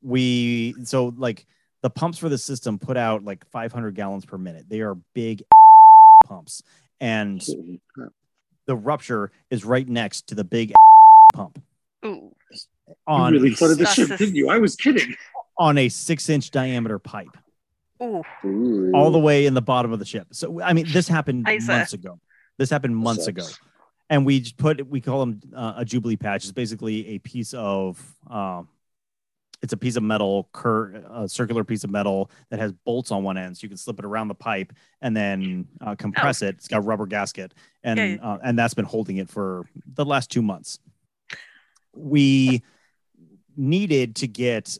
[0.00, 1.44] we so like
[1.82, 4.64] the pumps for the system put out like 500 gallons per minute.
[4.70, 5.42] They are big
[6.24, 6.62] pumps,
[6.98, 7.42] and
[8.66, 10.72] the rupture is right next to the big
[11.34, 11.62] pump
[12.04, 12.34] Ooh.
[12.88, 14.50] You on really a, flooded the ship, didn't you?
[14.50, 15.14] I was kidding.
[15.58, 17.36] on a six inch diameter pipe.
[18.02, 18.90] Ooh.
[18.94, 20.26] all the way in the bottom of the ship.
[20.32, 21.70] So I mean, this happened Isa.
[21.70, 22.18] months ago.
[22.58, 23.46] This happened months ago,
[24.10, 26.42] and we just put we call them uh, a jubilee patch.
[26.44, 28.68] It's basically a piece of um,
[29.62, 33.22] it's a piece of metal, cur- a circular piece of metal that has bolts on
[33.22, 36.56] one end, so you can slip it around the pipe and then uh, compress it.
[36.56, 37.54] It's got a rubber gasket,
[37.84, 39.64] and Yeah, Uh, and that's been holding it for
[39.94, 40.80] the last two months.
[41.94, 42.62] We
[43.56, 44.78] needed to get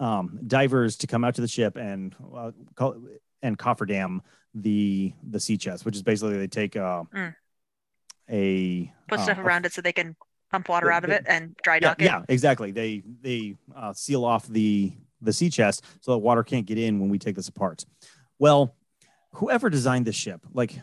[0.00, 2.96] um, divers to come out to the ship and uh, call
[3.42, 4.20] and cofferdam
[4.54, 7.34] the the sea chest, which is basically they take uh, Mm.
[8.30, 10.16] a Put uh, stuff a around it so they can
[10.50, 12.04] pump water out of it and dry yeah, dock it.
[12.04, 12.70] yeah, exactly.
[12.72, 17.00] They they uh, seal off the the sea chest so that water can't get in
[17.00, 17.84] when we take this apart.
[18.38, 18.74] Well,
[19.32, 20.74] whoever designed this ship, like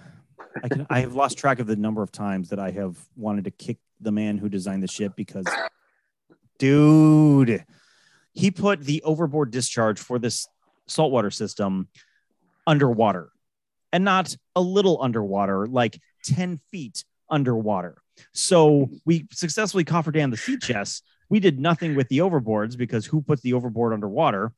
[0.63, 3.45] I can, I have lost track of the number of times that I have wanted
[3.45, 5.45] to kick the man who designed the ship because,
[6.59, 7.63] dude,
[8.33, 10.47] he put the overboard discharge for this
[10.87, 11.87] saltwater system
[12.67, 13.29] underwater,
[13.93, 17.95] and not a little underwater, like ten feet underwater.
[18.33, 21.01] So we successfully cofferdammed the sea chests.
[21.29, 24.53] We did nothing with the overboards because who puts the overboard underwater?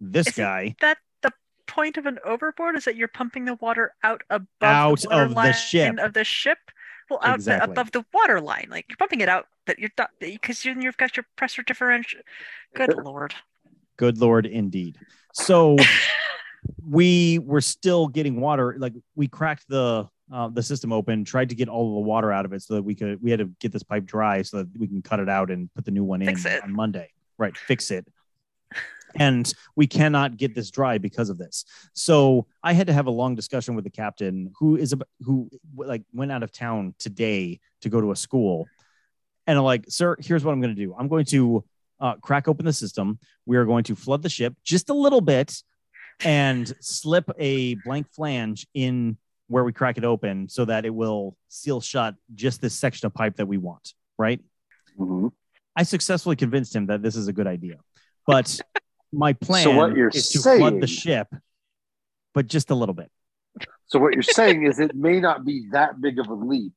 [0.00, 1.32] This Isn't guy That the
[1.66, 5.34] point of an overboard is that you're pumping the water out above Out the of
[5.34, 5.98] the ship.
[5.98, 6.58] of the ship.
[7.08, 7.72] Well, out the, Exactly.
[7.72, 10.96] above the water line, like you're pumping it out, but you're not because you, you've
[10.96, 12.20] got your pressure differential.
[12.74, 13.34] Good lord.
[13.96, 14.98] good lord indeed
[15.32, 15.76] so
[16.86, 21.54] we were still getting water like we cracked the uh, the system open tried to
[21.54, 23.46] get all of the water out of it so that we could we had to
[23.60, 26.04] get this pipe dry so that we can cut it out and put the new
[26.04, 26.62] one in it.
[26.62, 27.08] on monday
[27.38, 28.06] right fix it
[29.18, 31.64] and we cannot get this dry because of this.
[31.92, 35.50] So i had to have a long discussion with the captain who is a who
[35.74, 38.66] like went out of town today to go to a school.
[39.46, 40.94] And I'm like sir here's what i'm going to do.
[40.98, 41.64] I'm going to
[42.00, 43.18] uh, crack open the system.
[43.46, 45.62] We are going to flood the ship just a little bit
[46.24, 49.16] and slip a blank flange in
[49.48, 53.14] where we crack it open so that it will seal shut just this section of
[53.14, 54.40] pipe that we want right?
[54.98, 55.32] Mhm.
[55.74, 57.76] I successfully convinced him that this is a good idea.
[58.26, 58.58] But
[59.12, 61.28] my plan So what you're is to flood the ship,
[62.34, 63.10] but just a little bit.
[63.88, 66.72] So what you're saying is it may not be that big of a leap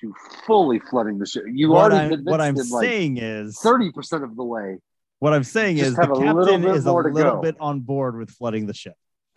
[0.00, 0.12] to
[0.46, 1.44] fully flooding the ship.
[1.50, 4.44] You what already I'm, what I'm convinced him, like saying is thirty percent of the
[4.44, 4.78] way.
[5.20, 7.08] what I'm saying just is the have a little captain bit is a more to
[7.10, 7.40] little go.
[7.42, 8.94] bit on board with flooding the ship.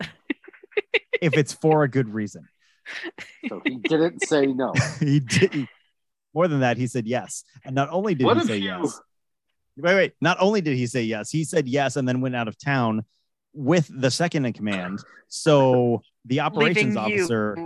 [1.22, 2.48] if it's for a good reason.
[3.48, 4.72] So he didn't say no.
[5.00, 5.68] he didn't.
[6.34, 7.44] More than that, he said yes.
[7.64, 9.00] And not only did What he say you- yes.
[9.78, 10.12] Wait, wait.
[10.20, 13.04] Not only did he say yes, he said yes and then went out of town
[13.52, 14.98] with the second in command.
[15.28, 17.20] So the operations Leaving you.
[17.22, 17.56] officer,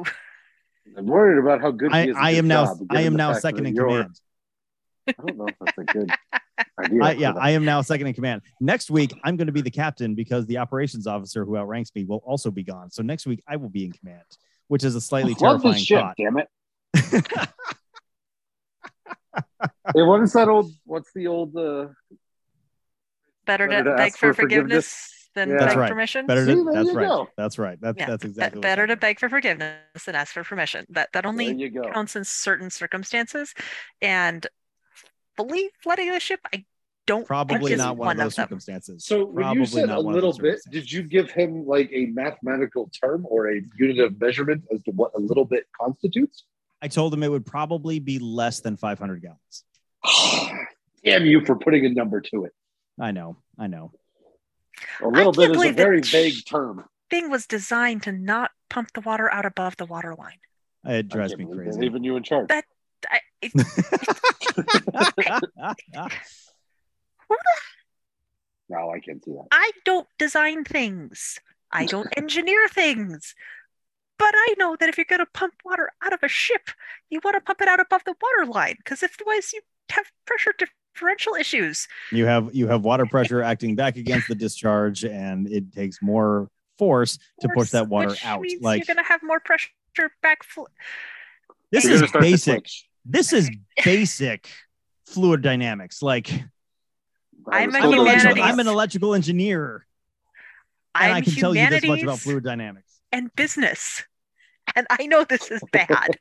[0.96, 2.16] I'm worried about how good he I, is.
[2.16, 4.16] at I am now, job, I am now second in command.
[5.08, 6.10] I don't know if that's a good
[6.78, 7.02] idea.
[7.02, 7.32] I, yeah.
[7.32, 8.42] I am now second in command.
[8.60, 12.04] Next week, I'm going to be the captain because the operations officer who outranks me
[12.04, 12.90] will also be gone.
[12.90, 14.22] So next week, I will be in command,
[14.68, 16.16] which is a slightly terrifying this ship, thought.
[16.16, 17.48] damn it.
[19.94, 20.70] hey, what is that old?
[20.84, 21.56] What's the old?
[21.56, 21.88] Uh,
[23.44, 24.86] Better to, Better to beg ask for for forgiveness.
[24.86, 25.56] forgiveness than Yeah.
[25.58, 25.90] That's beg right.
[25.90, 26.26] permission.
[26.26, 27.08] Better See, to, there that's you right.
[27.08, 27.28] go.
[27.36, 27.78] That's right.
[27.80, 30.86] That's Yeah, that's exactly what's better to beg for forgiveness than ask for permission.
[30.90, 31.82] That that only you go.
[31.90, 33.52] counts in certain circumstances.
[34.00, 34.46] And
[35.36, 36.64] fully flooding the ship, I
[37.06, 38.44] don't Probably think not one, one of those them.
[38.44, 39.04] circumstances.
[39.04, 42.06] So when Probably you said not a little bit, did you give him like a
[42.06, 46.44] mathematical term or a unit of measurement as to what a little bit constitutes?
[46.82, 49.64] I told him it would probably be less than 500 gallons.
[51.04, 52.52] Damn you for putting a number to it.
[53.00, 53.38] I know.
[53.58, 53.92] I know.
[55.00, 56.84] A little bit is a very vague term.
[57.08, 60.38] Thing was designed to not pump the water out above the water line.
[60.84, 61.70] It drives me crazy.
[61.70, 62.48] they're Leaving you in charge.
[62.48, 62.64] That
[63.08, 63.52] I, it,
[68.68, 69.46] No, I can't see that.
[69.50, 71.38] I don't design things.
[71.70, 73.34] I don't engineer things.
[74.22, 76.70] But I know that if you're going to pump water out of a ship,
[77.10, 80.54] you want to pump it out above the water line because otherwise you have pressure
[80.56, 81.88] differential issues.
[82.12, 86.48] you have you have water pressure acting back against the discharge, and it takes more
[86.78, 88.42] force to push that water which out.
[88.42, 89.70] means Like you're going to have more pressure
[90.22, 90.44] back.
[90.44, 90.66] Fl-
[91.72, 92.68] this is gonna start to basic.
[93.04, 93.50] This is
[93.84, 94.48] basic
[95.04, 96.00] fluid dynamics.
[96.00, 96.30] Like
[97.50, 99.84] I I'm was a I'm, an electrical, I'm an electrical engineer,
[100.94, 103.00] and I'm I can tell you this much about fluid dynamics.
[103.10, 104.04] and business.
[104.76, 106.18] And I know this is bad.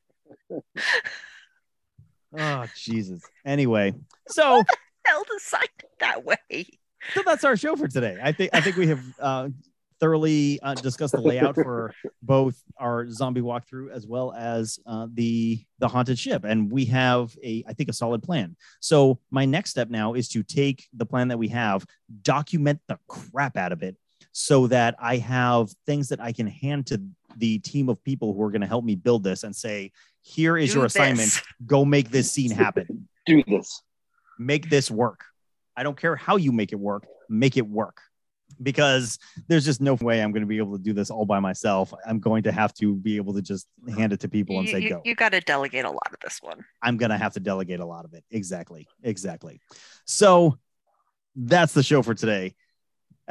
[2.38, 3.22] Oh Jesus.
[3.46, 3.94] Anyway,
[4.28, 4.64] so
[5.06, 6.68] Hell designed it that way.
[7.14, 8.18] so that's our show for today.
[8.22, 9.50] I think I think we have uh,
[10.00, 15.64] thoroughly uh, discussed the layout for both our zombie walkthrough as well as uh, the
[15.80, 18.56] the haunted ship, and we have a I think a solid plan.
[18.80, 21.86] So my next step now is to take the plan that we have,
[22.22, 23.96] document the crap out of it,
[24.32, 27.02] so that I have things that I can hand to
[27.38, 29.92] the team of people who are going to help me build this, and say,
[30.22, 31.42] here is Do your assignment.
[31.66, 33.08] Go make this scene happen.
[33.26, 33.82] do this.
[34.40, 35.26] make this work.
[35.76, 37.98] I don't care how you make it work, make it work.
[38.62, 39.18] Because
[39.48, 41.94] there's just no way I'm going to be able to do this all by myself.
[42.06, 44.72] I'm going to have to be able to just hand it to people and You,
[44.74, 45.02] say, you, go.
[45.06, 46.64] you got to delegate a lot of this one.
[46.84, 48.24] I'm going to have to delegate a lot of it.
[48.30, 48.88] Exactly.
[49.02, 49.62] Exactly.
[50.06, 50.60] So
[51.36, 52.54] that's the show for today.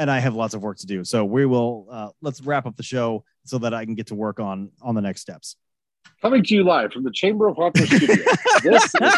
[0.00, 1.04] And I have lots of work to do.
[1.04, 4.14] So we will, uh, let's wrap up the show so that I can get to
[4.14, 5.56] work on on the next steps.
[6.22, 8.16] Coming to you live from the Chamber of Haunters Studio.
[8.62, 9.14] this is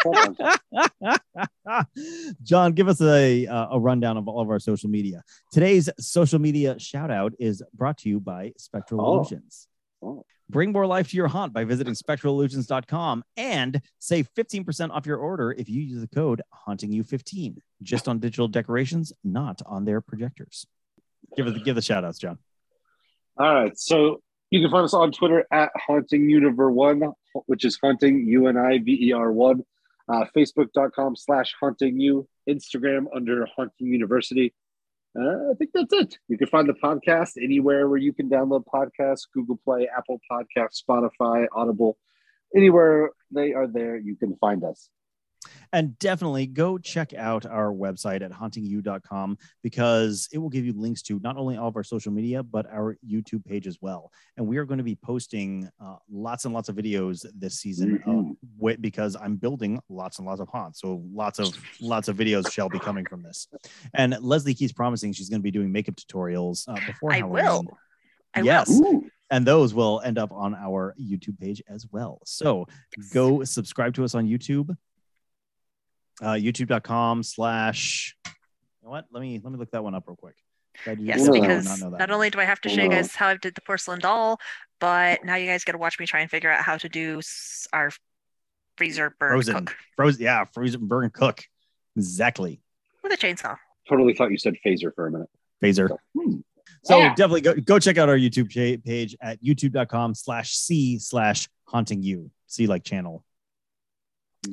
[2.42, 5.22] John, give us a, uh, a rundown of all of our social media.
[5.52, 9.18] Today's social media shout out is brought to you by Spectral Oh.
[9.18, 9.68] Illusions.
[10.02, 10.24] Oh.
[10.52, 15.50] Bring more life to your haunt by visiting spectralillusions.com and save 15% off your order
[15.50, 20.66] if you use the code hauntingyou15 just on digital decorations, not on their projectors.
[21.36, 22.38] Give it give the shout outs, John.
[23.38, 23.78] All right.
[23.78, 24.20] So
[24.50, 27.14] you can find us on Twitter at hauntinguniver1,
[27.46, 29.62] which is Haunting U N I V E R One.
[30.06, 32.28] Uh, Facebook.com slash Haunting You.
[32.46, 34.52] Instagram under Haunting University.
[35.18, 36.18] Uh, I think that's it.
[36.28, 40.82] You can find the podcast anywhere where you can download podcasts: Google Play, Apple Podcasts,
[40.82, 41.98] Spotify, Audible.
[42.54, 44.88] Anywhere they are there, you can find us.
[45.72, 51.02] And definitely go check out our website at hauntingyou.com because it will give you links
[51.02, 54.10] to not only all of our social media, but our YouTube page as well.
[54.36, 57.98] And we are going to be posting uh, lots and lots of videos this season
[58.06, 58.36] Mhm.
[58.58, 60.80] wi- because I'm building lots and lots of haunts.
[60.80, 61.48] So lots of
[61.80, 63.48] lots of videos shall be coming from this.
[63.94, 67.44] And Leslie keeps promising she's going to be doing makeup tutorials uh, before I Halloween.
[67.44, 67.78] will.
[68.34, 68.68] I yes.
[68.68, 69.02] will.
[69.30, 72.20] And those will end up on our YouTube page as well.
[72.26, 72.66] So
[73.14, 74.76] go subscribe to us on YouTube.
[76.22, 78.32] Uh, YouTube.com slash you
[78.84, 79.06] know what?
[79.10, 80.36] Let me let me look that one up real quick.
[80.86, 82.88] I Yes, I would because not know not, only do I have to show you
[82.88, 84.38] guys how I did the porcelain doll,
[84.80, 87.20] but now you guys got to watch me try and figure out how to do
[87.72, 87.90] our
[88.76, 89.54] freezer burn Frozen.
[89.54, 89.76] cook.
[89.96, 91.42] Frozen, yeah, frozen burn, cook.
[91.96, 92.60] Exactly.
[93.02, 93.56] With a chainsaw.
[93.88, 95.28] Totally thought you said phaser for a minute.
[95.62, 95.88] Phaser.
[95.88, 96.36] So, hmm.
[96.84, 97.14] So Yeah.
[97.14, 98.48] definitely go, go check out our YouTube
[98.84, 102.30] page at youtube.com slash C slash haunting you.
[102.46, 103.24] See like channel.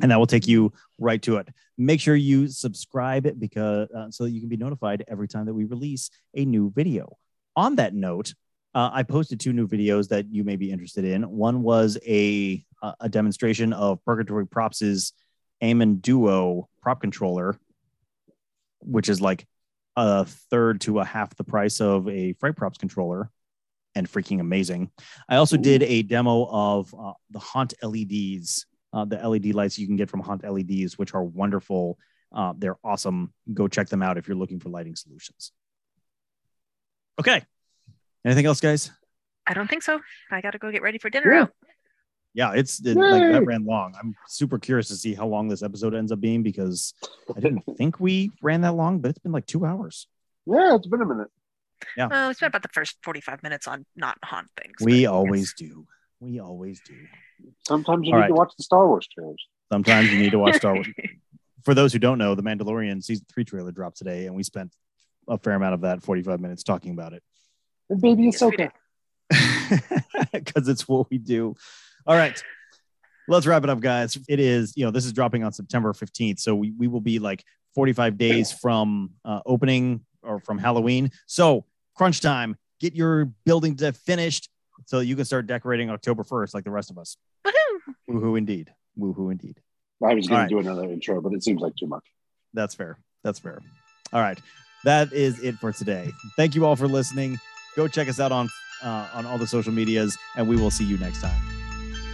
[0.01, 1.47] And that will take you right to it.
[1.77, 5.53] Make sure you subscribe because uh, so that you can be notified every time that
[5.53, 7.17] we release a new video.
[7.55, 8.33] On that note,
[8.75, 11.23] uh, I posted two new videos that you may be interested in.
[11.23, 15.11] One was a a- a demonstration of Purgatory Props'
[15.61, 17.57] Amon Duo prop controller,
[18.79, 19.45] which is like
[19.95, 23.29] a third to a half the price of a Fright Props controller
[23.95, 24.91] and freaking amazing.
[25.27, 29.87] I also did a demo of uh, the Haunt LEDs, uh, the LED lights you
[29.87, 31.97] can get from Haunt LEDs, which are wonderful.
[32.31, 33.33] Uh, they're awesome.
[33.53, 35.51] Go check them out if you're looking for lighting solutions.
[37.19, 37.43] Okay.
[38.25, 38.91] Anything else, guys?
[39.45, 39.99] I don't think so.
[40.31, 41.33] I got to go get ready for dinner.
[41.33, 41.45] Yeah.
[42.35, 43.31] Yeah, it's it, like Yay.
[43.31, 43.95] that ran long.
[43.99, 46.93] I'm super curious to see how long this episode ends up being because
[47.35, 50.07] I didn't think we ran that long, but it's been like two hours.
[50.45, 51.27] Yeah, it's been a minute.
[51.97, 54.75] Well, we spent about the first 45 minutes on not haunt things.
[54.81, 55.87] We always do.
[56.19, 56.95] We always do.
[57.67, 58.27] Sometimes you All need right.
[58.29, 59.45] to watch the Star Wars trailers.
[59.71, 60.87] Sometimes you need to watch Star Wars.
[61.63, 64.73] For those who don't know, the Mandalorian season three trailer dropped today, and we spent
[65.27, 67.21] a fair amount of that 45 minutes talking about it
[67.89, 68.71] And baby Yes, we Ahsoka.
[70.33, 71.55] because it's what we do.
[72.07, 72.41] All right.
[73.27, 74.17] Let's wrap it up, guys.
[74.27, 76.39] It is, you know, this is dropping on September 15th.
[76.39, 77.43] So we, we will be like
[77.75, 81.11] 45 days from uh, opening or from Halloween.
[81.27, 82.57] So crunch time.
[82.79, 84.49] Get your building de- finished
[84.85, 87.17] so you can start decorating October 1st like the rest of us.
[87.45, 87.93] Woohoo!
[88.09, 88.73] Woohoo indeed.
[88.97, 89.59] Woohoo indeed.
[90.03, 92.05] I was going All to do another intro, but it seems like too much.
[92.53, 92.97] That's fair.
[93.23, 93.59] That's fair.
[94.13, 94.39] All right.
[94.85, 96.11] That is it for today.
[96.35, 97.39] Thank you all for listening.
[97.75, 98.49] Go check us out on
[98.81, 101.41] uh, on all the social medias, and we will see you next time.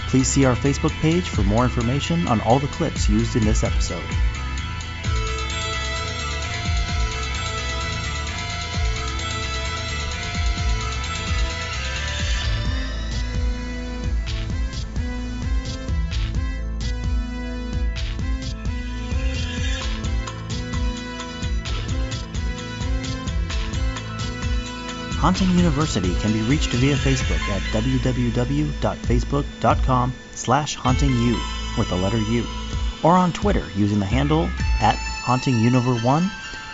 [0.09, 3.64] Please see our Facebook page for more information on all the clips used in this
[3.64, 4.02] episode.
[25.25, 32.47] Haunting University can be reached via Facebook at www.facebook.com slash hauntingu with the letter U,
[33.03, 34.51] or on Twitter using the handle
[34.83, 36.31] at hauntinguniver1,